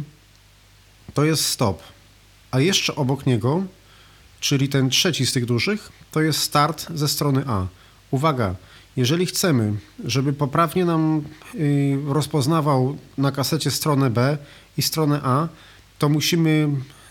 to 1.14 1.24
jest 1.24 1.46
stop. 1.46 1.82
A 2.50 2.60
jeszcze 2.60 2.94
obok 2.94 3.26
niego, 3.26 3.64
czyli 4.40 4.68
ten 4.68 4.90
trzeci 4.90 5.26
z 5.26 5.32
tych 5.32 5.46
dużych, 5.46 5.92
to 6.12 6.20
jest 6.22 6.38
start 6.38 6.86
ze 6.94 7.08
strony 7.08 7.44
A. 7.46 7.66
Uwaga, 8.10 8.54
jeżeli 8.96 9.26
chcemy, 9.26 9.72
żeby 10.04 10.32
poprawnie 10.32 10.84
nam 10.84 11.22
y, 11.54 11.98
rozpoznawał 12.06 12.96
na 13.18 13.32
kasecie 13.32 13.70
stronę 13.70 14.10
B 14.10 14.38
i 14.78 14.82
stronę 14.82 15.20
A, 15.22 15.48
to 15.98 16.08
musimy, 16.08 16.68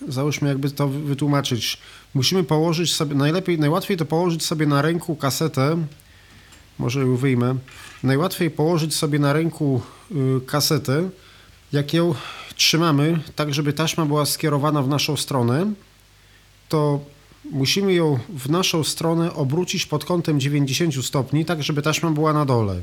załóżmy 0.08 0.50
jakby 0.50 0.72
to 0.72 0.88
wytłumaczyć, 0.88 1.78
musimy 2.14 2.44
położyć 2.44 2.96
sobie, 2.96 3.16
najlepiej, 3.16 3.60
najłatwiej 3.60 3.98
to 3.98 4.06
położyć 4.06 4.46
sobie 4.46 4.66
na 4.66 4.82
ręku 4.82 5.16
kasetę, 5.16 5.86
może 6.80 7.00
ją 7.00 7.16
wyjmę, 7.16 7.56
najłatwiej 8.04 8.52
położyć 8.52 8.96
sobie 8.96 9.20
na 9.20 9.34
ręku 9.34 9.82
y, 10.12 10.16
kasetę, 10.46 11.10
jak 11.74 11.94
ją 11.94 12.16
trzymamy, 12.56 13.20
tak 13.36 13.54
żeby 13.54 13.74
taśma 13.74 14.06
była 14.06 14.26
skierowana 14.26 14.82
w 14.82 14.88
naszą 14.88 15.18
stronę, 15.18 15.74
to 16.70 17.00
musimy 17.46 17.94
ją 17.94 18.20
w 18.30 18.50
naszą 18.50 18.84
stronę 18.84 19.34
obrócić 19.34 19.86
pod 19.86 20.06
kątem 20.06 20.40
90 20.40 21.06
stopni, 21.06 21.46
tak 21.46 21.64
żeby 21.64 21.82
taśma 21.82 22.12
była 22.12 22.34
na 22.34 22.46
dole. 22.46 22.82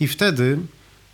I 0.00 0.06
wtedy 0.08 0.58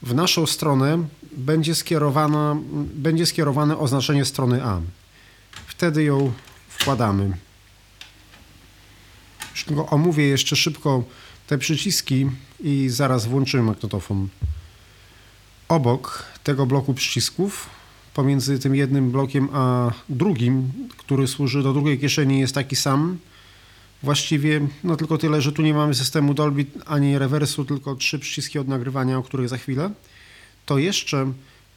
w 0.02 0.14
naszą 0.14 0.46
stronę 0.46 1.04
będzie, 1.32 1.74
skierowana, 1.74 2.56
będzie 2.94 3.26
skierowane 3.26 3.78
oznaczenie 3.78 4.24
strony 4.24 4.64
A. 4.64 4.80
Wtedy 5.66 6.04
ją 6.04 6.32
wkładamy. 6.68 7.32
Omówię 9.90 10.24
jeszcze 10.24 10.56
szybko 10.56 11.04
te 11.46 11.58
przyciski 11.58 12.30
i 12.60 12.88
zaraz 12.88 13.26
włączymy 13.26 13.62
magnetofon. 13.62 14.28
Obok 15.68 16.24
tego 16.44 16.66
bloku 16.66 16.94
przycisków, 16.94 17.70
pomiędzy 18.14 18.58
tym 18.58 18.74
jednym 18.74 19.10
blokiem 19.10 19.48
a 19.52 19.90
drugim, 20.08 20.72
który 20.96 21.28
służy 21.28 21.62
do 21.62 21.72
drugiej 21.72 21.98
kieszeni, 21.98 22.40
jest 22.40 22.54
taki 22.54 22.76
sam. 22.76 23.18
Właściwie, 24.02 24.60
no 24.84 24.96
tylko 24.96 25.18
tyle, 25.18 25.42
że 25.42 25.52
tu 25.52 25.62
nie 25.62 25.74
mamy 25.74 25.94
systemu 25.94 26.34
Dolby 26.34 26.66
ani 26.86 27.18
rewersu, 27.18 27.64
tylko 27.64 27.96
trzy 27.96 28.18
przyciski 28.18 28.58
od 28.58 28.68
nagrywania, 28.68 29.18
o 29.18 29.22
których 29.22 29.48
za 29.48 29.58
chwilę. 29.58 29.90
To 30.66 30.78
jeszcze 30.78 31.32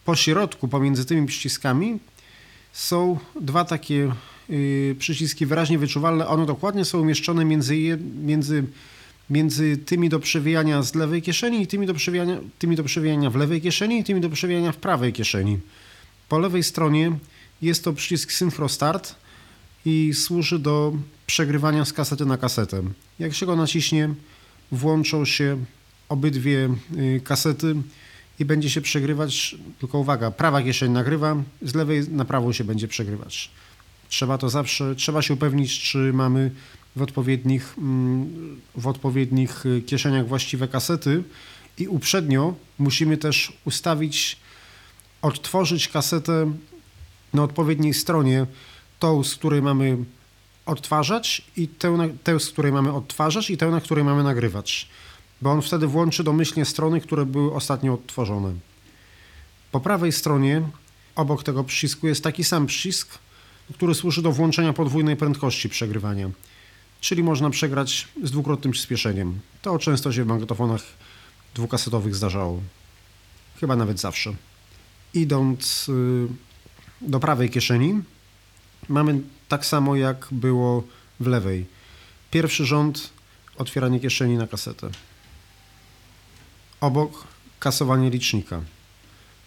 po 0.05 0.15
środku, 0.15 0.67
pomiędzy 0.67 1.05
tymi 1.05 1.27
przyciskami, 1.27 1.99
są 2.73 3.19
dwa 3.41 3.65
takie 3.65 4.11
y, 4.49 4.95
przyciski 4.99 5.45
wyraźnie 5.45 5.77
wyczuwalne. 5.77 6.27
One 6.27 6.45
dokładnie 6.45 6.85
są 6.85 7.01
umieszczone 7.01 7.45
między, 7.45 7.99
między 8.23 8.63
między 9.29 9.77
tymi 9.77 10.09
do 10.09 10.19
przewijania 10.19 10.83
z 10.83 10.95
lewej 10.95 11.21
kieszeni 11.21 11.61
i 11.61 11.67
tymi 11.67 11.87
do 11.87 11.93
przewijania, 11.93 12.37
tymi 12.59 12.75
do 12.75 12.83
przewijania 12.83 13.29
w 13.29 13.35
lewej 13.35 13.61
kieszeni 13.61 13.99
i 13.99 14.03
tymi 14.03 14.21
do 14.21 14.29
przewijania 14.29 14.71
w 14.71 14.77
prawej 14.77 15.13
kieszeni. 15.13 15.59
Po 16.29 16.39
lewej 16.39 16.63
stronie 16.63 17.17
jest 17.61 17.83
to 17.83 17.93
przycisk 17.93 18.31
Synchro 18.31 18.69
Start 18.69 19.15
i 19.85 20.13
służy 20.13 20.59
do 20.59 20.93
przegrywania 21.27 21.85
z 21.85 21.93
kasety 21.93 22.25
na 22.25 22.37
kasetę. 22.37 22.83
Jak 23.19 23.33
się 23.33 23.45
go 23.45 23.55
naciśnie, 23.55 24.09
włączą 24.71 25.25
się 25.25 25.65
obydwie 26.09 26.69
y, 26.97 27.21
kasety 27.23 27.75
i 28.39 28.45
będzie 28.45 28.69
się 28.69 28.81
przegrywać, 28.81 29.55
tylko 29.79 29.99
uwaga, 29.99 30.31
prawa 30.31 30.61
kieszeń 30.61 30.91
nagrywa, 30.91 31.35
z 31.61 31.75
lewej 31.75 32.09
na 32.09 32.25
prawą 32.25 32.53
się 32.53 32.63
będzie 32.63 32.87
przegrywać. 32.87 33.51
Trzeba 34.09 34.37
to 34.37 34.49
zawsze, 34.49 34.95
trzeba 34.95 35.21
się 35.21 35.33
upewnić, 35.33 35.79
czy 35.79 35.97
mamy 36.13 36.51
w 36.95 37.01
odpowiednich, 37.01 37.75
mm, 37.77 38.61
w 38.75 38.87
odpowiednich 38.87 39.65
y, 39.65 39.81
kieszeniach 39.81 40.27
właściwe 40.27 40.67
kasety 40.67 41.23
i 41.77 41.87
uprzednio 41.87 42.55
musimy 42.79 43.17
też 43.17 43.53
ustawić, 43.65 44.37
odtworzyć 45.25 45.87
kasetę 45.87 46.51
na 47.33 47.43
odpowiedniej 47.43 47.93
stronie, 47.93 48.45
tą, 48.99 49.23
z 49.23 49.35
której 49.35 49.61
mamy 49.61 49.97
odtwarzać 50.65 51.41
i 51.57 51.67
tę, 51.67 52.09
tę, 52.23 52.39
z 52.39 52.49
której 52.49 52.71
mamy 52.71 52.93
odtwarzać 52.93 53.49
i 53.49 53.57
tę, 53.57 53.67
na 53.67 53.81
której 53.81 54.03
mamy 54.03 54.23
nagrywać, 54.23 54.89
bo 55.41 55.51
on 55.51 55.61
wtedy 55.61 55.87
włączy 55.87 56.23
domyślnie 56.23 56.65
strony, 56.65 57.01
które 57.01 57.25
były 57.25 57.53
ostatnio 57.53 57.93
odtworzone. 57.93 58.53
Po 59.71 59.79
prawej 59.79 60.11
stronie 60.11 60.61
obok 61.15 61.43
tego 61.43 61.63
przycisku 61.63 62.07
jest 62.07 62.23
taki 62.23 62.43
sam 62.43 62.65
przycisk, 62.65 63.19
który 63.73 63.95
służy 63.95 64.21
do 64.21 64.31
włączenia 64.31 64.73
podwójnej 64.73 65.15
prędkości 65.15 65.69
przegrywania 65.69 66.29
czyli 67.05 67.23
można 67.23 67.49
przegrać 67.49 68.07
z 68.23 68.31
dwukrotnym 68.31 68.73
przyspieszeniem. 68.73 69.39
To 69.61 69.79
często 69.79 70.11
się 70.11 70.23
w 70.23 70.27
magnetofonach 70.27 70.81
dwukasetowych 71.55 72.15
zdarzało. 72.15 72.61
Chyba 73.59 73.75
nawet 73.75 73.99
zawsze. 73.99 74.33
Idąc 75.15 75.89
y, 75.89 76.27
do 77.01 77.19
prawej 77.19 77.49
kieszeni, 77.49 78.01
mamy 78.89 79.21
tak 79.47 79.65
samo 79.65 79.95
jak 79.95 80.27
było 80.31 80.83
w 81.19 81.27
lewej. 81.27 81.65
Pierwszy 82.31 82.65
rząd 82.65 83.09
otwieranie 83.57 83.99
kieszeni 83.99 84.37
na 84.37 84.47
kasetę. 84.47 84.89
Obok 86.81 87.27
kasowanie 87.59 88.09
licznika. 88.09 88.61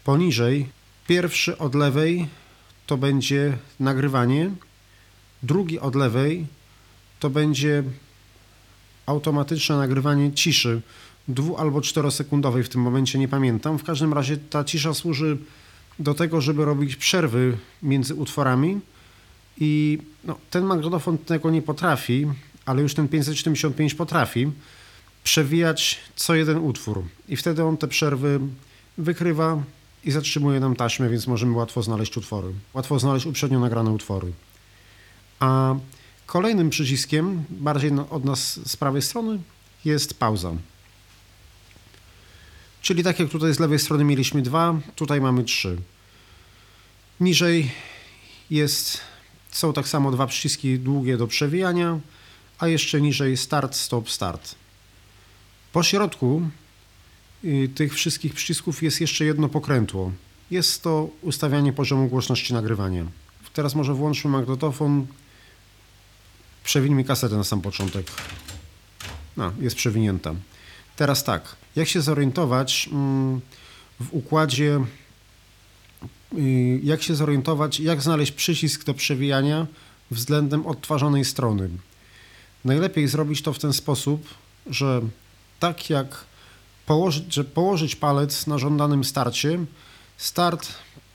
Poniżej 0.05 0.69
pierwszy 1.07 1.59
od 1.59 1.75
lewej 1.75 2.29
to 2.87 2.97
będzie 2.97 3.59
nagrywanie, 3.81 4.51
drugi 5.43 5.81
od 5.81 5.95
lewej 5.95 6.47
to 7.21 7.31
będzie 7.31 7.83
automatyczne 9.07 9.77
nagrywanie 9.77 10.33
ciszy 10.33 10.83
dwu- 11.29 11.57
albo 11.57 11.81
czterosekundowej 11.81 12.64
w 12.64 12.68
tym 12.68 12.81
momencie, 12.81 13.18
nie 13.18 13.29
pamiętam. 13.29 13.79
W 13.79 13.85
każdym 13.85 14.12
razie 14.12 14.37
ta 14.37 14.64
cisza 14.64 14.95
służy 14.95 15.39
do 15.99 16.14
tego, 16.14 16.41
żeby 16.41 16.64
robić 16.64 16.97
przerwy 16.97 17.57
między 17.83 18.14
utworami 18.14 18.81
i 19.61 19.99
no, 20.24 20.39
ten 20.51 20.64
magnetofon 20.64 21.18
tego 21.18 21.51
nie 21.51 21.62
potrafi, 21.62 22.26
ale 22.66 22.83
już 22.83 22.95
ten 22.95 23.09
575 23.09 23.95
potrafi 23.95 24.51
przewijać 25.24 25.99
co 26.16 26.35
jeden 26.35 26.59
utwór 26.59 27.03
i 27.29 27.37
wtedy 27.37 27.64
on 27.64 27.76
te 27.76 27.89
przerwy 27.89 28.41
wykrywa 28.99 29.62
i 30.05 30.11
zatrzymuje 30.11 30.61
nam 30.61 30.76
taśmę, 30.76 31.09
więc 31.09 31.26
możemy 31.26 31.57
łatwo 31.57 31.83
znaleźć 31.83 32.16
utwory. 32.16 32.49
Łatwo 32.74 32.99
znaleźć 32.99 33.26
uprzednio 33.26 33.61
nagrane 33.61 33.91
utwory. 33.91 34.33
A 35.41 35.74
Kolejnym 36.29 36.70
przyciskiem, 36.70 37.45
bardziej 37.51 37.91
od 38.11 38.24
nas 38.24 38.68
z 38.70 38.76
prawej 38.76 39.03
strony, 39.03 39.39
jest 39.85 40.18
pauza. 40.18 40.53
Czyli 42.83 43.05
tak 43.05 43.18
jak 43.18 43.29
tutaj 43.29 43.55
z 43.55 43.59
lewej 43.59 43.79
strony 43.79 44.05
mieliśmy 44.05 44.43
dwa, 44.43 44.81
tutaj 44.95 45.20
mamy 45.20 45.45
trzy. 45.45 45.76
Niżej 47.20 47.70
jest, 48.51 49.01
są 49.51 49.72
tak 49.72 49.89
samo 49.89 50.11
dwa 50.11 50.26
przyciski 50.26 50.79
długie 50.79 51.16
do 51.16 51.26
przewijania, 51.26 52.01
a 52.59 52.68
jeszcze 52.68 53.01
niżej 53.01 53.37
start, 53.37 53.74
stop, 53.76 54.11
start. 54.11 54.55
Po 55.72 55.83
środku 55.83 56.43
y, 57.45 57.70
tych 57.74 57.95
wszystkich 57.95 58.35
przycisków 58.35 58.83
jest 58.83 59.01
jeszcze 59.01 59.24
jedno 59.24 59.49
pokrętło. 59.49 60.12
Jest 60.51 60.83
to 60.83 61.09
ustawianie 61.22 61.72
poziomu 61.72 62.09
głośności 62.09 62.55
nagrywania. 62.55 63.05
Teraz 63.53 63.74
może 63.74 63.95
włączmy 63.95 64.31
magnetofon. 64.31 65.07
Przewińmy 66.64 67.05
kasetę 67.05 67.37
na 67.37 67.45
sam 67.45 67.61
początek. 67.61 68.07
No, 69.37 69.53
jest 69.61 69.76
przewinięta. 69.76 70.35
Teraz 70.99 71.24
tak, 71.24 71.57
jak 71.76 71.88
się 71.88 72.03
zorientować 72.03 72.88
mm, 72.92 73.40
w 74.01 74.14
układzie, 74.14 74.80
y, 76.38 76.80
jak 76.82 77.03
się 77.03 77.14
zorientować, 77.14 77.80
jak 77.80 78.03
znaleźć 78.03 78.32
przycisk 78.32 78.84
do 78.84 78.94
przewijania 78.94 79.66
względem 80.11 80.66
odtwarzanej 80.66 81.24
strony. 81.24 81.68
Najlepiej 82.64 83.09
zrobić 83.09 83.42
to 83.42 83.53
w 83.53 83.59
ten 83.59 83.72
sposób, 83.72 84.28
że 84.66 85.03
tak 85.61 85.90
jak 85.90 86.24
położyć, 86.86 87.34
że 87.34 87.44
położyć 87.44 87.96
palec 87.96 88.46
na 88.46 88.59
żądanym 88.59 89.05
starcie, 89.05 89.59
start 90.16 90.68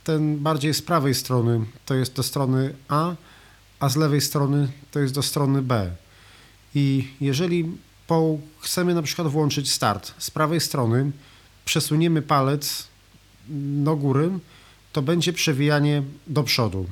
ten 0.03 0.39
bardziej 0.39 0.73
z 0.73 0.81
prawej 0.81 1.15
strony 1.15 1.65
to 1.85 1.95
jest 1.95 2.13
do 2.13 2.23
strony 2.23 2.73
A, 2.87 3.15
a 3.79 3.89
z 3.89 3.95
lewej 3.95 4.21
strony 4.21 4.67
to 4.91 4.99
jest 4.99 5.13
do 5.13 5.23
strony 5.23 5.61
B. 5.61 5.91
I 6.75 7.07
jeżeli 7.21 7.77
po, 8.07 8.37
chcemy 8.59 8.93
na 8.93 9.01
przykład 9.01 9.27
włączyć 9.27 9.71
start 9.71 10.13
z 10.17 10.31
prawej 10.31 10.59
strony, 10.59 11.11
przesuniemy 11.65 12.21
palec 12.21 12.87
do 13.83 13.95
góry, 13.95 14.29
to 14.93 15.01
będzie 15.01 15.33
przewijanie 15.33 16.03
do 16.27 16.43
przodu 16.43 16.85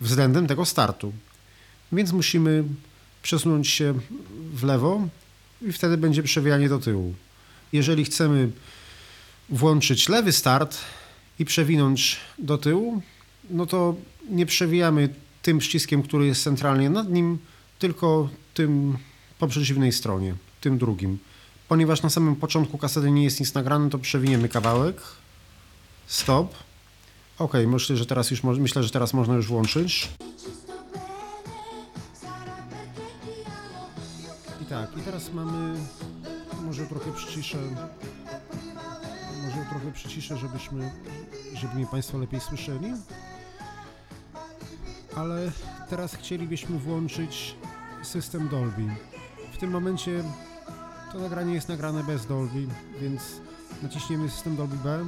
względem 0.00 0.46
tego 0.46 0.64
startu. 0.64 1.12
Więc 1.92 2.12
musimy 2.12 2.64
przesunąć 3.22 3.68
się 3.68 3.94
w 4.52 4.64
lewo 4.64 5.08
i 5.62 5.72
wtedy 5.72 5.96
będzie 5.96 6.22
przewijanie 6.22 6.68
do 6.68 6.78
tyłu. 6.78 7.14
Jeżeli 7.72 8.04
chcemy 8.04 8.50
włączyć 9.48 10.08
lewy 10.08 10.32
start 10.32 10.78
i 11.38 11.44
przewinąć 11.44 12.16
do 12.38 12.58
tyłu, 12.58 13.02
no 13.50 13.66
to 13.66 13.94
nie 14.30 14.46
przewijamy 14.46 15.08
tym 15.42 15.58
przyciskiem, 15.58 16.02
który 16.02 16.26
jest 16.26 16.42
centralnie 16.42 16.90
nad 16.90 17.10
nim, 17.10 17.38
tylko 17.78 18.28
tym 18.54 18.98
po 19.38 19.48
przeciwnej 19.48 19.92
stronie, 19.92 20.34
tym 20.60 20.78
drugim. 20.78 21.18
Ponieważ 21.68 22.02
na 22.02 22.10
samym 22.10 22.36
początku 22.36 22.78
kasety 22.78 23.10
nie 23.10 23.24
jest 23.24 23.40
nic 23.40 23.54
nagrane, 23.54 23.90
to 23.90 23.98
przewiniemy 23.98 24.48
kawałek. 24.48 25.02
Stop. 26.06 26.54
Ok, 27.38 27.52
myślę, 27.66 27.96
że 27.96 28.06
teraz 28.06 28.30
już 28.30 28.42
myślę, 28.42 28.82
że 28.82 28.90
teraz 28.90 29.14
można 29.14 29.34
już 29.34 29.46
włączyć. 29.46 30.08
I 34.62 34.64
tak, 34.64 34.96
i 34.96 35.00
teraz 35.00 35.32
mamy 35.32 35.78
może 36.64 36.86
trochę 36.86 37.12
przyciszę 37.12 37.58
może 39.48 39.64
trochę 39.70 39.92
przyciszę, 39.92 40.36
żebyśmy, 40.36 40.90
żeby 41.54 41.74
mnie 41.74 41.86
Państwo 41.86 42.18
lepiej 42.18 42.40
słyszeli. 42.40 42.92
Ale 45.16 45.52
teraz 45.90 46.14
chcielibyśmy 46.14 46.78
włączyć 46.78 47.54
system 48.02 48.48
Dolby. 48.48 48.82
W 49.58 49.60
tym 49.60 49.70
momencie 49.70 50.24
to 51.12 51.18
nagranie 51.18 51.54
jest 51.54 51.68
nagrane 51.68 52.04
bez 52.04 52.26
Dolby, 52.26 52.66
więc 53.00 53.40
naciśniemy 53.82 54.30
system 54.30 54.56
Dolby 54.56 54.76
B. 54.76 55.04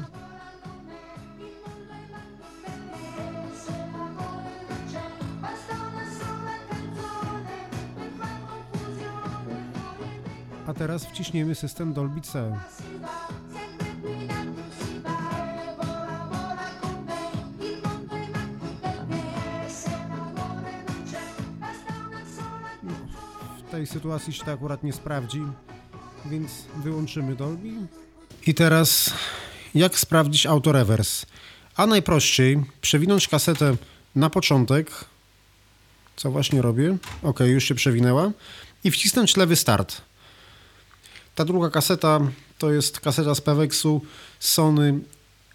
A 10.67 10.75
teraz 10.75 11.05
wciśniemy 11.05 11.55
system 11.55 11.93
Dolby 11.93 12.21
C. 12.21 12.61
tej 23.81 23.87
sytuacji 23.87 24.33
się 24.33 24.45
to 24.45 24.53
akurat 24.53 24.83
nie 24.83 24.93
sprawdzi, 24.93 25.43
więc 26.27 26.51
wyłączymy 26.85 27.37
Dolby. 27.37 27.69
I 28.47 28.55
teraz 28.55 29.13
jak 29.75 29.99
sprawdzić 29.99 30.47
autorewers? 30.47 31.27
A 31.77 31.87
najprościej 31.87 32.65
przewinąć 32.81 33.29
kasetę 33.29 33.77
na 34.15 34.31
początek, 34.31 34.91
co 36.17 36.31
właśnie 36.31 36.63
robię. 36.63 36.97
Ok, 37.23 37.41
już 37.41 37.65
się 37.65 37.75
przewinęła. 37.75 38.33
I 38.85 38.91
wcisnąć 38.91 39.37
lewy 39.37 39.57
start. 39.57 40.01
Ta 41.35 41.45
druga 41.45 41.71
kaseta 41.71 42.21
to 42.59 42.73
jest 42.73 43.01
kaseta 43.01 43.35
z 43.35 43.41
Peweksu 43.41 44.03
Sony 44.41 45.01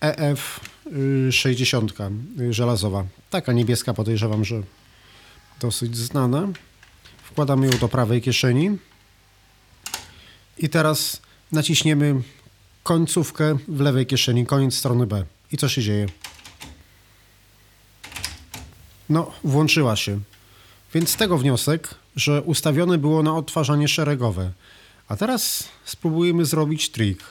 EF60 0.02 2.12
żelazowa. 2.50 3.06
Taka 3.30 3.54
niebieska 3.54 3.94
podejrzewam, 3.94 4.46
że 4.46 4.62
dosyć 5.60 5.98
znana. 5.98 6.48
Wkładamy 7.36 7.68
ją 7.68 7.78
do 7.78 7.88
prawej 7.88 8.22
kieszeni. 8.22 8.78
I 10.58 10.70
teraz 10.70 11.22
naciśniemy 11.52 12.22
końcówkę 12.84 13.58
w 13.68 13.80
lewej 13.80 14.06
kieszeni, 14.06 14.46
koniec 14.46 14.76
strony 14.76 15.08
B. 15.08 15.26
I 15.52 15.58
co 15.58 15.70
się 15.70 15.82
dzieje? 15.82 16.06
No, 19.10 19.32
włączyła 19.44 19.96
się. 19.96 20.20
Więc 20.94 21.10
z 21.10 21.16
tego 21.16 21.38
wniosek, 21.38 21.96
że 22.16 22.42
ustawione 22.42 22.98
było 22.98 23.24
na 23.24 23.36
odtwarzanie 23.36 23.88
szeregowe. 23.88 24.52
A 25.08 25.16
teraz 25.16 25.68
spróbujemy 25.86 26.46
zrobić 26.46 26.90
trik. 26.90 27.24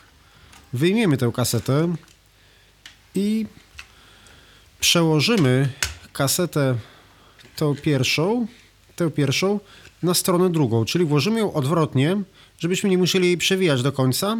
Wyjmiemy 0.72 1.16
tę 1.16 1.32
kasetę 1.34 1.94
i 3.14 3.46
przełożymy 4.80 5.72
kasetę 6.12 6.76
tą 7.56 7.76
pierwszą, 7.76 8.46
tę 8.96 9.10
pierwszą 9.10 9.60
na 10.02 10.14
stronę 10.14 10.50
drugą, 10.50 10.84
czyli 10.84 11.04
włożymy 11.04 11.40
ją 11.40 11.52
odwrotnie, 11.52 12.22
żebyśmy 12.58 12.90
nie 12.90 12.98
musieli 12.98 13.26
jej 13.26 13.38
przewijać 13.38 13.82
do 13.82 13.92
końca, 13.92 14.36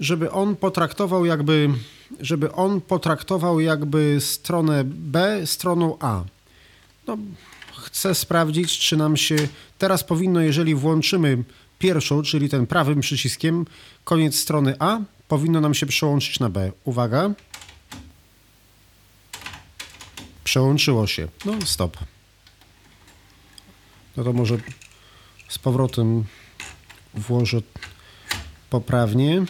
żeby 0.00 0.30
on 0.30 0.56
potraktował 0.56 1.24
jakby, 1.24 1.70
żeby 2.20 2.52
on 2.52 2.80
potraktował 2.80 3.60
jakby 3.60 4.16
stronę 4.20 4.82
B 4.84 5.42
stroną 5.46 5.96
A. 6.00 6.24
No, 7.06 7.18
chcę 7.76 8.14
sprawdzić, 8.14 8.78
czy 8.78 8.96
nam 8.96 9.16
się 9.16 9.36
teraz 9.78 10.04
powinno, 10.04 10.40
jeżeli 10.40 10.74
włączymy 10.74 11.44
pierwszą, 11.78 12.22
czyli 12.22 12.48
ten 12.48 12.66
prawym 12.66 13.00
przyciskiem, 13.00 13.66
koniec 14.04 14.36
strony 14.36 14.74
A, 14.78 14.98
powinno 15.28 15.60
nam 15.60 15.74
się 15.74 15.86
przełączyć 15.86 16.40
na 16.40 16.48
B. 16.48 16.72
Uwaga. 16.84 17.30
Przełączyło 20.44 21.06
się. 21.06 21.28
No, 21.44 21.52
stop. 21.64 21.96
No 24.16 24.24
to 24.24 24.32
może 24.32 24.56
z 25.48 25.58
powrotem 25.58 26.24
włożę 27.14 27.62
poprawnie. 28.70 29.44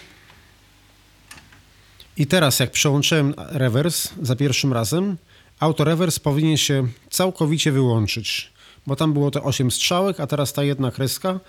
I 2.16 2.26
teraz 2.26 2.60
jak 2.60 2.70
przełączyłem 2.70 3.34
rewers 3.36 4.08
za 4.22 4.36
pierwszym 4.36 4.72
razem, 4.72 5.16
autorewers 5.60 6.18
powinien 6.18 6.56
się 6.56 6.88
całkowicie 7.10 7.72
wyłączyć, 7.72 8.52
bo 8.86 8.96
tam 8.96 9.12
było 9.12 9.30
te 9.30 9.42
8 9.42 9.70
strzałek, 9.70 10.20
a 10.20 10.26
teraz 10.26 10.52
ta 10.52 10.64
jedna 10.64 10.90
kreska 10.90 11.40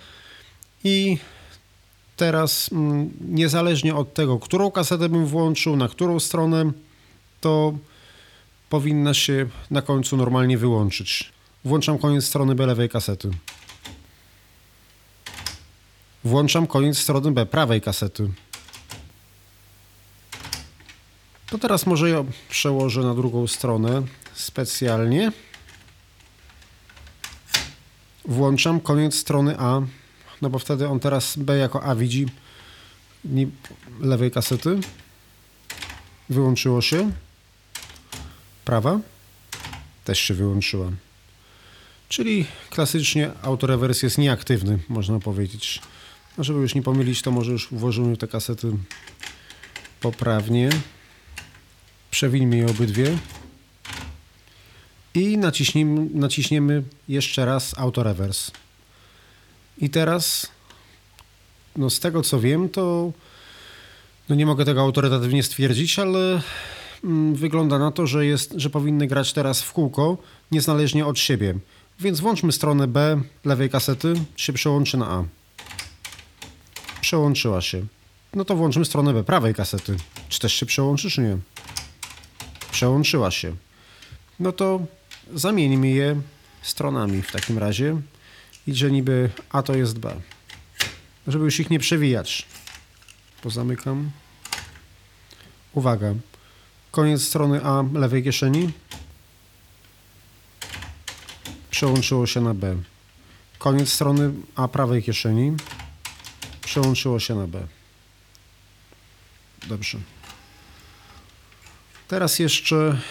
i 0.83 1.17
teraz 2.17 2.69
mm, 2.71 3.09
niezależnie 3.21 3.95
od 3.95 4.13
tego, 4.13 4.39
którą 4.39 4.71
kasetę 4.71 5.09
bym 5.09 5.25
włączył, 5.25 5.75
na 5.75 5.87
którą 5.87 6.19
stronę, 6.19 6.71
to 7.41 7.73
powinna 8.69 9.13
się 9.13 9.47
na 9.71 9.81
końcu 9.81 10.17
normalnie 10.17 10.57
wyłączyć. 10.57 11.36
Włączam 11.67 11.97
koniec 11.97 12.25
strony 12.25 12.55
B 12.55 12.65
lewej 12.65 12.89
kasety. 12.89 13.29
Włączam 16.23 16.67
koniec 16.67 16.97
strony 16.97 17.31
B 17.31 17.45
prawej 17.45 17.81
kasety. 17.81 18.29
To 21.49 21.57
teraz 21.57 21.85
może 21.85 22.09
ją 22.09 22.31
przełożę 22.49 23.01
na 23.01 23.13
drugą 23.13 23.47
stronę 23.47 24.03
specjalnie. 24.33 25.31
Włączam 28.25 28.79
koniec 28.79 29.15
strony 29.15 29.59
A, 29.59 29.81
no 30.41 30.49
bo 30.49 30.59
wtedy 30.59 30.87
on 30.87 30.99
teraz 30.99 31.37
B 31.37 31.57
jako 31.57 31.83
A 31.83 31.95
widzi 31.95 32.25
lewej 33.99 34.31
kasety. 34.31 34.79
Wyłączyło 36.29 36.81
się. 36.81 37.11
Prawa 38.65 38.99
też 40.05 40.19
się 40.19 40.33
wyłączyła. 40.33 40.91
Czyli 42.09 42.45
klasycznie 42.69 43.31
autorewers 43.41 44.03
jest 44.03 44.17
nieaktywny, 44.17 44.79
można 44.89 45.19
powiedzieć. 45.19 45.81
A 46.37 46.43
żeby 46.43 46.59
już 46.59 46.75
nie 46.75 46.81
pomylić, 46.81 47.21
to 47.21 47.31
może 47.31 47.51
już 47.51 47.67
włożymy 47.71 48.17
te 48.17 48.27
kasety 48.27 48.71
poprawnie. 50.01 50.69
Przewińmy 52.11 52.57
je 52.57 52.67
obydwie. 52.67 53.17
I 55.13 55.37
naciśnijmy, 55.37 56.07
naciśniemy 56.13 56.83
jeszcze 57.07 57.45
raz 57.45 57.77
autorewers. 57.77 58.51
I 59.77 59.89
teraz, 59.89 60.47
no 61.75 61.89
z 61.89 61.99
tego 61.99 62.21
co 62.21 62.39
wiem, 62.39 62.69
to 62.69 63.11
No 64.29 64.35
nie 64.35 64.45
mogę 64.45 64.65
tego 64.65 64.81
autorytatywnie 64.81 65.43
stwierdzić, 65.43 65.99
ale 65.99 66.41
mm, 67.03 67.35
wygląda 67.35 67.79
na 67.79 67.91
to, 67.91 68.07
że, 68.07 68.25
jest, 68.25 68.53
że 68.55 68.69
powinny 68.69 69.07
grać 69.07 69.33
teraz 69.33 69.61
w 69.61 69.73
kółko, 69.73 70.17
niezależnie 70.51 71.05
od 71.05 71.19
siebie. 71.19 71.55
Więc 71.99 72.19
włączmy 72.19 72.51
stronę 72.51 72.87
B 72.87 73.21
lewej 73.45 73.69
kasety, 73.69 74.13
się 74.35 74.53
przełączy 74.53 74.97
na 74.97 75.07
A. 75.07 75.23
Przełączyła 77.01 77.61
się. 77.61 77.85
No 78.33 78.45
to 78.45 78.55
włączmy 78.55 78.85
stronę 78.85 79.13
B 79.13 79.23
prawej 79.23 79.55
kasety. 79.55 79.97
Czy 80.29 80.39
też 80.39 80.53
się 80.53 80.65
przełączy, 80.65 81.09
czy 81.09 81.21
nie? 81.21 81.37
Przełączyła 82.71 83.31
się. 83.31 83.55
No 84.39 84.51
to 84.51 84.79
zamieńmy 85.33 85.87
je 85.87 86.21
stronami 86.61 87.21
w 87.21 87.31
takim 87.31 87.57
razie. 87.57 88.01
I 88.67 88.73
że 88.73 88.91
niby 88.91 89.29
A 89.49 89.63
to 89.63 89.75
jest 89.75 89.99
B. 89.99 90.15
Żeby 91.27 91.45
już 91.45 91.59
ich 91.59 91.69
nie 91.69 91.79
przewijać. 91.79 92.45
Pozamykam. 93.41 94.11
Uwaga. 95.73 96.13
Koniec 96.91 97.21
strony 97.21 97.63
A 97.63 97.83
lewej 97.93 98.23
kieszeni. 98.23 98.71
Przełączyło 101.77 102.27
się 102.27 102.41
na 102.41 102.53
B. 102.53 102.75
Koniec 103.57 103.89
strony 103.89 104.31
A 104.55 104.67
prawej 104.67 105.03
kieszeni. 105.03 105.53
Przełączyło 106.61 107.19
się 107.19 107.35
na 107.35 107.47
B. 107.47 107.67
Dobrze. 109.67 109.97
Teraz 112.07 112.39
jeszcze 112.39 113.01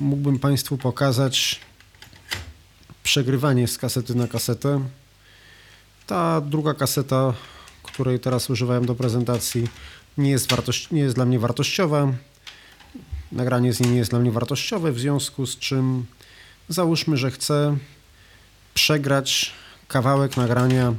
mógłbym 0.00 0.38
Państwu 0.38 0.78
pokazać 0.78 1.60
przegrywanie 3.02 3.68
z 3.68 3.78
kasety 3.78 4.14
na 4.14 4.28
kasetę. 4.28 4.88
Ta 6.06 6.40
druga 6.40 6.74
kaseta, 6.74 7.34
której 7.82 8.20
teraz 8.20 8.50
używałem 8.50 8.86
do 8.86 8.94
prezentacji, 8.94 9.68
nie 10.18 10.30
jest, 10.30 10.50
wartość, 10.50 10.90
nie 10.90 11.00
jest 11.00 11.14
dla 11.14 11.24
mnie 11.24 11.38
wartościowa. 11.38 12.12
Nagranie 13.32 13.72
z 13.72 13.80
niej 13.80 13.90
nie 13.90 13.98
jest 13.98 14.10
dla 14.10 14.18
mnie 14.18 14.30
wartościowe, 14.30 14.92
w 14.92 14.98
związku 14.98 15.46
z 15.46 15.58
czym 15.58 16.06
załóżmy, 16.68 17.16
że 17.16 17.30
chcę 17.30 17.76
przegrać 18.74 19.52
kawałek 19.88 20.36
nagrania 20.36 20.94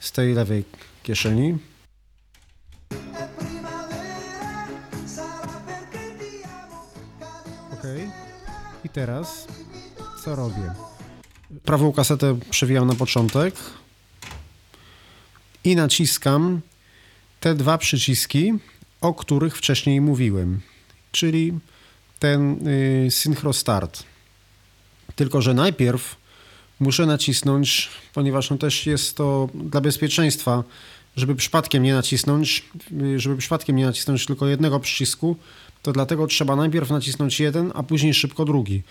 z 0.00 0.12
tej 0.12 0.34
lewej 0.34 0.64
kieszeni. 1.02 1.58
Ok. 7.72 7.84
I 8.84 8.88
teraz 8.88 9.46
co 10.24 10.36
robię? 10.36 10.72
Prawą 11.64 11.92
kasetę 11.92 12.38
przewijam 12.50 12.86
na 12.86 12.94
początek 12.94 13.54
i 15.64 15.76
naciskam 15.76 16.60
te 17.40 17.54
dwa 17.54 17.78
przyciski, 17.78 18.52
o 19.00 19.14
których 19.14 19.56
wcześniej 19.56 20.00
mówiłem, 20.00 20.60
czyli 21.12 21.58
ten 22.18 22.68
y, 22.68 23.10
Synchro 23.10 23.52
Start. 23.52 24.15
Tylko, 25.14 25.42
że 25.42 25.54
najpierw 25.54 26.16
muszę 26.80 27.06
nacisnąć, 27.06 27.88
ponieważ 28.14 28.50
no 28.50 28.58
też 28.58 28.86
jest 28.86 29.16
to 29.16 29.48
dla 29.54 29.80
bezpieczeństwa, 29.80 30.64
żeby 31.16 31.34
przypadkiem 31.34 31.82
nie 31.82 31.94
nacisnąć, 31.94 32.64
y, 33.02 33.20
żeby 33.20 33.36
przypadkiem 33.36 33.76
nie 33.76 33.86
nacisnąć 33.86 34.26
tylko 34.26 34.46
jednego 34.46 34.80
przycisku, 34.80 35.36
to 35.82 35.92
dlatego 35.92 36.26
trzeba 36.26 36.56
najpierw 36.56 36.90
nacisnąć 36.90 37.40
jeden, 37.40 37.72
a 37.74 37.82
później 37.82 38.14
szybko 38.14 38.44
drugi. 38.44 38.82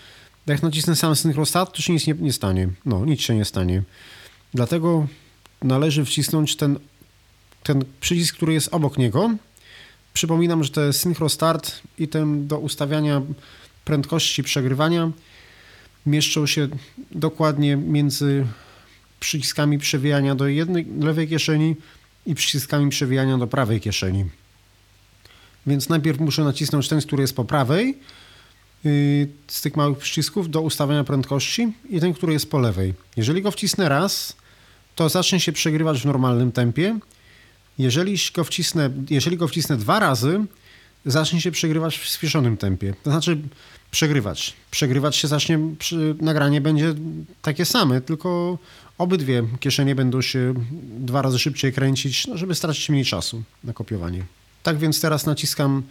Jak 0.46 0.62
nacisnę 0.62 0.96
sam 0.96 1.16
Synchro 1.16 1.46
Start, 1.46 1.76
to 1.76 1.82
się 1.82 1.92
nic 1.92 2.06
nie, 2.06 2.14
nie 2.14 2.32
stanie. 2.32 2.68
No, 2.84 3.04
nic 3.04 3.20
się 3.20 3.34
nie 3.34 3.44
stanie. 3.44 3.82
Dlatego 4.54 5.06
należy 5.62 6.04
wcisnąć 6.04 6.56
ten, 6.56 6.78
ten 7.62 7.84
przycisk, 8.00 8.36
który 8.36 8.52
jest 8.52 8.68
obok 8.74 8.98
niego. 8.98 9.30
Przypominam, 10.12 10.64
że 10.64 10.70
to 10.70 10.80
jest 10.80 11.06
i 11.98 12.08
ten 12.08 12.46
do 12.46 12.58
ustawiania 12.58 13.22
prędkości 13.84 14.42
przegrywania 14.42 15.10
mieszczą 16.06 16.46
się 16.46 16.68
dokładnie 17.10 17.76
między 17.76 18.46
przyciskami 19.20 19.78
przewijania 19.78 20.34
do 20.34 20.48
jednej 20.48 20.86
lewej 21.00 21.28
kieszeni 21.28 21.76
i 22.26 22.34
przyciskami 22.34 22.90
przewijania 22.90 23.38
do 23.38 23.46
prawej 23.46 23.80
kieszeni. 23.80 24.24
Więc 25.66 25.88
najpierw 25.88 26.20
muszę 26.20 26.44
nacisnąć 26.44 26.88
ten, 26.88 27.00
który 27.00 27.22
jest 27.22 27.36
po 27.36 27.44
prawej 27.44 27.98
yy, 28.84 29.28
z 29.46 29.62
tych 29.62 29.76
małych 29.76 29.98
przycisków 29.98 30.50
do 30.50 30.60
ustawiania 30.60 31.04
prędkości 31.04 31.72
i 31.90 32.00
ten, 32.00 32.14
który 32.14 32.32
jest 32.32 32.50
po 32.50 32.58
lewej. 32.58 32.94
Jeżeli 33.16 33.42
go 33.42 33.50
wcisnę 33.50 33.88
raz, 33.88 34.36
to 34.94 35.08
zacznie 35.08 35.40
się 35.40 35.52
przegrywać 35.52 36.00
w 36.00 36.04
normalnym 36.04 36.52
tempie. 36.52 36.98
Jeżeli 37.78 38.16
go 38.34 38.44
wcisnę, 38.44 38.90
jeżeli 39.10 39.36
go 39.36 39.48
wcisnę 39.48 39.76
dwa 39.76 40.00
razy, 40.00 40.44
zacznie 41.06 41.40
się 41.40 41.50
przegrywać 41.50 41.98
w 41.98 42.08
spieszonym 42.08 42.56
tempie. 42.56 42.94
To 43.02 43.10
znaczy 43.10 43.38
przegrywać. 43.90 44.54
Przegrywać 44.70 45.16
się 45.16 45.28
zacznie, 45.28 45.58
przy, 45.78 46.14
nagranie 46.20 46.60
będzie 46.60 46.94
takie 47.42 47.64
same, 47.64 48.00
tylko 48.00 48.58
obydwie 48.98 49.44
kieszenie 49.60 49.94
będą 49.94 50.22
się 50.22 50.54
dwa 50.98 51.22
razy 51.22 51.38
szybciej 51.38 51.72
kręcić, 51.72 52.26
no 52.26 52.36
żeby 52.36 52.54
stracić 52.54 52.88
mniej 52.88 53.04
czasu 53.04 53.42
na 53.64 53.72
kopiowanie. 53.72 54.24
Tak 54.62 54.78
więc 54.78 55.00
teraz 55.00 55.26
naciskam 55.26 55.82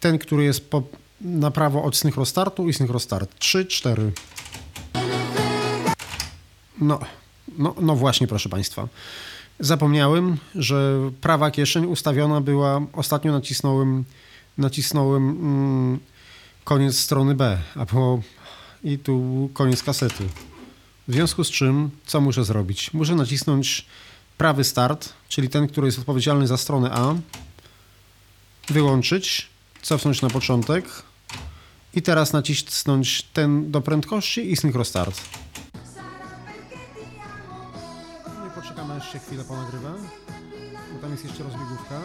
ten, 0.00 0.18
który 0.18 0.44
jest 0.44 0.70
po, 0.70 0.82
na 1.20 1.50
prawo 1.50 1.84
od 1.84 1.96
Synchro 1.96 2.24
Startu 2.24 2.68
i 2.68 2.72
Synchro 2.72 2.98
Start. 2.98 3.38
3, 3.38 3.66
4. 3.66 4.12
No, 6.80 7.00
no, 7.58 7.74
no 7.80 7.96
właśnie, 7.96 8.26
proszę 8.26 8.48
Państwa. 8.48 8.88
Zapomniałem, 9.60 10.36
że 10.54 11.10
prawa 11.20 11.50
kieszeń 11.50 11.84
ustawiona 11.84 12.40
była, 12.40 12.82
ostatnio 12.92 13.32
nacisnąłem, 13.32 14.04
nacisnąłem 14.60 15.30
mm, 15.30 16.00
koniec 16.64 16.98
strony 16.98 17.34
B, 17.34 17.58
a 17.76 17.86
po, 17.86 18.20
i 18.84 18.98
tu 18.98 19.50
koniec 19.54 19.82
kasety. 19.82 20.24
W 21.08 21.12
związku 21.12 21.44
z 21.44 21.50
czym, 21.50 21.90
co 22.06 22.20
muszę 22.20 22.44
zrobić? 22.44 22.94
Muszę 22.94 23.14
nacisnąć 23.14 23.86
prawy 24.38 24.64
start, 24.64 25.12
czyli 25.28 25.48
ten, 25.48 25.68
który 25.68 25.86
jest 25.86 25.98
odpowiedzialny 25.98 26.46
za 26.46 26.56
stronę 26.56 26.90
A, 26.92 27.14
wyłączyć, 28.68 29.48
cofnąć 29.82 30.22
na 30.22 30.30
początek 30.30 30.84
i 31.94 32.02
teraz 32.02 32.32
nacisnąć 32.32 33.22
ten 33.22 33.70
do 33.70 33.80
prędkości 33.80 34.52
i 34.52 34.56
synchro 34.56 34.84
start. 34.84 35.20
No 38.38 38.46
i 38.46 38.50
poczekamy 38.50 38.94
jeszcze 38.94 39.18
chwilę 39.18 39.44
ponagrywa, 39.44 39.94
bo 40.92 40.98
tam 41.00 41.10
jest 41.10 41.24
jeszcze 41.24 41.42
rozbiegówka. 41.42 42.00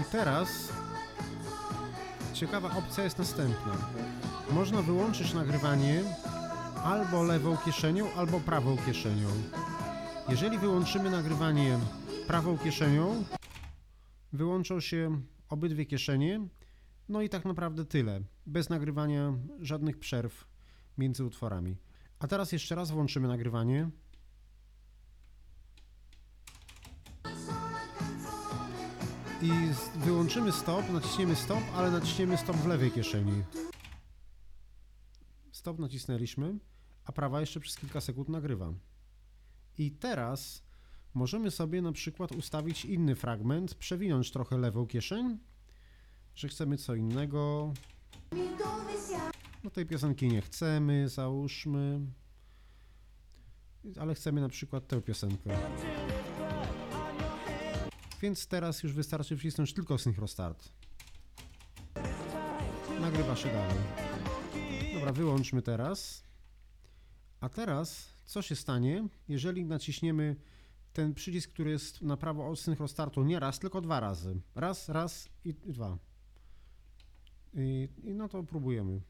I 0.00 0.04
teraz 0.04 0.72
ciekawa 2.32 2.76
opcja 2.76 3.04
jest 3.04 3.18
następna. 3.18 3.72
Można 4.50 4.82
wyłączyć 4.82 5.34
nagrywanie 5.34 6.02
albo 6.84 7.22
lewą 7.22 7.56
kieszenią, 7.56 8.14
albo 8.14 8.40
prawą 8.40 8.76
kieszenią. 8.86 9.28
Jeżeli 10.28 10.58
wyłączymy 10.58 11.10
nagrywanie 11.10 11.78
prawą 12.26 12.58
kieszenią, 12.58 13.24
wyłączą 14.32 14.80
się 14.80 15.20
obydwie 15.48 15.86
kieszenie, 15.86 16.40
no 17.08 17.22
i 17.22 17.28
tak 17.28 17.44
naprawdę 17.44 17.84
tyle, 17.84 18.20
bez 18.46 18.68
nagrywania 18.68 19.32
żadnych 19.60 19.98
przerw 19.98 20.44
między 20.98 21.24
utworami. 21.24 21.76
A 22.18 22.26
teraz 22.26 22.52
jeszcze 22.52 22.74
raz 22.74 22.90
włączymy 22.90 23.28
nagrywanie. 23.28 23.90
I 29.42 29.50
wyłączymy 29.98 30.52
stop, 30.52 30.90
naciśniemy 30.90 31.36
stop, 31.36 31.62
ale 31.74 31.90
naciśniemy 31.90 32.36
stop 32.36 32.56
w 32.56 32.66
lewej 32.66 32.90
kieszeni. 32.90 33.42
Stop 35.52 35.78
nacisnęliśmy, 35.78 36.58
a 37.04 37.12
prawa 37.12 37.40
jeszcze 37.40 37.60
przez 37.60 37.76
kilka 37.76 38.00
sekund 38.00 38.28
nagrywa. 38.28 38.72
I 39.78 39.90
teraz 39.90 40.62
możemy 41.14 41.50
sobie 41.50 41.82
na 41.82 41.92
przykład 41.92 42.32
ustawić 42.32 42.84
inny 42.84 43.14
fragment, 43.14 43.74
przewinąć 43.74 44.30
trochę 44.30 44.58
lewą 44.58 44.86
kieszeń, 44.86 45.38
że 46.34 46.48
chcemy 46.48 46.76
co 46.76 46.94
innego. 46.94 47.72
No 49.64 49.70
tej 49.70 49.86
piosenki 49.86 50.28
nie 50.28 50.40
chcemy, 50.40 51.08
załóżmy. 51.08 52.00
Ale 54.00 54.14
chcemy 54.14 54.40
na 54.40 54.48
przykład 54.48 54.88
tę 54.88 55.02
piosenkę. 55.02 55.58
Więc 58.22 58.46
teraz 58.46 58.82
już 58.82 58.92
wystarczy 58.92 59.36
wcisnąć 59.36 59.72
tylko 59.72 59.98
Synchro 59.98 60.28
Start. 60.28 60.68
Nagrywa 63.00 63.36
się 63.36 63.48
dalej. 63.48 63.78
Dobra, 64.94 65.12
wyłączmy 65.12 65.62
teraz. 65.62 66.24
A 67.40 67.48
teraz 67.48 68.08
co 68.24 68.42
się 68.42 68.56
stanie, 68.56 69.08
jeżeli 69.28 69.64
naciśniemy 69.64 70.36
ten 70.92 71.14
przycisk, 71.14 71.50
który 71.52 71.70
jest 71.70 72.02
na 72.02 72.16
prawo 72.16 72.48
od 72.48 72.60
Synchro 72.60 72.88
Startu 72.88 73.22
nie 73.22 73.40
raz, 73.40 73.58
tylko 73.58 73.80
dwa 73.80 74.00
razy. 74.00 74.40
Raz, 74.54 74.88
raz 74.88 75.28
i 75.44 75.54
dwa. 75.54 75.98
I, 77.54 77.88
i 78.04 78.14
no 78.14 78.28
to 78.28 78.42
próbujemy. 78.42 79.00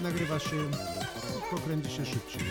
Nagrywa 0.00 0.38
się 0.38 0.70
kręci 1.64 1.90
się 1.90 2.06
szybciej. 2.06 2.42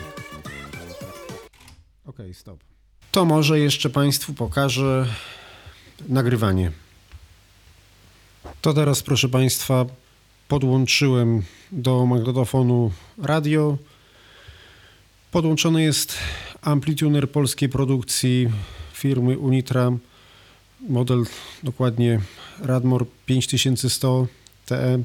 Ok, 2.05 2.17
stop. 2.33 2.76
To 3.17 3.25
może 3.25 3.59
jeszcze 3.59 3.89
Państwu 3.89 4.33
pokażę 4.33 5.07
nagrywanie. 6.09 6.71
To 8.61 8.73
teraz, 8.73 9.03
proszę 9.03 9.29
Państwa, 9.29 9.85
podłączyłem 10.47 11.43
do 11.71 12.05
magnetofonu 12.05 12.91
radio. 13.17 13.77
Podłączony 15.31 15.83
jest 15.83 16.17
amplituner 16.61 17.31
polskiej 17.31 17.69
produkcji 17.69 18.49
firmy 18.93 19.37
Unitra, 19.37 19.91
model 20.89 21.25
dokładnie 21.63 22.19
Radmor 22.59 23.05
5100 23.25 24.27
TE. 24.65 25.03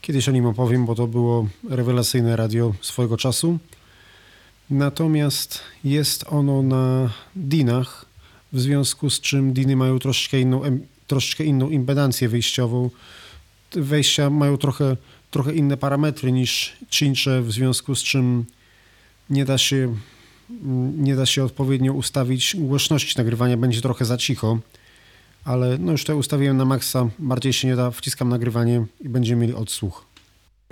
Kiedyś 0.00 0.28
o 0.28 0.32
nim 0.32 0.46
opowiem, 0.46 0.86
bo 0.86 0.94
to 0.94 1.06
było 1.06 1.48
rewelacyjne 1.68 2.36
radio 2.36 2.74
swojego 2.80 3.16
czasu. 3.16 3.58
Natomiast 4.70 5.60
jest 5.84 6.24
ono 6.28 6.62
na 6.62 7.12
dinach, 7.36 8.06
w 8.52 8.60
związku 8.60 9.10
z 9.10 9.20
czym 9.20 9.52
diny 9.52 9.76
mają 9.76 9.98
troszeczkę 9.98 10.40
inną, 10.40 10.62
inną 11.38 11.70
impedancję 11.70 12.28
wyjściową. 12.28 12.90
Wejścia 13.72 14.30
mają 14.30 14.56
trochę, 14.56 14.96
trochę 15.30 15.54
inne 15.54 15.76
parametry 15.76 16.32
niż 16.32 16.76
czyncze, 16.88 17.42
w 17.42 17.52
związku 17.52 17.94
z 17.94 18.02
czym 18.02 18.44
nie 19.30 19.44
da 19.44 19.58
się, 19.58 19.96
nie 20.96 21.16
da 21.16 21.26
się 21.26 21.44
odpowiednio 21.44 21.92
ustawić 21.92 22.56
głośności 22.58 23.18
nagrywania, 23.18 23.56
będzie 23.56 23.80
trochę 23.80 24.04
za 24.04 24.16
cicho, 24.16 24.58
ale 25.44 25.78
no 25.78 25.92
już 25.92 26.04
to 26.04 26.16
ustawiłem 26.16 26.56
na 26.56 26.64
maksa, 26.64 27.08
bardziej 27.18 27.52
się 27.52 27.68
nie 27.68 27.76
da, 27.76 27.90
wciskam 27.90 28.28
nagrywanie 28.28 28.86
i 29.00 29.08
będziemy 29.08 29.42
mieli 29.42 29.54
odsłuch. 29.54 30.06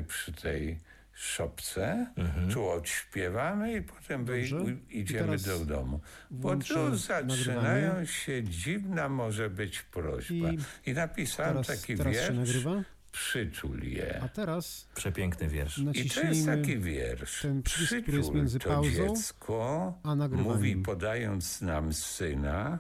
Przy 0.09 0.33
tej 0.33 0.88
szopce, 1.21 2.07
tu 2.53 2.69
odśpiewamy 2.69 3.73
i 3.77 3.83
potem 3.83 4.25
Dobrze. 4.25 4.57
idziemy 4.91 5.39
do 5.39 5.65
domu. 5.65 6.01
Bo 6.31 6.57
tu 6.57 6.97
zaczynają 6.97 7.83
nagrywanie. 7.87 8.07
się 8.07 8.43
dziwna 8.45 9.09
może 9.09 9.51
być 9.51 9.83
prośba. 9.83 10.35
I 10.53 10.59
I, 10.87 10.93
napisałem 10.95 11.53
Teraz, 11.53 11.67
taki 11.67 11.97
teraz 11.97 12.15
się 12.15 12.21
wiersz, 12.21 12.37
nagrywa. 12.37 12.83
przyczul 13.13 13.83
je. 13.85 14.21
A 14.23 14.29
teraz 14.29 14.89
Przepiękny 14.95 15.49
wiersz. 15.49 15.79
I 15.95 16.11
to 16.11 16.21
jest 16.23 16.47
taki 16.47 16.79
wiersz. 16.79 17.43
ten 17.43 17.63
przycisk, 17.63 18.03
Przyczul 18.09 18.35
między 18.35 18.59
to 18.59 18.83
dziecko, 18.91 19.95
a 20.03 20.15
nagrywaniem. 20.15 20.53
mówi 20.57 20.77
podając 20.77 21.61
nam 21.61 21.93
syna, 21.93 22.79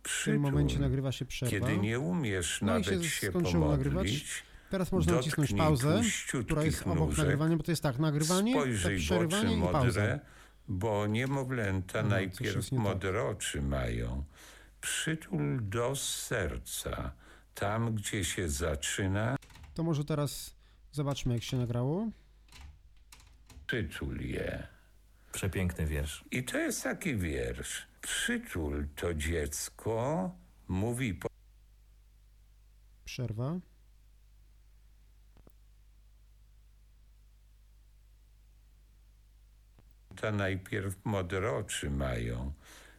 w 0.00 0.02
przytul, 0.02 0.32
tym 0.32 0.42
momencie 0.42 0.78
nagrywa 0.78 1.12
się 1.12 1.24
przerwa. 1.24 1.50
kiedy 1.66 1.78
nie 1.78 2.00
umiesz 2.00 2.58
No 2.62 2.66
nawet 2.66 3.02
się 3.02 3.10
się, 3.10 3.26
skończyło 3.28 3.70
nagrywać. 3.70 4.06
Teraz 4.70 4.92
można 4.92 5.12
nacisnąć 5.12 5.50
dotknij 5.50 5.66
pauzę, 5.66 5.94
tłuściutkich 5.98 6.46
która 6.46 6.64
jest 6.64 6.82
obok 6.82 6.98
nóżek, 6.98 7.18
nagrywania, 7.18 7.56
bo 7.56 7.62
to 7.62 7.72
jest 7.72 7.82
tak, 7.82 7.98
nagrywanie, 7.98 8.52
Spojrzyj 8.52 8.98
tak 8.98 9.08
w 9.08 9.12
oczy 9.12 9.28
przerywanie 9.28 9.58
i 9.58 9.60
pauza. 9.60 9.78
modre, 9.86 10.20
bo 10.68 11.06
niemowlęta 11.06 12.00
coś 12.02 12.10
najpierw 12.10 12.72
nie 12.72 12.78
tak. 12.78 12.86
modre 12.86 13.22
oczy 13.24 13.62
mają. 13.62 14.24
Przytul 14.80 15.68
do 15.68 15.96
serca, 15.96 17.12
tam 17.54 17.94
gdzie 17.94 18.24
się 18.24 18.48
zaczyna, 18.48 19.36
To 19.74 19.82
może 19.82 20.04
teraz 20.04 20.54
zobaczmy, 20.92 21.34
jak 21.34 21.42
się 21.42 21.56
nagrało. 21.56 22.08
przytul 23.66 24.20
je. 24.20 24.66
Przepiękny 25.32 25.86
wiersz. 25.86 26.24
I 26.30 26.44
to 26.44 26.58
jest 26.58 26.82
taki 26.82 27.16
wiersz. 27.16 27.86
Przytul 28.00 28.86
to 28.96 29.14
dziecko, 29.14 30.30
mówi 30.68 31.20
Przerwa. 33.04 33.58
Ta 40.20 40.32
najpierw 40.32 40.94
modre 41.04 41.52
oczy 41.52 41.90
mają. 41.90 42.52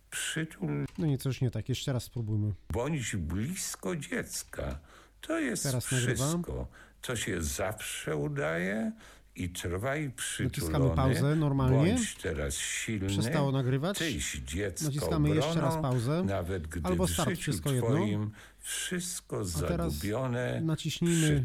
Przytul, 0.09 0.85
No 0.97 1.05
nie, 1.05 1.17
coś 1.17 1.41
nie 1.41 1.51
tak. 1.51 1.69
Jeszcze 1.69 1.93
raz 1.93 2.03
spróbujmy. 2.03 2.53
bądź 2.73 3.15
blisko 3.15 3.95
dziecka. 3.95 4.79
To 5.21 5.39
jest 5.39 5.63
Teraz 5.63 5.91
nagrywam. 5.91 6.15
wszystko. 6.29 6.67
To 7.01 7.15
się 7.15 7.43
zawsze 7.43 8.15
udaje 8.17 8.91
i 9.35 9.49
trwaj 9.49 10.11
przytulony. 10.15 10.73
Naciskamy 10.79 10.95
pauzę 10.95 11.35
normalnie. 11.35 11.93
Bądź 11.93 12.15
teraz 12.15 12.55
silny. 12.55 13.07
Przestało 13.07 13.51
nagrywać. 13.51 13.97
Tyś 13.97 14.35
dziecko 14.45 14.85
Naciskamy 14.85 15.29
jeszcze 15.29 15.61
raz 15.61 15.75
pauzę. 15.81 16.23
Nawet 16.23 16.67
gdy 16.67 16.87
Albo 16.89 17.07
w 17.07 17.11
start, 17.11 17.29
życiu 17.29 17.41
wszystko 17.41 17.71
jedno. 17.71 17.89
twoim 17.89 18.31
wszystko 18.59 19.43
teraz 19.67 19.93
zagubione, 19.93 20.61
naciśnijmy. 20.61 21.43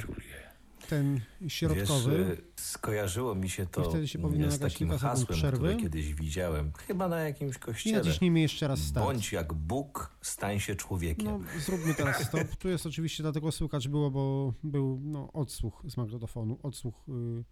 Ten 0.91 1.21
środkowy. 1.49 2.25
Wiesz, 2.25 2.39
y, 2.39 2.43
skojarzyło 2.57 3.35
mi 3.35 3.49
się 3.49 3.63
I 3.63 3.67
to 3.67 3.91
wtedy 3.91 4.09
się 4.09 4.19
powinno 4.19 4.51
z 4.51 4.59
takim 4.59 4.91
hasłem, 4.91 5.27
przerwy. 5.27 5.59
które 5.59 5.77
kiedyś 5.77 6.15
widziałem. 6.15 6.73
Chyba 6.73 7.09
na 7.09 7.21
jakimś 7.21 7.57
I 7.57 7.59
kościele. 7.59 7.99
naciśnijmy 7.99 8.41
jeszcze 8.41 8.69
raz 8.69 8.79
start. 8.79 9.07
Bądź 9.07 9.33
jak 9.33 9.53
Bóg, 9.55 10.17
stań 10.23 10.61
się 10.61 10.75
człowiekiem. 10.75 11.27
No, 11.27 11.61
zróbmy 11.61 11.95
teraz 11.95 12.27
stop. 12.27 12.57
Tu 12.57 12.69
jest 12.69 12.87
oczywiście 12.87 13.23
dlatego 13.23 13.53
słychać 13.53 13.89
było, 13.89 14.11
bo 14.11 14.55
był 14.65 15.01
no, 15.05 15.33
odsłuch 15.33 15.83
z 15.89 15.97
magnetofonu. 15.97 16.59
Odsłuch, 16.63 16.95
y, 17.09 17.45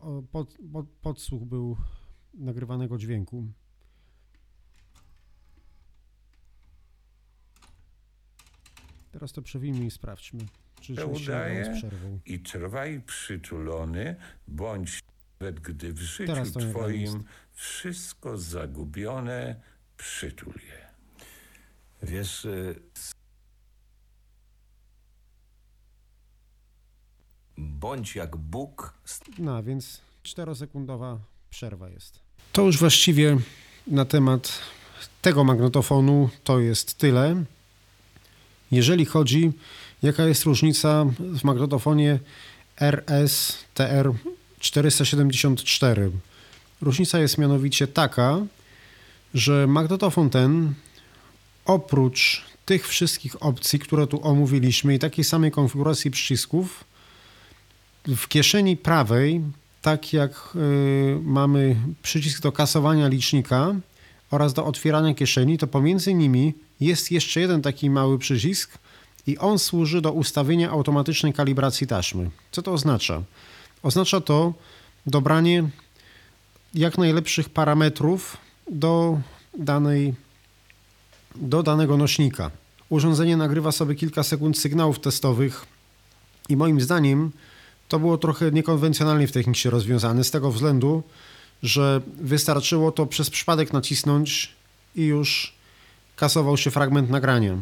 o, 0.00 0.22
pod, 0.22 0.54
pod, 0.72 0.86
podsłuch 0.88 1.44
był 1.44 1.76
nagrywanego 2.34 2.98
dźwięku. 2.98 3.46
Teraz 9.12 9.32
to 9.32 9.42
przewijmy 9.42 9.84
i 9.86 9.90
sprawdźmy, 9.90 10.40
nagrało 10.88 11.16
udaje? 11.16 11.64
z 11.64 11.78
przerwą. 11.78 12.18
I 12.26 12.40
trwaj 12.40 13.00
przytulony, 13.00 14.16
bądź 14.48 15.00
nawet 15.40 15.60
gdy 15.60 15.92
w 15.92 15.98
życiu 15.98 16.60
twoim 16.70 17.24
wszystko 17.52 18.38
zagubione, 18.38 19.60
przytul 19.96 20.54
je. 20.54 20.90
Wiesz, 22.02 22.44
y, 22.44 22.80
bądź 27.58 28.16
jak 28.16 28.36
Bóg, 28.36 28.94
No, 29.38 29.62
więc 29.62 30.00
czterosekundowa 30.22 31.18
przerwa 31.50 31.88
jest. 31.88 32.20
To 32.52 32.62
już 32.62 32.78
właściwie 32.78 33.38
na 33.86 34.04
temat 34.04 34.58
tego 35.22 35.44
magnetofonu 35.44 36.30
to 36.44 36.60
jest 36.60 36.94
tyle. 36.94 37.44
Jeżeli 38.70 39.04
chodzi, 39.04 39.52
jaka 40.02 40.24
jest 40.24 40.44
różnica 40.44 41.04
w 41.18 41.44
magnetofonie 41.44 42.18
RS 42.80 43.58
TR 43.74 44.12
474. 44.60 46.10
Różnica 46.80 47.18
jest 47.18 47.38
mianowicie 47.38 47.86
taka, 47.86 48.38
że 49.34 49.66
magnetofon 49.66 50.30
ten 50.30 50.74
oprócz 51.64 52.44
tych 52.66 52.88
wszystkich 52.88 53.42
opcji, 53.42 53.78
które 53.78 54.06
tu 54.06 54.26
omówiliśmy 54.26 54.94
i 54.94 54.98
takiej 54.98 55.24
samej 55.24 55.50
konfiguracji 55.50 56.10
przycisków, 56.10 56.84
w 58.06 58.28
kieszeni 58.28 58.76
prawej, 58.76 59.40
tak 59.82 60.12
jak 60.12 60.52
y, 60.56 61.18
mamy 61.22 61.76
przycisk 62.02 62.42
do 62.42 62.52
kasowania 62.52 63.08
licznika 63.08 63.74
oraz 64.30 64.54
do 64.54 64.64
otwierania 64.64 65.14
kieszeni, 65.14 65.58
to 65.58 65.66
pomiędzy 65.66 66.14
nimi 66.14 66.54
jest 66.80 67.10
jeszcze 67.10 67.40
jeden 67.40 67.62
taki 67.62 67.90
mały 67.90 68.18
przycisk 68.18 68.78
i 69.26 69.38
on 69.38 69.58
służy 69.58 70.00
do 70.00 70.12
ustawienia 70.12 70.70
automatycznej 70.70 71.32
kalibracji 71.32 71.86
taśmy. 71.86 72.30
Co 72.52 72.62
to 72.62 72.72
oznacza? 72.72 73.22
Oznacza 73.82 74.20
to 74.20 74.54
dobranie 75.06 75.68
jak 76.74 76.98
najlepszych 76.98 77.48
parametrów 77.48 78.36
do 78.70 79.20
danej 79.58 80.14
do 81.36 81.62
danego 81.62 81.96
nośnika. 81.96 82.50
Urządzenie 82.88 83.36
nagrywa 83.36 83.72
sobie 83.72 83.94
kilka 83.94 84.22
sekund 84.22 84.58
sygnałów 84.58 85.00
testowych 85.00 85.66
i 86.48 86.56
moim 86.56 86.80
zdaniem 86.80 87.30
to 87.88 87.98
było 87.98 88.18
trochę 88.18 88.50
niekonwencjonalnie 88.50 89.26
w 89.26 89.32
technicznie 89.32 89.70
rozwiązane, 89.70 90.24
z 90.24 90.30
tego 90.30 90.50
względu, 90.50 91.02
że 91.62 92.00
wystarczyło 92.20 92.92
to 92.92 93.06
przez 93.06 93.30
przypadek 93.30 93.72
nacisnąć 93.72 94.54
i 94.96 95.04
już 95.04 95.54
kasował 96.16 96.56
się 96.56 96.70
fragment 96.70 97.10
nagrania. 97.10 97.58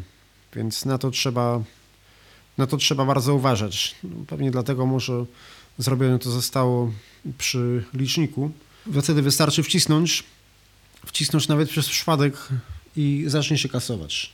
Więc 0.54 0.84
na 0.84 0.98
to 0.98 1.10
trzeba, 1.10 1.62
na 2.58 2.66
to 2.66 2.76
trzeba 2.76 3.04
bardzo 3.04 3.34
uważać. 3.34 3.94
No, 4.04 4.24
Pewnie 4.26 4.50
dlatego 4.50 4.86
może 4.86 5.24
zrobione 5.78 6.18
to 6.18 6.30
zostało 6.30 6.92
przy 7.38 7.84
liczniku. 7.94 8.50
Wtedy 9.02 9.22
wystarczy 9.22 9.62
wcisnąć, 9.62 10.24
wcisnąć 11.06 11.48
nawet 11.48 11.70
przez 11.70 11.88
przypadek 11.88 12.34
i 12.96 13.24
zacznie 13.26 13.58
się 13.58 13.68
kasować. 13.68 14.32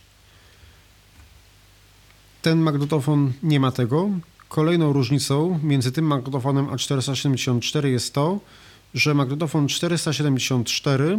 Ten 2.41 2.59
magnetofon 2.59 3.33
nie 3.43 3.59
ma 3.59 3.71
tego. 3.71 4.09
Kolejną 4.49 4.93
różnicą 4.93 5.59
między 5.63 5.91
tym 5.91 6.05
magnetofonem 6.05 6.69
a 6.69 6.77
474 6.77 7.89
jest 7.89 8.13
to, 8.13 8.39
że 8.93 9.13
magnetofon 9.13 9.67
474, 9.67 11.17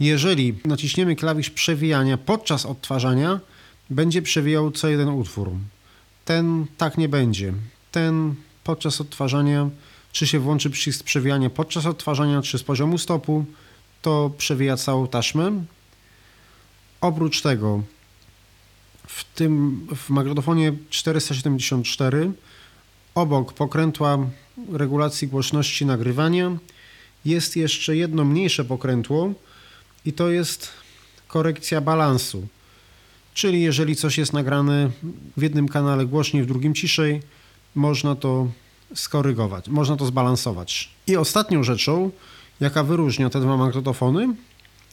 jeżeli 0.00 0.54
naciśniemy 0.64 1.16
klawisz 1.16 1.50
przewijania 1.50 2.18
podczas 2.18 2.66
odtwarzania, 2.66 3.40
będzie 3.90 4.22
przewijał 4.22 4.70
co 4.70 4.88
jeden 4.88 5.08
utwór. 5.08 5.50
Ten 6.24 6.66
tak 6.78 6.98
nie 6.98 7.08
będzie. 7.08 7.52
Ten 7.92 8.34
podczas 8.64 9.00
odtwarzania 9.00 9.70
czy 10.12 10.26
się 10.26 10.38
włączy 10.38 10.70
przycisk 10.70 11.04
przewijania 11.04 11.50
podczas 11.50 11.86
odtwarzania, 11.86 12.42
czy 12.42 12.58
z 12.58 12.62
poziomu 12.62 12.98
stopu, 12.98 13.44
to 14.02 14.30
przewija 14.38 14.76
całą 14.76 15.06
taśmę. 15.06 15.64
Oprócz 17.00 17.42
tego 17.42 17.82
w 19.06 19.24
tym 19.24 19.86
w 19.96 20.10
magnetofonie 20.10 20.72
474 20.90 22.32
obok 23.14 23.52
pokrętła 23.52 24.18
regulacji 24.72 25.28
głośności 25.28 25.86
nagrywania 25.86 26.56
jest 27.24 27.56
jeszcze 27.56 27.96
jedno 27.96 28.24
mniejsze 28.24 28.64
pokrętło 28.64 29.32
i 30.04 30.12
to 30.12 30.30
jest 30.30 30.68
korekcja 31.28 31.80
balansu. 31.80 32.46
Czyli 33.34 33.62
jeżeli 33.62 33.96
coś 33.96 34.18
jest 34.18 34.32
nagrane 34.32 34.90
w 35.36 35.42
jednym 35.42 35.68
kanale 35.68 36.06
głośniej, 36.06 36.42
w 36.42 36.46
drugim 36.46 36.74
ciszej, 36.74 37.22
można 37.74 38.14
to 38.14 38.48
skorygować, 38.94 39.68
można 39.68 39.96
to 39.96 40.06
zbalansować. 40.06 40.90
I 41.06 41.16
ostatnią 41.16 41.62
rzeczą, 41.62 42.10
jaka 42.60 42.84
wyróżnia 42.84 43.30
te 43.30 43.40
dwa 43.40 43.56
magnetofony, 43.56 44.34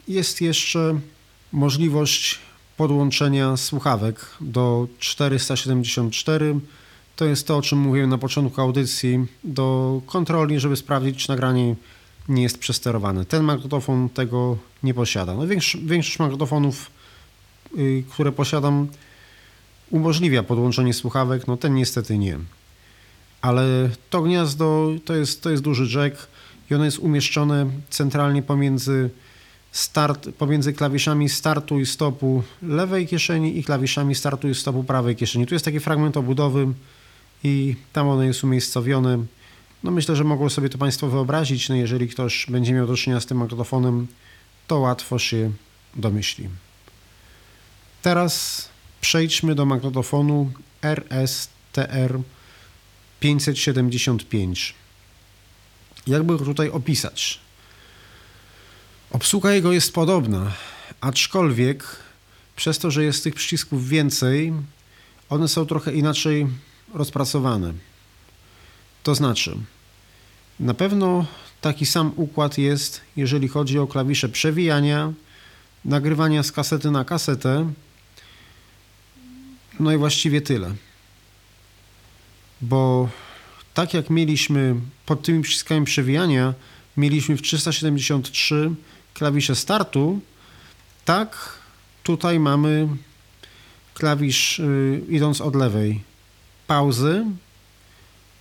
jest 0.07 0.41
jeszcze 0.41 0.99
możliwość 1.51 2.39
podłączenia 2.77 3.57
słuchawek 3.57 4.25
do 4.41 4.87
474. 4.99 6.59
To 7.15 7.25
jest 7.25 7.47
to, 7.47 7.57
o 7.57 7.61
czym 7.61 7.79
mówiłem 7.79 8.09
na 8.09 8.17
początku 8.17 8.61
audycji, 8.61 9.25
do 9.43 10.01
kontroli, 10.05 10.59
żeby 10.59 10.75
sprawdzić, 10.75 11.17
czy 11.17 11.29
nagranie 11.29 11.75
nie 12.29 12.43
jest 12.43 12.57
przesterowane. 12.57 13.25
Ten 13.25 13.43
magnetofon 13.43 14.09
tego 14.09 14.57
nie 14.83 14.93
posiada. 14.93 15.35
No, 15.35 15.47
większość, 15.47 15.85
większość 15.85 16.19
magnetofonów, 16.19 16.91
które 18.09 18.32
posiadam, 18.32 18.88
umożliwia 19.91 20.43
podłączenie 20.43 20.93
słuchawek, 20.93 21.47
no 21.47 21.57
ten 21.57 21.76
niestety 21.76 22.17
nie. 22.17 22.38
Ale 23.41 23.89
to 24.09 24.22
gniazdo 24.22 24.89
to 25.05 25.15
jest, 25.15 25.41
to 25.41 25.49
jest 25.49 25.63
duży 25.63 25.99
jack 25.99 26.28
i 26.72 26.76
ono 26.76 26.86
jest 26.86 26.99
umieszczone 26.99 27.65
centralnie 27.89 28.41
pomiędzy, 28.41 29.09
start, 29.72 30.30
pomiędzy 30.38 30.74
klawiszami 30.74 31.30
startu 31.30 31.80
i 31.80 31.86
stopu 31.86 32.43
lewej 32.61 33.07
kieszeni 33.07 33.57
i 33.57 33.63
klawiszami 33.63 34.15
startu 34.15 34.49
i 34.49 34.55
stopu 34.55 34.84
prawej 34.84 35.15
kieszeni. 35.15 35.47
Tu 35.47 35.55
jest 35.55 35.65
taki 35.65 35.80
fragment 35.80 36.17
obudowy 36.17 36.67
i 37.43 37.76
tam 37.93 38.07
ono 38.07 38.24
jest 38.24 38.43
umiejscowione. 38.43 39.17
No 39.84 39.91
myślę, 39.91 40.15
że 40.15 40.24
mogą 40.24 40.49
sobie 40.49 40.69
to 40.69 40.78
Państwo 40.78 41.07
wyobrazić, 41.07 41.69
no 41.69 41.76
jeżeli 41.76 42.07
ktoś 42.07 42.45
będzie 42.49 42.74
miał 42.74 42.88
do 42.88 42.95
czynienia 42.95 43.19
z 43.19 43.26
tym 43.26 43.38
magnetofonem, 43.38 44.07
to 44.67 44.80
łatwo 44.80 45.19
się 45.19 45.51
domyśli. 45.95 46.49
Teraz 48.02 48.70
przejdźmy 49.02 49.56
do 49.56 49.66
magnetofonu 49.66 50.52
RSTR 50.82 52.20
575. 53.20 54.76
Jakby 56.08 56.38
go 56.38 56.45
tutaj 56.45 56.70
opisać? 56.70 57.39
Obsługa 59.12 59.52
jego 59.54 59.72
jest 59.72 59.93
podobna, 59.93 60.52
aczkolwiek 61.02 61.84
przez 62.56 62.80
to, 62.80 62.91
że 62.91 63.04
jest 63.04 63.24
tych 63.24 63.36
przycisków 63.36 63.89
więcej, 63.89 64.54
one 65.30 65.47
są 65.47 65.66
trochę 65.66 65.93
inaczej 65.93 66.47
rozpracowane. 66.93 67.74
To 69.04 69.16
znaczy, 69.16 69.58
na 70.60 70.74
pewno 70.74 71.26
taki 71.62 71.86
sam 71.86 72.12
układ 72.16 72.58
jest, 72.58 73.02
jeżeli 73.16 73.47
chodzi 73.47 73.80
o 73.80 73.88
klawisze 73.88 74.30
przewijania, 74.30 75.14
nagrywania 75.86 76.43
z 76.43 76.52
kasety 76.52 76.91
na 76.91 77.06
kasetę. 77.06 77.74
No 79.82 79.93
i 79.93 79.97
właściwie 79.97 80.41
tyle. 80.41 80.75
Bo 82.61 83.09
tak 83.73 83.93
jak 83.93 84.09
mieliśmy 84.09 84.75
pod 85.05 85.21
tymi 85.21 85.43
przyciskami 85.43 85.86
przewijania, 85.86 86.53
mieliśmy 86.97 87.38
w 87.38 87.41
373 87.41 88.71
klawisze 89.13 89.55
startu, 89.55 90.19
tak 91.05 91.59
tutaj 92.03 92.39
mamy 92.39 92.88
klawisz 93.93 94.59
yy, 94.59 95.01
idąc 95.09 95.41
od 95.41 95.55
lewej 95.55 96.01
pauzy, 96.67 97.25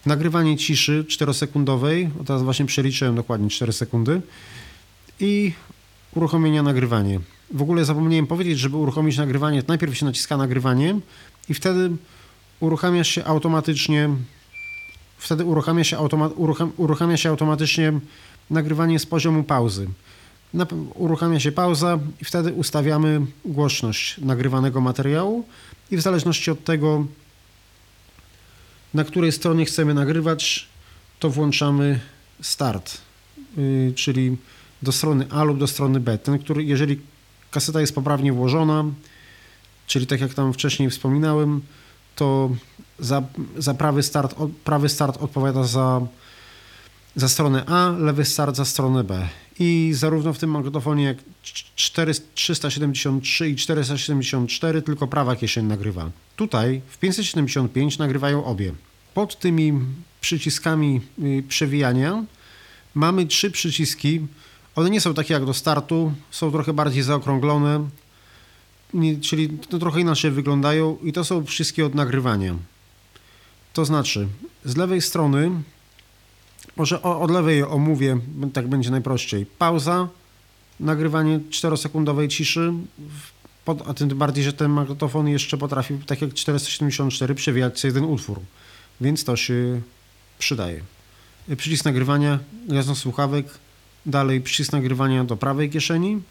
nagrywanie 0.07 0.57
ciszy 0.57 1.05
4-sekundowej, 1.09 2.11
teraz 2.26 2.43
właśnie 2.43 2.66
przeliczyłem 2.66 3.14
dokładnie 3.14 3.51
4 3.51 3.72
sekundy 3.72 4.22
i 5.20 5.53
uruchomienia 6.14 6.62
nagrywanie. 6.62 7.20
W 7.51 7.62
ogóle 7.62 7.84
zapomniałem 7.84 8.26
powiedzieć, 8.26 8.59
żeby 8.59 8.76
uruchomić 8.76 9.16
nagrywanie, 9.16 9.62
najpierw 9.68 9.96
się 9.96 10.07
naciska 10.07 10.36
nagrywanie 10.36 11.01
i 11.48 11.55
wtedy 11.55 11.90
uruchamia 12.61 13.05
się 13.05 13.24
automatycznie 13.24 14.11
wtedy 15.20 15.44
uruchamia 15.44 15.84
się, 15.84 15.96
automa- 15.96 16.30
urucham- 16.30 16.70
uruchamia 16.76 17.16
się 17.16 17.28
automatycznie 17.28 17.92
nagrywanie 18.51 18.98
z 18.98 19.07
poziomu 19.07 19.44
pauzy. 19.44 19.88
Na, 20.55 20.66
uruchamia 20.94 21.40
się 21.40 21.53
pauza 21.53 21.98
i 22.20 22.24
wtedy 22.24 22.53
ustawiamy 22.53 23.20
głośność 23.44 24.18
nagrywanego 24.18 24.80
materiału 24.80 25.44
i 25.90 25.96
w 25.96 26.01
zależności 26.01 26.51
od 26.51 26.64
tego, 26.64 27.07
na 28.94 29.05
której 29.05 29.32
stronie 29.32 29.64
chcemy 29.64 29.94
nagrywać, 29.94 30.68
to 31.18 31.30
włączamy 31.30 32.01
start, 32.42 32.98
yy, 33.57 33.92
czyli 33.96 34.36
do 34.82 34.92
strony 34.92 35.26
A 35.30 35.44
lub 35.44 35.59
do 35.59 35.66
strony 35.66 36.01
B. 36.01 36.18
Ten, 36.18 36.38
który, 36.38 36.64
jeżeli 36.64 37.01
kaseta 37.51 37.80
jest 37.80 37.94
poprawnie 37.94 38.32
włożona, 38.32 38.84
czyli 39.86 40.07
tak 40.07 40.20
jak 40.20 40.34
tam 40.34 40.53
wcześniej 40.53 40.90
wspominałem, 40.90 41.61
to 42.16 42.51
za, 42.98 43.22
za 43.59 43.74
prawy, 43.74 44.03
start, 44.03 44.34
prawy 44.64 44.88
start 44.88 45.22
odpowiada 45.22 45.64
za, 45.64 46.01
za 47.16 47.28
stronę 47.28 47.64
A, 47.66 47.90
lewy 47.98 48.24
start 48.24 48.57
za 48.57 48.64
stronę 48.64 49.05
B. 49.05 49.28
I 49.59 49.90
zarówno 49.94 50.32
w 50.32 50.38
tym 50.38 50.51
magnetofonie 50.51 51.05
jak 51.05 51.16
4, 51.74 52.12
373 52.34 53.48
i 53.48 53.57
474 53.57 54.82
tylko 54.82 55.07
prawa 55.07 55.36
kieszeń 55.36 55.66
nagrywa. 55.66 56.11
Tutaj 56.36 56.80
w 56.88 56.98
575 56.98 57.98
nagrywają 57.98 58.44
obie. 58.44 58.72
Pod 59.14 59.38
tymi 59.38 59.72
przyciskami 60.20 61.01
y, 61.18 61.44
przewijania 61.48 62.24
mamy 62.94 63.26
trzy 63.26 63.51
przyciski. 63.51 64.20
One 64.77 64.91
nie 64.91 65.01
są 65.01 65.14
takie 65.14 65.35
jak 65.35 65.45
do 65.45 65.55
startu, 65.55 66.12
są 66.31 66.53
trochę 66.53 66.73
bardziej 66.73 67.03
zaokrąglone, 67.03 67.89
czyli 69.23 69.49
to 69.49 69.79
trochę 69.79 70.01
inaczej 70.01 70.31
wyglądają 70.31 70.99
i 71.03 71.12
to 71.12 71.25
są 71.25 71.45
przyciski 71.45 71.83
od 71.83 71.95
nagrywania. 71.95 72.55
To 73.73 73.85
znaczy, 73.85 74.29
z 74.64 74.77
lewej 74.77 75.03
strony, 75.03 75.51
może 76.77 77.03
od 77.03 77.31
lewej 77.31 77.62
omówię, 77.62 78.18
tak 78.53 78.68
będzie 78.68 78.91
najprościej. 78.91 79.47
Pauza, 79.47 80.09
nagrywanie 80.81 81.39
4-sekundowej 81.39 82.29
ciszy, 82.29 82.73
a 83.87 83.95
tym 83.95 84.09
bardziej, 84.09 84.45
że 84.45 84.53
ten 84.53 84.71
magnetofon 84.71 85.29
jeszcze 85.29 85.59
potrafi, 85.59 85.95
tak 86.07 86.23
jak 86.23 86.35
474, 86.35 87.35
przewijać 87.35 87.85
jeden 87.85 88.05
utwór, 88.05 88.41
więc 89.01 89.25
to 89.25 89.37
się 89.37 89.81
przydaje. 90.39 90.83
Przycisk 91.57 91.85
nagrywania, 91.85 92.39
gniazdo 92.68 92.95
słuchawek, 92.95 93.47
dalej 94.07 94.40
przycisk 94.40 94.72
nagrywania 94.72 95.24
do 95.24 95.36
prawej 95.36 95.70
kieszeni, 95.70 96.22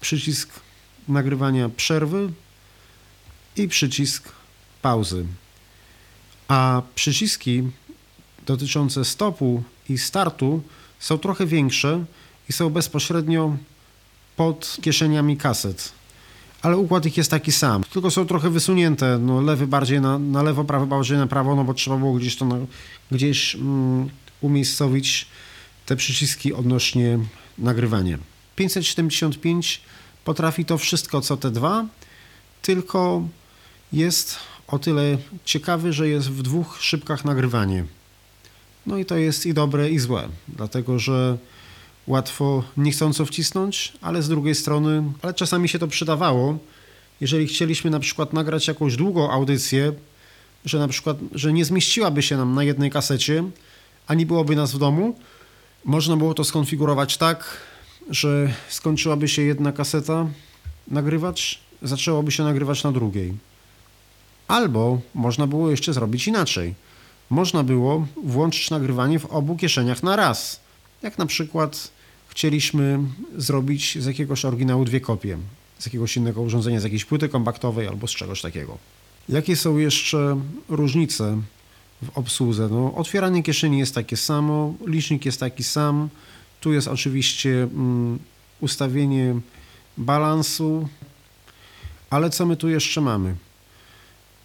przycisk 0.00 0.60
nagrywania 1.08 1.68
przerwy 1.68 2.32
i 3.56 3.68
przycisk 3.68 4.32
pauzy. 4.82 5.26
A 6.48 6.82
przyciski 6.94 7.62
dotyczące 8.46 9.04
stopu 9.04 9.62
i 9.88 9.98
startu 9.98 10.62
są 10.98 11.18
trochę 11.18 11.46
większe 11.46 12.04
i 12.48 12.52
są 12.52 12.70
bezpośrednio 12.70 13.56
pod 14.36 14.76
kieszeniami 14.82 15.36
kaset. 15.36 15.92
Ale 16.62 16.76
układ 16.76 17.06
ich 17.06 17.16
jest 17.16 17.30
taki 17.30 17.52
sam, 17.52 17.84
tylko 17.84 18.10
są 18.10 18.26
trochę 18.26 18.50
wysunięte, 18.50 19.18
no 19.18 19.40
lewy 19.40 19.66
bardziej 19.66 20.00
na, 20.00 20.18
na 20.18 20.42
lewo, 20.42 20.64
prawy 20.64 20.86
bardziej 20.86 21.18
na 21.18 21.26
prawo, 21.26 21.56
no 21.56 21.64
bo 21.64 21.74
trzeba 21.74 21.96
było 21.96 22.14
gdzieś 22.14 22.36
to 22.36 22.44
na, 22.44 22.56
gdzieś 23.10 23.54
um, 23.54 24.10
umiejscowić 24.40 25.26
te 25.88 25.96
przyciski 25.96 26.54
odnośnie 26.54 27.18
nagrywania. 27.58 28.18
575 28.56 29.80
potrafi 30.24 30.64
to 30.64 30.78
wszystko, 30.78 31.20
co 31.20 31.36
te 31.36 31.50
dwa, 31.50 31.86
tylko 32.62 33.28
jest 33.92 34.36
o 34.66 34.78
tyle 34.78 35.18
ciekawy, 35.44 35.92
że 35.92 36.08
jest 36.08 36.30
w 36.30 36.42
dwóch 36.42 36.78
szybkach 36.80 37.24
nagrywanie. 37.24 37.84
No 38.86 38.98
i 38.98 39.04
to 39.04 39.16
jest 39.16 39.46
i 39.46 39.54
dobre, 39.54 39.90
i 39.90 39.98
złe, 39.98 40.28
dlatego 40.48 40.98
że 40.98 41.38
łatwo 42.06 42.64
niechcąco 42.76 43.24
wcisnąć, 43.26 43.92
ale 44.00 44.22
z 44.22 44.28
drugiej 44.28 44.54
strony, 44.54 45.02
ale 45.22 45.34
czasami 45.34 45.68
się 45.68 45.78
to 45.78 45.88
przydawało, 45.88 46.58
jeżeli 47.20 47.46
chcieliśmy 47.46 47.90
na 47.90 48.00
przykład 48.00 48.32
nagrać 48.32 48.68
jakąś 48.68 48.96
długą 48.96 49.30
audycję, 49.30 49.92
że 50.64 50.78
na 50.78 50.88
przykład, 50.88 51.16
że 51.32 51.52
nie 51.52 51.64
zmieściłaby 51.64 52.22
się 52.22 52.36
nam 52.36 52.54
na 52.54 52.64
jednej 52.64 52.90
kasecie, 52.90 53.44
ani 54.06 54.26
byłoby 54.26 54.56
nas 54.56 54.72
w 54.72 54.78
domu, 54.78 55.16
można 55.88 56.16
było 56.16 56.34
to 56.34 56.44
skonfigurować 56.44 57.16
tak, 57.16 57.60
że 58.10 58.52
skończyłaby 58.68 59.28
się 59.28 59.42
jedna 59.42 59.72
kaseta 59.72 60.26
nagrywać, 60.88 61.60
zaczęłoby 61.82 62.32
się 62.32 62.42
nagrywać 62.42 62.84
na 62.84 62.92
drugiej. 62.92 63.34
Albo 64.48 65.00
można 65.14 65.46
było 65.46 65.70
jeszcze 65.70 65.92
zrobić 65.92 66.28
inaczej. 66.28 66.74
można 67.30 67.62
było 67.62 68.06
włączyć 68.24 68.70
nagrywanie 68.70 69.18
w 69.18 69.26
obu 69.26 69.56
kieszeniach 69.56 70.02
na 70.02 70.16
raz. 70.16 70.60
Jak 71.02 71.18
na 71.18 71.26
przykład 71.26 71.90
chcieliśmy 72.28 72.98
zrobić 73.36 73.98
z 74.00 74.06
jakiegoś 74.06 74.44
oryginału 74.44 74.84
dwie 74.84 75.00
kopie, 75.00 75.38
z 75.78 75.86
jakiegoś 75.86 76.16
innego 76.16 76.42
urządzenia, 76.42 76.80
z 76.80 76.84
jakiejś 76.84 77.04
płyty 77.04 77.28
kompaktowej 77.28 77.88
albo 77.88 78.06
z 78.06 78.10
czegoś 78.10 78.42
takiego. 78.42 78.78
Jakie 79.28 79.56
są 79.56 79.78
jeszcze 79.78 80.40
różnice 80.68 81.38
w 82.02 82.18
obsłudze? 82.18 82.68
No, 82.70 82.94
otwieranie 82.94 83.42
kieszeni 83.42 83.78
jest 83.78 83.94
takie 83.94 84.16
samo, 84.16 84.74
licznik 84.86 85.26
jest 85.26 85.40
taki 85.40 85.64
sam. 85.64 86.08
Tu 86.60 86.72
jest 86.72 86.88
oczywiście 86.88 87.62
mm, 87.62 88.18
ustawienie 88.60 89.34
balansu, 89.96 90.88
ale 92.10 92.30
co 92.30 92.46
my 92.46 92.56
tu 92.56 92.68
jeszcze 92.68 93.00
mamy? 93.00 93.34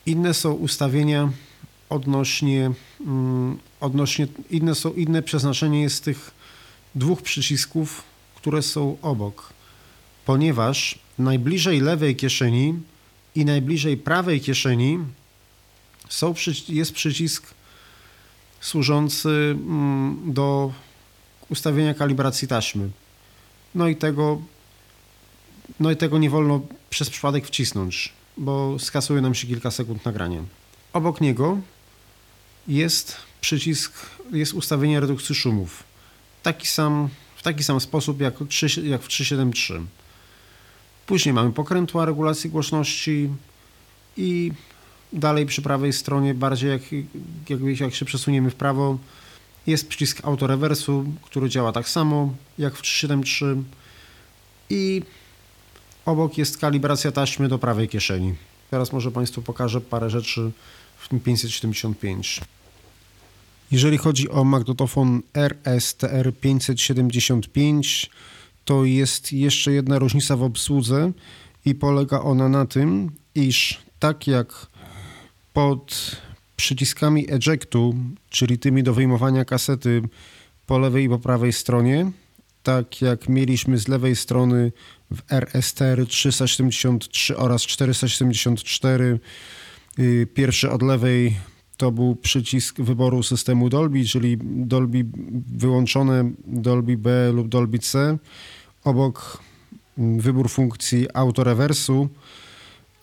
Inne 0.05 0.33
są 0.33 0.51
ustawienia 0.51 1.29
odnośnie, 1.89 2.71
mm, 3.01 3.57
odnośnie 3.79 4.27
inne 4.49 4.75
są 4.75 4.93
inne 4.93 5.21
przeznaczenie 5.21 5.81
jest 5.81 6.03
tych 6.03 6.31
dwóch 6.95 7.21
przycisków, 7.21 8.03
które 8.35 8.61
są 8.61 8.97
obok, 9.01 9.53
ponieważ 10.25 10.99
najbliżej 11.19 11.81
lewej 11.81 12.15
kieszeni 12.15 12.73
i 13.35 13.45
najbliżej 13.45 13.97
prawej 13.97 14.41
kieszeni 14.41 14.99
są, 16.09 16.33
jest 16.69 16.93
przycisk 16.93 17.53
służący 18.61 19.29
mm, 19.29 20.33
do 20.33 20.73
ustawienia 21.49 21.93
kalibracji 21.93 22.47
taśmy. 22.47 22.89
No 23.75 23.87
i 23.87 23.95
tego, 23.95 24.41
no 25.79 25.91
i 25.91 25.95
tego 25.95 26.17
nie 26.17 26.29
wolno 26.29 26.61
przez 26.89 27.09
przypadek 27.09 27.47
wcisnąć, 27.47 28.13
bo 28.37 28.79
skasuje 28.79 29.21
nam 29.21 29.35
się 29.35 29.47
kilka 29.47 29.71
sekund 29.71 30.05
nagrania. 30.05 30.43
Obok 30.93 31.21
niego 31.21 31.57
jest 32.67 33.15
przycisk, 33.41 33.93
jest 34.31 34.53
ustawienie 34.53 34.99
redukcji 34.99 35.35
szumów. 35.35 35.83
Taki 36.43 36.67
sam, 36.67 37.09
w 37.35 37.43
taki 37.43 37.63
sam 37.63 37.79
sposób 37.79 38.21
jak, 38.21 38.33
3, 38.49 38.67
jak 38.81 39.01
w 39.01 39.07
373. 39.07 39.81
Później 41.05 41.33
mamy 41.33 41.51
pokrętła 41.51 42.05
regulacji 42.05 42.49
głośności 42.49 43.29
i 44.17 44.51
dalej 45.13 45.45
przy 45.45 45.61
prawej 45.61 45.93
stronie, 45.93 46.33
bardziej 46.33 46.69
jak, 46.69 46.81
jak, 47.49 47.79
jak 47.79 47.95
się 47.95 48.05
przesuniemy 48.05 48.49
w 48.49 48.55
prawo, 48.55 48.97
jest 49.67 49.87
przycisk 49.87 50.25
autorewersu, 50.25 51.05
który 51.21 51.49
działa 51.49 51.71
tak 51.71 51.89
samo 51.89 52.33
jak 52.57 52.75
w 52.75 52.81
373 52.81 53.55
i 54.69 55.01
obok 56.05 56.37
jest 56.37 56.57
kalibracja 56.57 57.11
taśmy 57.11 57.47
do 57.47 57.59
prawej 57.59 57.89
kieszeni. 57.89 58.35
Teraz 58.69 58.93
może 58.93 59.11
Państwu 59.11 59.41
pokażę 59.41 59.81
parę 59.81 60.09
rzeczy 60.09 60.51
w 60.97 61.07
tym 61.09 61.19
575. 61.19 62.41
Jeżeli 63.71 63.97
chodzi 63.97 64.29
o 64.29 64.43
magnetofon 64.43 65.21
RSTR 65.33 66.33
575, 66.41 68.09
to 68.65 68.85
jest 68.85 69.33
jeszcze 69.33 69.71
jedna 69.71 69.99
różnica 69.99 70.37
w 70.37 70.43
obsłudze 70.43 71.11
i 71.65 71.75
polega 71.75 72.19
ona 72.19 72.49
na 72.49 72.65
tym, 72.65 73.11
iż 73.35 73.81
tak 73.99 74.27
jak 74.27 74.67
pod 75.53 76.15
przyciskami 76.55 77.31
ejectu, 77.31 77.95
czyli 78.29 78.59
tymi 78.59 78.83
do 78.83 78.93
wyjmowania 78.93 79.45
kasety 79.45 80.01
po 80.67 80.79
lewej 80.79 81.05
i 81.05 81.09
po 81.09 81.19
prawej 81.19 81.53
stronie, 81.53 82.11
tak 82.63 83.01
jak 83.01 83.29
mieliśmy 83.29 83.77
z 83.77 83.87
lewej 83.87 84.15
strony 84.15 84.71
w 85.11 85.31
RSTR 85.31 86.07
373 86.07 87.37
oraz 87.37 87.61
474, 87.61 89.19
y, 89.99 90.27
pierwszy 90.33 90.71
od 90.71 90.81
lewej 90.81 91.35
to 91.77 91.91
był 91.91 92.15
przycisk 92.15 92.81
wyboru 92.81 93.23
systemu 93.23 93.69
Dolby, 93.69 94.05
czyli 94.05 94.37
Dolby 94.41 95.05
wyłączone, 95.47 96.31
Dolby 96.47 96.97
B 96.97 97.31
lub 97.31 97.47
Dolby 97.47 97.79
C. 97.79 98.17
Obok 98.83 99.43
mm, 99.97 100.19
wybór 100.19 100.49
funkcji 100.49 101.07
autorewersu, 101.13 102.09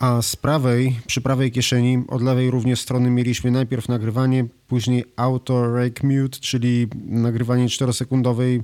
a 0.00 0.22
z 0.22 0.36
prawej, 0.36 1.00
przy 1.06 1.20
prawej 1.20 1.52
kieszeni, 1.52 2.02
od 2.08 2.22
lewej 2.22 2.50
również 2.50 2.80
strony 2.80 3.10
mieliśmy 3.10 3.50
najpierw 3.50 3.88
nagrywanie, 3.88 4.44
później 4.68 5.04
auto 5.16 5.74
rake 5.74 6.06
mute, 6.06 6.38
czyli 6.40 6.86
nagrywanie 7.06 7.66
4-sekundowej 7.66 8.62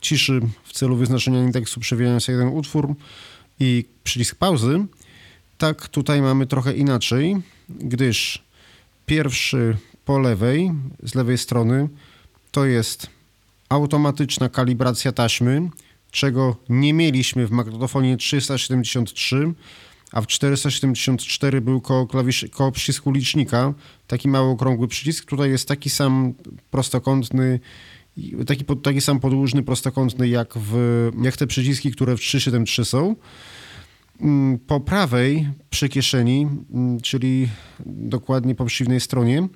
ciszy 0.00 0.40
w 0.64 0.72
celu 0.72 0.96
wyznaczenia 0.96 1.42
indeksu 1.42 1.80
przewijając 1.80 2.28
jeden 2.28 2.48
utwór 2.48 2.94
i 3.60 3.84
przycisk 4.04 4.36
pauzy. 4.36 4.86
Tak 5.58 5.88
tutaj 5.88 6.22
mamy 6.22 6.46
trochę 6.46 6.72
inaczej, 6.72 7.36
gdyż 7.68 8.44
Pierwszy 9.06 9.76
po 10.04 10.18
lewej, 10.18 10.72
z 11.02 11.14
lewej 11.14 11.38
strony, 11.38 11.88
to 12.52 12.64
jest 12.64 13.06
automatyczna 13.68 14.48
kalibracja 14.48 15.12
taśmy, 15.12 15.70
czego 16.10 16.56
nie 16.68 16.94
mieliśmy 16.94 17.46
w 17.46 17.50
magnetofonie 17.50 18.16
373, 18.16 19.52
a 20.14 20.20
w 20.20 20.26
474 20.26 21.60
był 21.60 21.80
koło, 21.80 22.06
klawisz, 22.06 22.46
koło 22.50 22.72
przycisku 22.72 23.12
licznika 23.12 23.74
taki 24.06 24.28
mały 24.28 24.50
okrągły 24.50 24.88
przycisk. 24.88 25.24
Tutaj 25.24 25.50
jest 25.50 25.68
taki 25.68 25.90
sam 25.90 26.34
prostokątny, 26.70 27.60
taki, 28.46 28.64
taki 28.82 29.00
sam 29.00 29.20
podłużny 29.20 29.62
prostokątny 29.62 30.28
jak, 30.28 30.54
w, 30.56 31.10
jak 31.22 31.36
te 31.36 31.46
przyciski, 31.46 31.92
które 31.92 32.16
w 32.16 32.20
373 32.20 32.84
są. 32.84 33.16
Mm, 34.20 34.58
po 34.58 34.80
prawej 34.80 35.48
przy 35.70 35.88
kieszeni, 35.88 36.48
mm, 36.74 37.00
czyli 37.00 37.48
dokładnie 37.86 38.54
po 38.54 38.64
przeciwnej 38.64 39.00
stronie, 39.00 39.48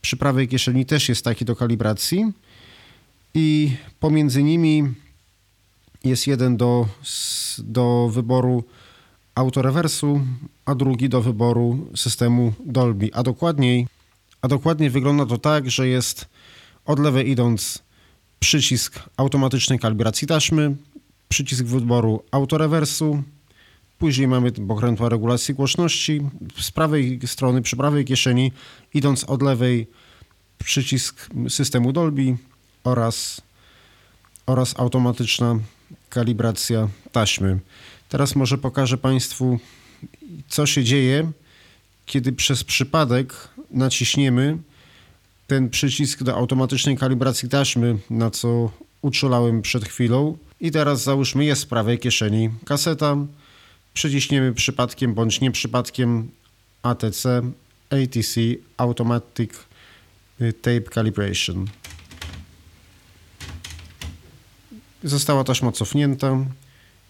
przy 0.00 0.16
prawej 0.16 0.48
kieszeni 0.48 0.86
też 0.86 1.08
jest 1.08 1.24
taki 1.24 1.44
do 1.44 1.56
kalibracji 1.56 2.32
i 3.34 3.72
pomiędzy 4.00 4.42
nimi 4.42 4.84
jest 6.04 6.26
jeden 6.26 6.56
do, 6.56 6.88
do 7.58 8.10
wyboru 8.12 8.64
autorewersu, 9.34 10.20
a 10.64 10.74
drugi 10.74 11.08
do 11.08 11.22
wyboru 11.22 11.86
systemu 11.96 12.52
Dolby. 12.66 13.10
A 13.12 13.22
dokładniej, 13.22 13.86
a 14.42 14.48
dokładniej 14.48 14.90
wygląda 14.90 15.26
to 15.26 15.38
tak, 15.38 15.70
że 15.70 15.88
jest 15.88 16.28
od 16.84 16.98
lewej 16.98 17.30
idąc 17.30 17.82
przycisk 18.40 19.02
automatycznej 19.16 19.78
kalibracji 19.78 20.28
taśmy, 20.28 20.76
przycisk 21.28 21.64
wyboru 21.64 22.22
autorewersu, 22.30 23.22
Później 23.98 24.28
mamy 24.28 24.52
pokrętła 24.52 25.08
regulacji 25.08 25.54
głośności. 25.54 26.20
Z 26.60 26.70
prawej 26.70 27.20
strony, 27.26 27.62
przy 27.62 27.76
prawej 27.76 28.04
kieszeni, 28.04 28.52
idąc 28.94 29.24
od 29.24 29.42
lewej, 29.42 29.86
przycisk 30.58 31.28
systemu 31.48 31.92
Dolby 31.92 32.36
oraz, 32.84 33.40
oraz 34.46 34.74
automatyczna 34.78 35.58
kalibracja 36.08 36.88
taśmy. 37.12 37.58
Teraz 38.14 38.36
może 38.36 38.58
pokażę 38.58 38.98
Państwu, 38.98 39.58
co 40.48 40.66
się 40.66 40.84
dzieje, 40.84 41.32
kiedy 42.06 42.32
przez 42.32 42.64
przypadek 42.64 43.48
naciśniemy 43.70 44.58
ten 45.46 45.70
przycisk 45.70 46.22
do 46.22 46.34
automatycznej 46.36 46.96
kalibracji 46.96 47.48
taśmy, 47.48 47.98
na 48.10 48.30
co 48.30 48.70
uczulałem 49.02 49.62
przed 49.62 49.84
chwilą. 49.84 50.38
I 50.60 50.70
teraz 50.70 51.02
załóżmy 51.02 51.44
jest 51.44 51.64
w 51.64 51.66
prawej 51.66 51.98
kieszeni 51.98 52.50
kaseta 52.64 53.16
przyciśniemy 53.94 54.52
przypadkiem 54.52 55.14
bądź 55.14 55.40
nie 55.40 55.50
przypadkiem 55.50 56.30
ATC, 56.82 57.42
ATC 57.90 58.40
Automatic 58.76 59.50
y, 60.40 60.52
Tape 60.52 60.90
Calibration. 60.94 61.66
Została 65.04 65.44
taśma 65.44 65.72
cofnięta 65.72 66.38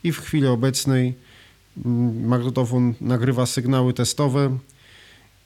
i 0.04 0.12
w 0.12 0.20
chwili 0.20 0.46
obecnej 0.46 1.14
mm, 1.84 2.26
magnetofon 2.26 2.94
nagrywa 3.00 3.46
sygnały 3.46 3.92
testowe 3.92 4.58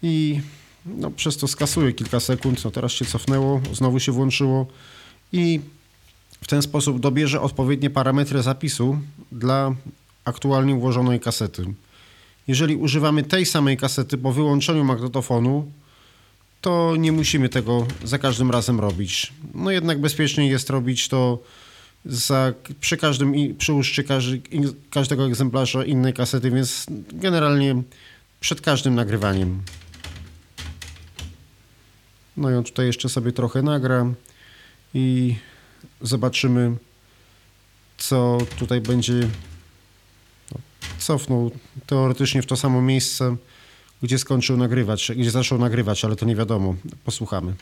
i 0.03 0.41
no, 0.87 1.11
przez 1.11 1.37
to 1.37 1.49
skasuje 1.49 1.93
kilka 1.93 2.21
sekund. 2.21 2.65
No, 2.65 2.71
teraz 2.71 2.93
się 2.93 3.05
cofnęło, 3.05 3.61
znowu 3.73 4.01
się 4.01 4.13
włączyło 4.13 4.67
i 5.33 5.61
w 6.43 6.47
ten 6.47 6.63
sposób 6.63 7.01
dobierze 7.01 7.41
odpowiednie 7.41 7.91
parametry 7.91 8.43
zapisu 8.43 8.99
dla 9.33 9.75
aktualnie 10.25 10.75
ułożonej 10.75 11.21
kasety. 11.21 11.65
Jeżeli 12.49 12.77
używamy 12.77 13.23
tej 13.23 13.47
samej 13.47 13.77
kasety 13.77 14.19
po 14.19 14.33
wyłączeniu 14.33 14.85
magnetofonu, 14.85 15.71
to 16.61 16.97
nie 16.99 17.13
musimy 17.13 17.49
tego 17.49 17.87
za 18.05 18.19
każdym 18.19 18.51
razem 18.51 18.81
robić. 18.81 19.33
No 19.55 19.71
jednak 19.71 20.01
bezpieczniej 20.01 20.51
jest 20.51 20.71
robić 20.71 21.09
to 21.09 21.39
za, 22.05 22.53
przy 22.81 22.97
każdym, 22.97 23.35
przy 23.59 23.73
użyciu 23.73 24.05
każdy, 24.09 24.41
każdego 24.91 25.27
egzemplarza 25.27 25.85
innej 25.85 26.15
kasety, 26.15 26.51
więc 26.51 26.87
generalnie 27.13 27.83
przed 28.41 28.61
każdym 28.61 28.95
nagrywaniem. 28.95 29.63
No 32.37 32.51
i 32.51 32.55
on 32.55 32.65
tutaj 32.65 32.87
jeszcze 32.87 33.09
sobie 33.09 33.33
trochę 33.33 33.63
nagra 33.63 34.07
i 34.95 35.37
zobaczymy, 36.01 36.77
co 37.99 38.39
tutaj 38.59 38.81
będzie 38.81 39.29
cofnął 40.99 41.51
teoretycznie 41.87 42.43
w 42.43 42.47
to 42.47 42.57
samo 42.57 42.83
miejsce, 42.83 43.37
gdzie 44.03 44.19
skończył 44.19 44.57
nagrywać, 44.57 45.13
gdzie 45.17 45.31
zaczął 45.31 45.59
nagrywać, 45.59 46.05
ale 46.05 46.17
to 46.17 46.27
nie 46.27 46.37
wiadomo. 46.37 46.75
Posłuchamy. 47.05 47.55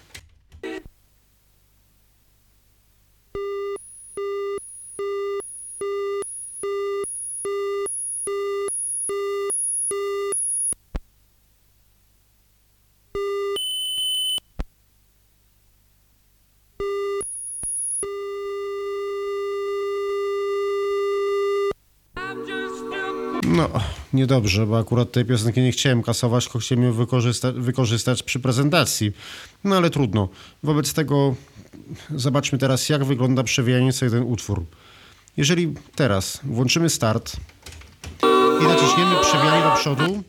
No, 23.56 23.70
niedobrze, 24.26 24.66
bo 24.66 24.78
akurat 24.78 25.12
tej 25.12 25.24
piosenki 25.24 25.60
nie 25.60 25.72
chciałem 25.72 26.02
kasować, 26.02 26.44
tylko 26.44 26.58
chciałem 26.58 26.84
ją 26.84 26.92
wykorzysta- 26.92 27.60
wykorzystać 27.60 28.22
przy 28.22 28.40
prezentacji. 28.40 29.12
No 29.64 29.76
ale 29.76 29.90
trudno. 29.90 30.28
Wobec 30.62 30.92
tego 30.92 31.34
zobaczmy 32.14 32.58
teraz, 32.58 32.88
jak 32.88 33.04
wygląda 33.04 33.42
przewijanie 33.42 33.92
sobie 33.92 34.10
ten 34.10 34.22
utwór. 34.22 34.64
Jeżeli 35.36 35.74
teraz 35.94 36.40
włączymy 36.44 36.90
start 36.90 37.36
i 38.62 38.64
naciśniemy 38.64 39.16
przewijanie 39.22 39.62
do 39.62 39.70
przodu 39.76 40.22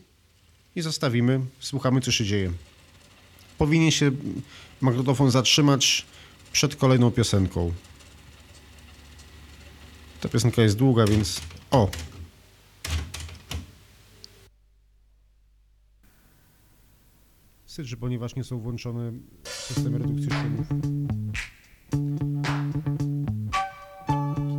i 0.76 0.80
zostawimy, 0.80 1.40
słuchamy, 1.60 2.00
co 2.00 2.12
się 2.12 2.24
dzieje. 2.24 2.52
Powinien 3.58 3.90
się 3.90 4.10
magnetofon 4.80 5.30
zatrzymać 5.30 6.06
przed 6.52 6.76
kolejną 6.76 7.10
piosenką. 7.10 7.72
Ta 10.20 10.28
piosenka 10.28 10.62
jest 10.62 10.76
długa, 10.76 11.04
więc... 11.06 11.40
O! 11.70 11.88
Wstyd, 17.78 17.86
że 17.90 17.96
ponieważ 17.96 18.36
nie 18.36 18.44
są 18.44 18.60
włączone 18.60 19.12
systemy 19.44 19.98
redukcji 19.98 20.30
szumów. 20.30 20.66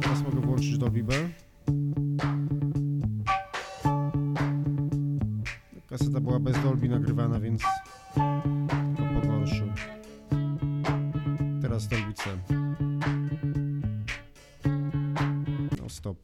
Teraz 0.02 0.22
mogę 0.24 0.42
włączyć 0.42 0.78
Dolby 0.78 1.04
B. 1.04 1.14
Kaseta 5.88 6.20
była 6.20 6.40
bez 6.40 6.64
Dolby 6.64 6.90
nagrywana, 6.90 7.40
więc 7.40 7.62
to 8.98 9.22
pogorszy. 9.22 9.74
Teraz 11.62 11.88
Dolby 11.88 12.14
C. 12.14 12.38
No 15.82 15.90
stop. 15.90 16.18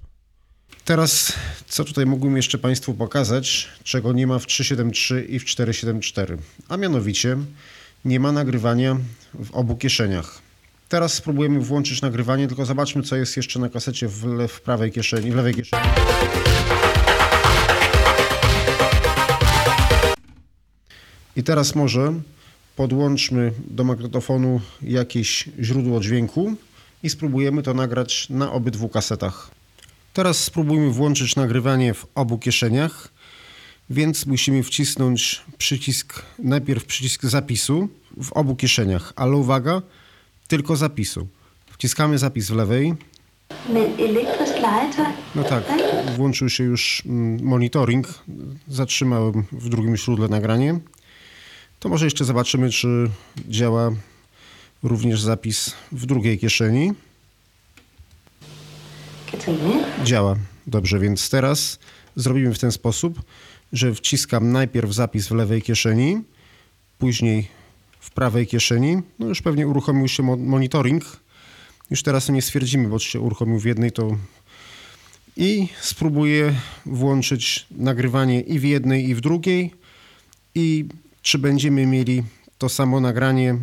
Teraz, 0.86 1.34
co 1.76 1.84
tutaj 1.84 2.06
mógłbym 2.06 2.38
jeszcze 2.38 2.58
Państwu 2.58 2.94
pokazać, 2.94 3.68
czego 3.84 4.14
nie 4.14 4.28
ma 4.28 4.40
w 4.40 4.46
373 4.46 5.26
i 5.30 5.40
w 5.40 5.46
474, 5.46 6.38
a 6.70 6.78
mianowicie 6.78 7.38
nie 8.06 8.20
ma 8.20 8.32
nagrywania 8.32 8.98
w 9.34 9.52
obu 9.52 9.76
kieszeniach. 9.76 10.42
Teraz 10.90 11.14
spróbujemy 11.14 11.60
włączyć 11.60 12.02
nagrywanie, 12.02 12.48
tylko 12.48 12.66
zobaczmy, 12.66 13.04
co 13.04 13.16
jest 13.16 13.38
jeszcze 13.38 13.60
na 13.60 13.70
kasecie 13.70 14.08
w, 14.08 14.26
le- 14.26 14.48
w 14.48 14.62
prawej 14.62 14.92
kieszeni, 14.92 15.32
w 15.32 15.36
lewej 15.36 15.54
kieszeni. 15.56 15.84
I 21.36 21.44
teraz 21.44 21.76
może 21.76 22.14
podłączmy 22.76 23.52
do 23.68 23.84
magnetofonu 23.84 24.62
jakieś 24.82 25.50
źródło 25.62 26.00
dźwięku 26.00 26.56
i 27.04 27.10
spróbujemy 27.10 27.64
to 27.64 27.74
nagrać 27.74 28.30
na 28.30 28.52
obydwu 28.52 28.90
kasetach. 28.90 29.52
Teraz 30.16 30.44
spróbujmy 30.44 30.92
włączyć 30.92 31.36
nagrywanie 31.36 31.94
w 31.94 32.06
obu 32.16 32.38
kieszeniach, 32.38 33.10
więc 33.90 34.26
musimy 34.26 34.64
wcisnąć 34.64 35.42
przycisk, 35.58 36.22
najpierw 36.40 36.86
przycisk 36.86 37.24
zapisu 37.24 37.90
w 38.24 38.34
obu 38.34 38.56
kieszeniach, 38.56 39.14
ale 39.16 39.36
uwaga, 39.36 39.82
tylko 40.48 40.76
zapisu. 40.76 41.28
Wciskamy 41.72 42.18
zapis 42.18 42.48
w 42.50 42.56
lewej. 42.56 42.94
No 45.36 45.44
tak, 45.44 45.64
włączył 46.16 46.50
się 46.50 46.64
już 46.64 47.04
mm, 47.06 47.44
monitoring. 47.44 48.08
Zatrzymałem 48.68 49.44
w 49.52 49.70
drugim 49.70 49.98
źródle 49.98 50.28
nagranie. 50.28 50.80
To 51.80 51.90
może 51.90 52.06
jeszcze 52.06 52.26
zobaczymy, 52.26 52.70
czy 52.70 53.10
działa 53.50 53.92
również 54.84 55.22
zapis 55.22 55.76
w 55.92 56.06
drugiej 56.06 56.40
kieszeni. 56.40 56.94
Działa. 60.04 60.36
Dobrze, 60.68 61.00
więc 61.00 61.30
teraz 61.30 61.80
zrobimy 62.16 62.54
w 62.54 62.60
ten 62.60 62.72
sposób, 62.72 63.22
że 63.74 63.96
wciskam 63.96 64.52
najpierw 64.52 64.94
zapis 64.94 65.28
w 65.28 65.32
lewej 65.32 65.62
kieszeni, 65.62 66.22
później 66.98 67.48
w 68.00 68.12
prawej 68.12 68.48
kieszeni. 68.48 68.98
No 69.20 69.28
już 69.28 69.42
pewnie 69.42 69.68
uruchomił 69.68 70.08
się 70.08 70.24
mo- 70.24 70.38
monitoring. 70.38 71.04
Już 71.90 72.04
teraz 72.04 72.30
nie 72.30 72.42
stwierdzimy, 72.42 72.90
bo 72.90 73.00
czy 73.00 73.10
się 73.10 73.20
uruchomił 73.20 73.60
w 73.60 73.66
jednej, 73.66 73.92
to... 73.92 74.18
I 75.38 75.68
spróbuję 75.82 76.54
włączyć 76.86 77.66
nagrywanie 77.72 78.42
i 78.42 78.60
w 78.60 78.64
jednej, 78.64 79.10
i 79.10 79.16
w 79.16 79.22
drugiej. 79.22 79.74
I 80.56 80.86
czy 81.22 81.38
będziemy 81.38 81.86
mieli 81.86 82.24
to 82.58 82.70
samo 82.70 83.00
nagranie 83.00 83.58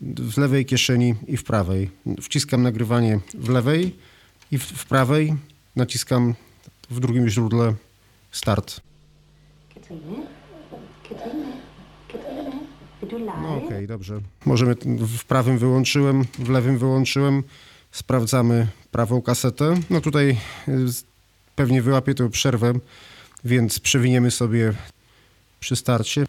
w 0.00 0.38
lewej 0.38 0.66
kieszeni 0.66 1.14
i 1.26 1.36
w 1.36 1.44
prawej. 1.44 1.90
Wciskam 2.22 2.62
nagrywanie 2.62 3.20
w 3.34 3.48
lewej 3.48 3.94
i 4.52 4.58
w, 4.58 4.64
w 4.64 4.86
prawej 4.86 5.34
naciskam 5.76 6.34
w 6.90 7.00
drugim 7.00 7.28
źródle 7.28 7.74
start. 8.32 8.80
No 13.42 13.56
okej, 13.64 13.86
dobrze. 13.86 14.20
Możemy 14.46 14.74
w 14.98 15.24
prawym 15.24 15.58
wyłączyłem, 15.58 16.24
w 16.38 16.48
lewym 16.48 16.78
wyłączyłem. 16.78 17.42
Sprawdzamy 17.92 18.66
prawą 18.90 19.22
kasetę. 19.22 19.74
No 19.90 20.00
tutaj 20.00 20.36
y, 20.68 20.72
pewnie 21.56 21.82
wyłapię 21.82 22.14
tę 22.14 22.30
przerwę, 22.30 22.72
więc 23.44 23.78
przewiniemy 23.78 24.30
sobie 24.30 24.72
przy 25.60 25.76
starcie. 25.76 26.26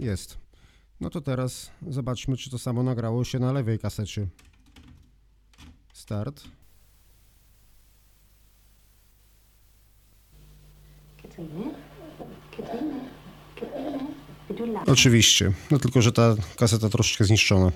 Jest. 0.00 0.38
No 1.00 1.10
to 1.10 1.20
teraz 1.20 1.70
zobaczmy, 1.88 2.36
czy 2.36 2.50
to 2.50 2.58
samo 2.58 2.82
nagrało 2.82 3.24
się 3.24 3.38
na 3.38 3.52
lewej 3.52 3.78
kasecie. 3.78 4.26
Start. 5.92 6.42
Oczywiście, 14.86 15.52
no 15.70 15.78
tylko, 15.78 16.02
że 16.02 16.12
ta 16.12 16.34
kaseta 16.56 16.88
troszeczkę 16.88 17.24
zniszczona. 17.24 17.72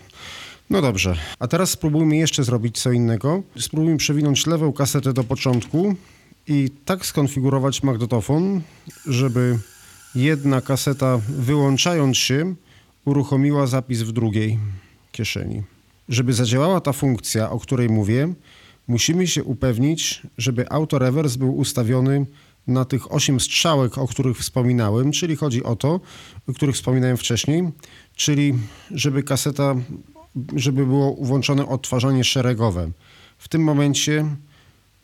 No 0.70 0.82
dobrze, 0.82 1.16
a 1.38 1.48
teraz 1.48 1.70
spróbujmy 1.70 2.16
jeszcze 2.16 2.44
zrobić 2.44 2.80
co 2.80 2.92
innego. 2.92 3.42
Spróbujmy 3.58 3.96
przewinąć 3.96 4.46
lewą 4.46 4.72
kasetę 4.72 5.12
do 5.12 5.24
początku 5.24 5.94
i 6.46 6.70
tak 6.84 7.06
skonfigurować 7.06 7.82
magnetofon, 7.82 8.62
żeby 9.06 9.58
jedna 10.14 10.60
kaseta 10.60 11.20
wyłączając 11.28 12.16
się 12.16 12.54
uruchomiła 13.04 13.66
zapis 13.66 14.02
w 14.02 14.12
drugiej 14.12 14.58
kieszeni. 15.12 15.62
Żeby 16.08 16.32
zadziałała 16.32 16.80
ta 16.80 16.92
funkcja, 16.92 17.50
o 17.50 17.58
której 17.58 17.88
mówię, 17.88 18.34
musimy 18.88 19.26
się 19.26 19.44
upewnić, 19.44 20.22
żeby 20.38 20.70
autorewers 20.70 21.36
był 21.36 21.56
ustawiony 21.56 22.26
na 22.66 22.84
tych 22.84 23.12
8 23.12 23.40
strzałek, 23.40 23.98
o 23.98 24.08
których 24.08 24.38
wspominałem, 24.38 25.12
czyli 25.12 25.36
chodzi 25.36 25.64
o 25.64 25.76
to, 25.76 26.00
o 26.48 26.52
których 26.52 26.74
wspominałem 26.74 27.16
wcześniej, 27.16 27.68
czyli 28.16 28.54
żeby 28.90 29.22
kaseta, 29.22 29.74
żeby 30.56 30.86
było 30.86 31.16
włączone 31.20 31.68
odtwarzanie 31.68 32.24
szeregowe. 32.24 32.90
W 33.38 33.48
tym 33.48 33.62
momencie 33.62 34.26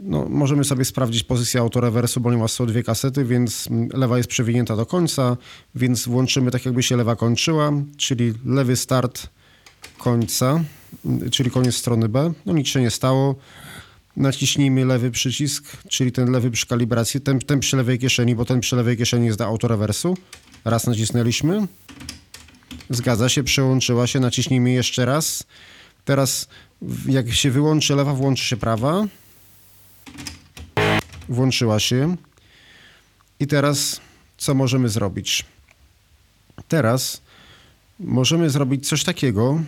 no, 0.02 0.26
możemy 0.28 0.64
sobie 0.64 0.84
sprawdzić 0.84 1.24
pozycję 1.24 1.60
autorewersu, 1.60 2.20
ponieważ 2.20 2.52
są 2.52 2.66
dwie 2.66 2.82
kasety, 2.82 3.24
więc 3.24 3.68
mm, 3.70 3.88
lewa 3.92 4.16
jest 4.16 4.28
przewinięta 4.28 4.76
do 4.76 4.86
końca, 4.86 5.36
więc 5.74 6.08
włączymy 6.08 6.50
tak 6.50 6.64
jakby 6.64 6.82
się 6.82 6.96
lewa 6.96 7.16
kończyła, 7.16 7.72
czyli 7.96 8.32
lewy 8.44 8.76
start 8.76 9.26
końca, 9.98 10.64
mm, 11.04 11.30
czyli 11.30 11.50
koniec 11.50 11.74
strony 11.74 12.08
B. 12.08 12.32
No 12.46 12.52
nic 12.52 12.68
się 12.68 12.80
nie 12.80 12.90
stało. 12.90 13.34
Naciśnijmy 14.16 14.84
lewy 14.84 15.10
przycisk, 15.10 15.76
czyli 15.88 16.12
ten 16.12 16.30
lewy 16.30 16.50
przy 16.50 16.66
kalibracji, 16.66 17.20
ten, 17.20 17.38
ten 17.38 17.60
przy 17.60 17.76
lewej 17.76 17.98
kieszeni, 17.98 18.34
bo 18.34 18.44
ten 18.44 18.60
przy 18.60 18.76
lewej 18.76 18.96
kieszeni 18.96 19.26
jest 19.26 19.38
do 19.38 19.46
autorewersu. 19.46 20.16
Raz 20.64 20.86
nacisnęliśmy. 20.86 21.66
Zgadza 22.90 23.28
się, 23.28 23.42
przełączyła 23.42 24.06
się. 24.06 24.20
Naciśnijmy 24.20 24.70
jeszcze 24.70 25.04
raz. 25.04 25.44
Teraz 26.04 26.48
jak 27.08 27.32
się 27.32 27.50
wyłączy 27.50 27.94
lewa, 27.94 28.14
włączy 28.14 28.44
się 28.44 28.56
prawa. 28.56 29.06
Włączyła 31.30 31.80
się. 31.80 32.16
I 33.40 33.46
teraz 33.46 34.00
co 34.38 34.54
możemy 34.54 34.88
zrobić? 34.88 35.44
Teraz 36.68 37.20
możemy 38.00 38.50
zrobić 38.50 38.88
coś 38.88 39.04
takiego, 39.04 39.60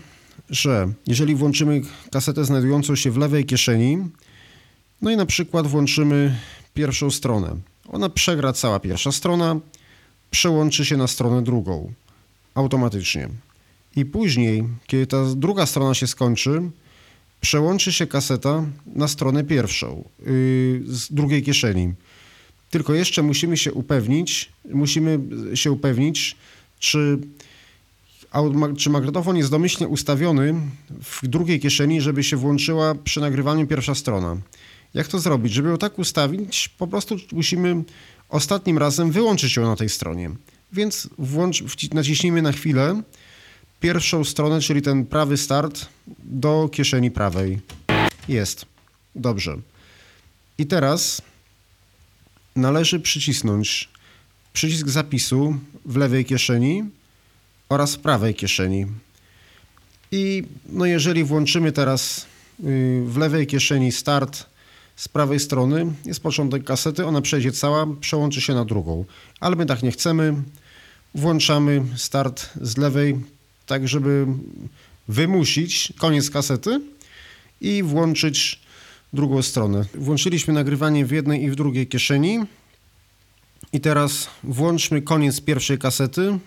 że 0.51 0.93
jeżeli 1.06 1.34
włączymy 1.34 1.80
kasetę 2.12 2.44
znajdującą 2.44 2.97
się 2.97 3.10
w 3.10 3.16
lewej 3.16 3.44
kieszeni, 3.44 3.98
no 5.02 5.10
i 5.10 5.16
na 5.16 5.26
przykład 5.26 5.66
włączymy 5.66 6.36
pierwszą 6.74 7.10
stronę. 7.10 7.56
Ona 7.89 8.09
przegra 8.09 8.52
cała 8.52 8.80
pierwsza 8.80 9.12
strona, 9.12 9.60
przełączy 10.30 10.84
się 10.84 10.97
na 10.97 11.06
stronę 11.06 11.43
drugą 11.43 11.93
automatycznie. 12.55 13.28
I 13.97 14.05
później, 14.05 14.64
kiedy 14.86 15.06
ta 15.06 15.24
druga 15.36 15.66
strona 15.66 15.94
się 15.94 16.06
skończy, 16.06 16.70
przełączy 17.43 17.93
się 17.93 18.06
kaseta 18.06 18.64
na 18.86 19.09
stronę 19.09 19.44
pierwszą 19.44 20.05
yy, 20.19 20.27
z 20.86 21.09
drugiej 21.10 21.43
kieszeni. 21.43 21.94
Tylko 22.70 22.94
jeszcze 22.94 23.23
musimy 23.23 23.56
się 23.56 23.73
upewnić, 23.73 24.52
musimy 24.70 25.19
się 25.55 25.73
upewnić, 25.73 26.36
czy 26.78 27.19
czy 28.77 28.90
magnetofon 28.90 29.36
jest 29.36 29.51
domyślnie 29.51 29.89
ustawiony 29.89 30.55
w 31.02 31.28
drugiej 31.28 31.60
kieszeni, 31.60 32.01
żeby 32.01 32.24
się 32.24 32.36
włączyła 32.36 32.94
przy 32.94 33.20
nagrywaniu 33.20 33.66
pierwsza 33.66 33.94
strona? 33.94 34.36
Jak 34.94 35.09
to 35.09 35.19
zrobić? 35.19 35.52
Żeby 35.52 35.69
ją 35.69 35.78
tak 35.78 35.98
ustawić, 35.98 36.69
po 36.69 36.86
prostu 36.86 37.16
musimy 37.32 37.82
ostatnim 38.28 38.78
razem 38.78 39.10
wyłączyć 39.10 39.56
ją 39.56 39.62
na 39.62 39.77
tej 39.77 39.89
stronie. 39.89 40.31
Więc 40.73 41.09
włącz, 41.19 41.62
naciśnijmy 41.94 42.43
na 42.43 42.52
chwilę 42.52 43.02
pierwszą 43.83 44.25
stronę, 44.25 44.61
czyli 44.61 44.83
ten 44.83 45.07
prawy 45.07 45.37
start 45.37 45.87
do 46.19 46.69
kieszeni 46.73 47.11
prawej. 47.11 47.61
Jest. 48.29 48.67
Dobrze. 49.15 49.57
I 50.59 50.67
teraz 50.67 51.23
należy 52.57 53.01
przycisnąć 53.01 53.89
przycisk 54.53 54.89
zapisu 54.89 55.57
w 55.85 55.97
lewej 55.97 56.25
kieszeni 56.25 56.85
oraz 57.69 57.95
w 57.95 57.99
prawej 57.99 58.35
kieszeni. 58.35 58.87
I 60.13 60.45
no 60.67 60.87
jeżeli 60.87 61.25
włączymy 61.25 61.73
teraz 61.73 62.27
y, 62.61 63.03
w 63.07 63.17
lewej 63.17 63.47
kieszeni 63.47 63.93
start 63.93 64.47
z 64.97 65.09
prawej 65.09 65.41
strony, 65.41 65.87
jest 66.05 66.21
początek 66.21 66.65
kasety, 66.65 67.07
ona 67.07 67.21
przejdzie 67.21 67.53
cała, 67.53 67.87
przełączy 68.01 68.41
się 68.41 68.55
na 68.55 68.65
drugą. 68.65 69.05
Ale 69.41 69.57
my 69.57 69.67
tak 69.67 69.83
nie 69.83 69.91
chcemy. 69.91 70.35
Włączamy 71.15 71.83
start 71.97 72.51
z 72.61 72.77
lewej, 72.77 73.21
tak 73.66 73.89
żeby 73.89 74.26
wymusić 75.09 75.93
koniec 75.98 76.30
kasety 76.30 76.80
i 77.60 77.82
włączyć 77.82 78.60
drugą 79.12 79.43
stronę. 79.43 79.84
Włączyliśmy 79.94 80.55
nagrywanie 80.55 81.06
w 81.06 81.10
jednej 81.10 81.44
i 81.44 81.51
w 81.51 81.55
drugiej 81.55 81.86
kieszeni. 81.86 82.44
I 83.72 83.80
teraz 83.80 84.28
włączmy 84.44 85.02
koniec 85.02 85.40
pierwszej 85.40 85.78
kasety. 85.78 86.39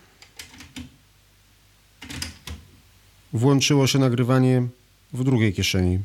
Włączyło 3.34 3.88
się 3.88 4.00
nagrywanie 4.00 4.68
w 5.14 5.24
drugiej 5.24 5.54
kieszeni. 5.54 6.00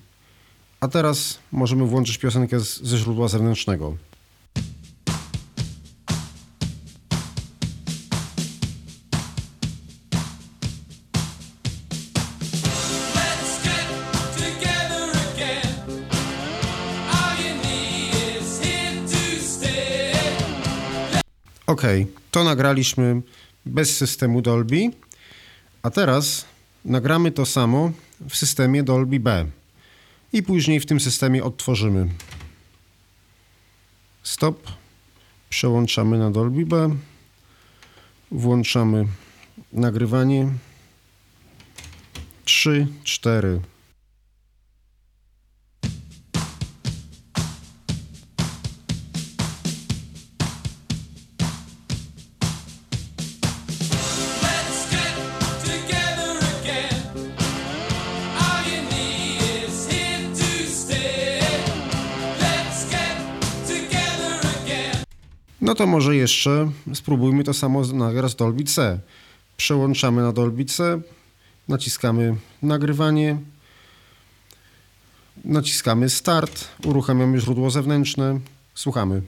A 0.80 0.88
teraz 0.88 1.38
możemy 1.52 1.86
włączyć 1.86 2.18
piosenkę 2.18 2.60
z, 2.60 2.82
ze 2.82 2.98
źródła 2.98 3.28
zewnętrznego. 3.28 3.96
Ok, 21.70 21.82
to 22.30 22.44
nagraliśmy 22.44 23.22
bez 23.66 23.96
systemu 23.96 24.42
Dolby, 24.42 24.90
a 25.82 25.90
teraz 25.90 26.44
nagramy 26.84 27.32
to 27.32 27.46
samo 27.46 27.92
w 28.28 28.36
systemie 28.36 28.82
Dolby 28.82 29.20
B 29.20 29.46
i 30.32 30.42
później 30.42 30.80
w 30.80 30.86
tym 30.86 31.00
systemie 31.00 31.44
odtworzymy. 31.44 32.08
Stop, 34.22 34.72
przełączamy 35.48 36.18
na 36.18 36.30
Dolby 36.30 36.66
B, 36.66 36.96
włączamy 38.30 39.06
nagrywanie. 39.72 40.48
3, 42.44 42.86
4. 43.04 43.60
to 65.80 65.86
może 65.86 66.16
jeszcze 66.16 66.70
spróbujmy 66.94 67.44
to 67.44 67.54
samo 67.54 67.82
nagrać 67.82 68.32
z 68.32 68.36
Dolby 68.36 68.64
C. 68.64 69.00
Przełączamy 69.56 70.22
na 70.22 70.32
Dolby 70.32 70.64
C, 70.64 71.00
naciskamy 71.68 72.36
nagrywanie, 72.62 73.38
naciskamy 75.44 76.10
start, 76.10 76.68
uruchamiamy 76.84 77.40
źródło 77.40 77.70
zewnętrzne, 77.70 78.40
słuchamy. 78.74 79.22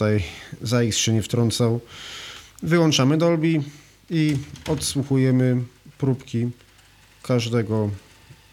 Tutaj 0.00 0.22
ZAX 0.62 0.96
się 0.96 1.12
nie 1.12 1.22
wtrącał, 1.22 1.80
wyłączamy 2.62 3.18
Dolby 3.18 3.62
i 4.10 4.36
odsłuchujemy 4.68 5.62
próbki 5.98 6.50
każdego 7.22 7.90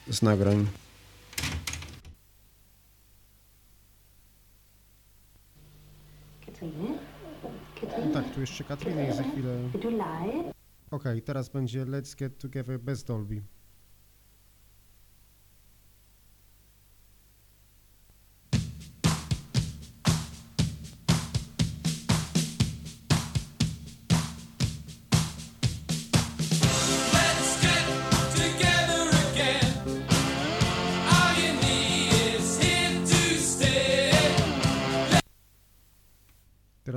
z 0.09 0.21
nagrań. 0.21 0.67
Tak, 8.13 8.33
tu 8.33 8.41
jeszcze 8.41 8.63
Katrina 8.63 9.01
jest 9.01 9.17
za 9.17 9.23
chwilę. 9.23 9.69
Okej, 10.91 11.21
teraz 11.21 11.49
będzie 11.49 11.85
Let's 11.85 12.15
Get 12.15 12.37
Together 12.37 12.79
bez 12.79 13.03
Dolby. 13.03 13.41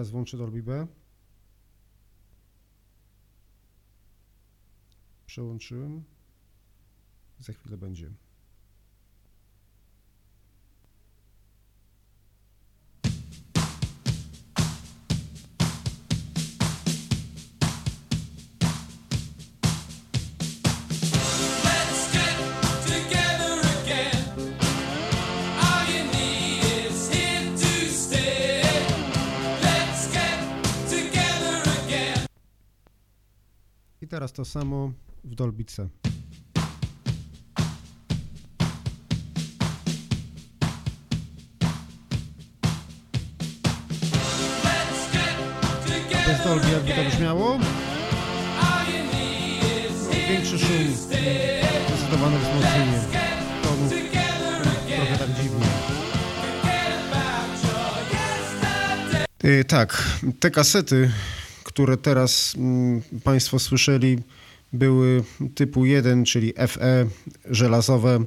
Teraz 0.01 0.11
włączę 0.11 0.37
Dolby 0.37 0.63
B. 0.63 0.87
Przełączyłem. 5.27 6.05
Za 7.39 7.53
chwilę 7.53 7.77
będzie. 7.77 8.11
Teraz 34.11 34.33
to 34.33 34.45
samo 34.45 34.93
w 35.25 35.35
together 35.35 35.89
Bez 46.27 46.45
Dolby 46.45 46.71
jakby 46.73 46.93
to 46.93 47.11
brzmiało? 47.11 47.59
Większy 50.29 50.59
szum, 50.59 50.95
zdecydowane 51.89 52.39
wzmocnienie 52.39 53.01
tonu, 53.63 53.89
trochę 54.97 55.19
tak 55.19 55.29
dziwnie. 55.43 55.67
about 57.13 57.65
your 57.65 58.03
yesterday. 58.13 59.61
Y, 59.61 59.65
tak, 59.65 60.19
te 60.41 60.51
kasety, 60.51 61.11
które 61.71 61.97
teraz 61.97 62.55
mm, 62.57 63.03
Państwo 63.25 63.59
słyszeli, 63.59 64.19
były 64.73 65.25
typu 65.55 65.85
1, 65.85 66.25
czyli 66.25 66.53
FE, 66.69 67.07
żelazowe. 67.51 68.25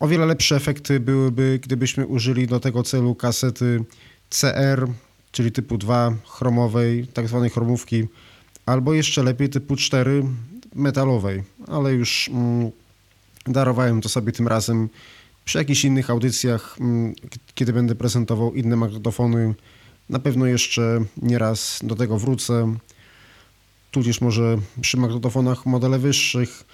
O 0.00 0.08
wiele 0.08 0.26
lepsze 0.26 0.56
efekty 0.56 1.00
byłyby, 1.00 1.60
gdybyśmy 1.62 2.06
użyli 2.06 2.46
do 2.46 2.60
tego 2.60 2.82
celu 2.82 3.14
kasety 3.14 3.84
CR, 4.30 4.88
czyli 5.32 5.52
typu 5.52 5.78
2, 5.78 6.14
chromowej, 6.26 7.06
tak 7.06 7.28
zwanej 7.28 7.50
chromówki, 7.50 8.06
albo 8.66 8.94
jeszcze 8.94 9.22
lepiej 9.22 9.48
typu 9.48 9.76
4, 9.76 10.24
metalowej, 10.74 11.42
ale 11.66 11.92
już 11.92 12.28
mm, 12.28 12.70
darowałem 13.46 14.00
to 14.00 14.08
sobie 14.08 14.32
tym 14.32 14.48
razem 14.48 14.88
Przy 15.44 15.58
jakichś 15.58 15.84
innych 15.84 16.10
audycjach, 16.10 16.76
mm, 16.80 17.14
kiedy 17.54 17.72
będę 17.72 17.94
prezentował 17.94 18.54
inne 18.54 18.76
magnetofony, 18.76 19.54
pewno 20.18 20.46
jeszcze 20.46 21.04
nieraz 21.22 21.78
do 21.82 21.94
tego 21.94 22.18
wrócę. 22.18 22.74
Tudzież 23.90 24.20
może 24.20 24.58
przy 24.80 24.96
magnetofonach 24.96 25.66
modele 25.66 25.98
wyższych 25.98 26.64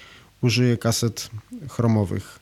użyję 0.40 0.77
kaset 0.77 1.31
chromowych. 1.69 2.39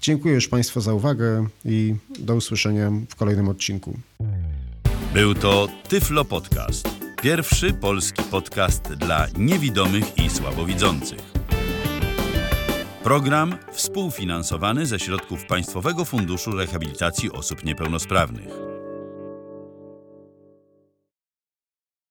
Dziękuję 0.00 0.34
już 0.34 0.48
Państwu 0.48 0.80
za 0.80 0.94
uwagę 0.94 1.46
i 1.64 1.94
do 2.18 2.34
usłyszenia 2.34 2.92
w 3.08 3.16
kolejnym 3.16 3.48
odcinku. 3.48 3.98
Był 5.14 5.34
to 5.34 5.68
Tyflo 5.88 6.24
Podcast. 6.24 6.88
Pierwszy 7.22 7.72
polski 7.72 8.22
podcast 8.22 8.82
dla 8.82 9.26
niewidomych 9.38 10.18
i 10.18 10.30
słabowidzących. 10.30 11.20
Program 13.02 13.58
współfinansowany 13.72 14.86
ze 14.86 14.98
środków 14.98 15.46
Państwowego 15.46 16.04
Funduszu 16.04 16.50
Rehabilitacji 16.50 17.32
Osób 17.32 17.64
Niepełnosprawnych. 17.64 18.73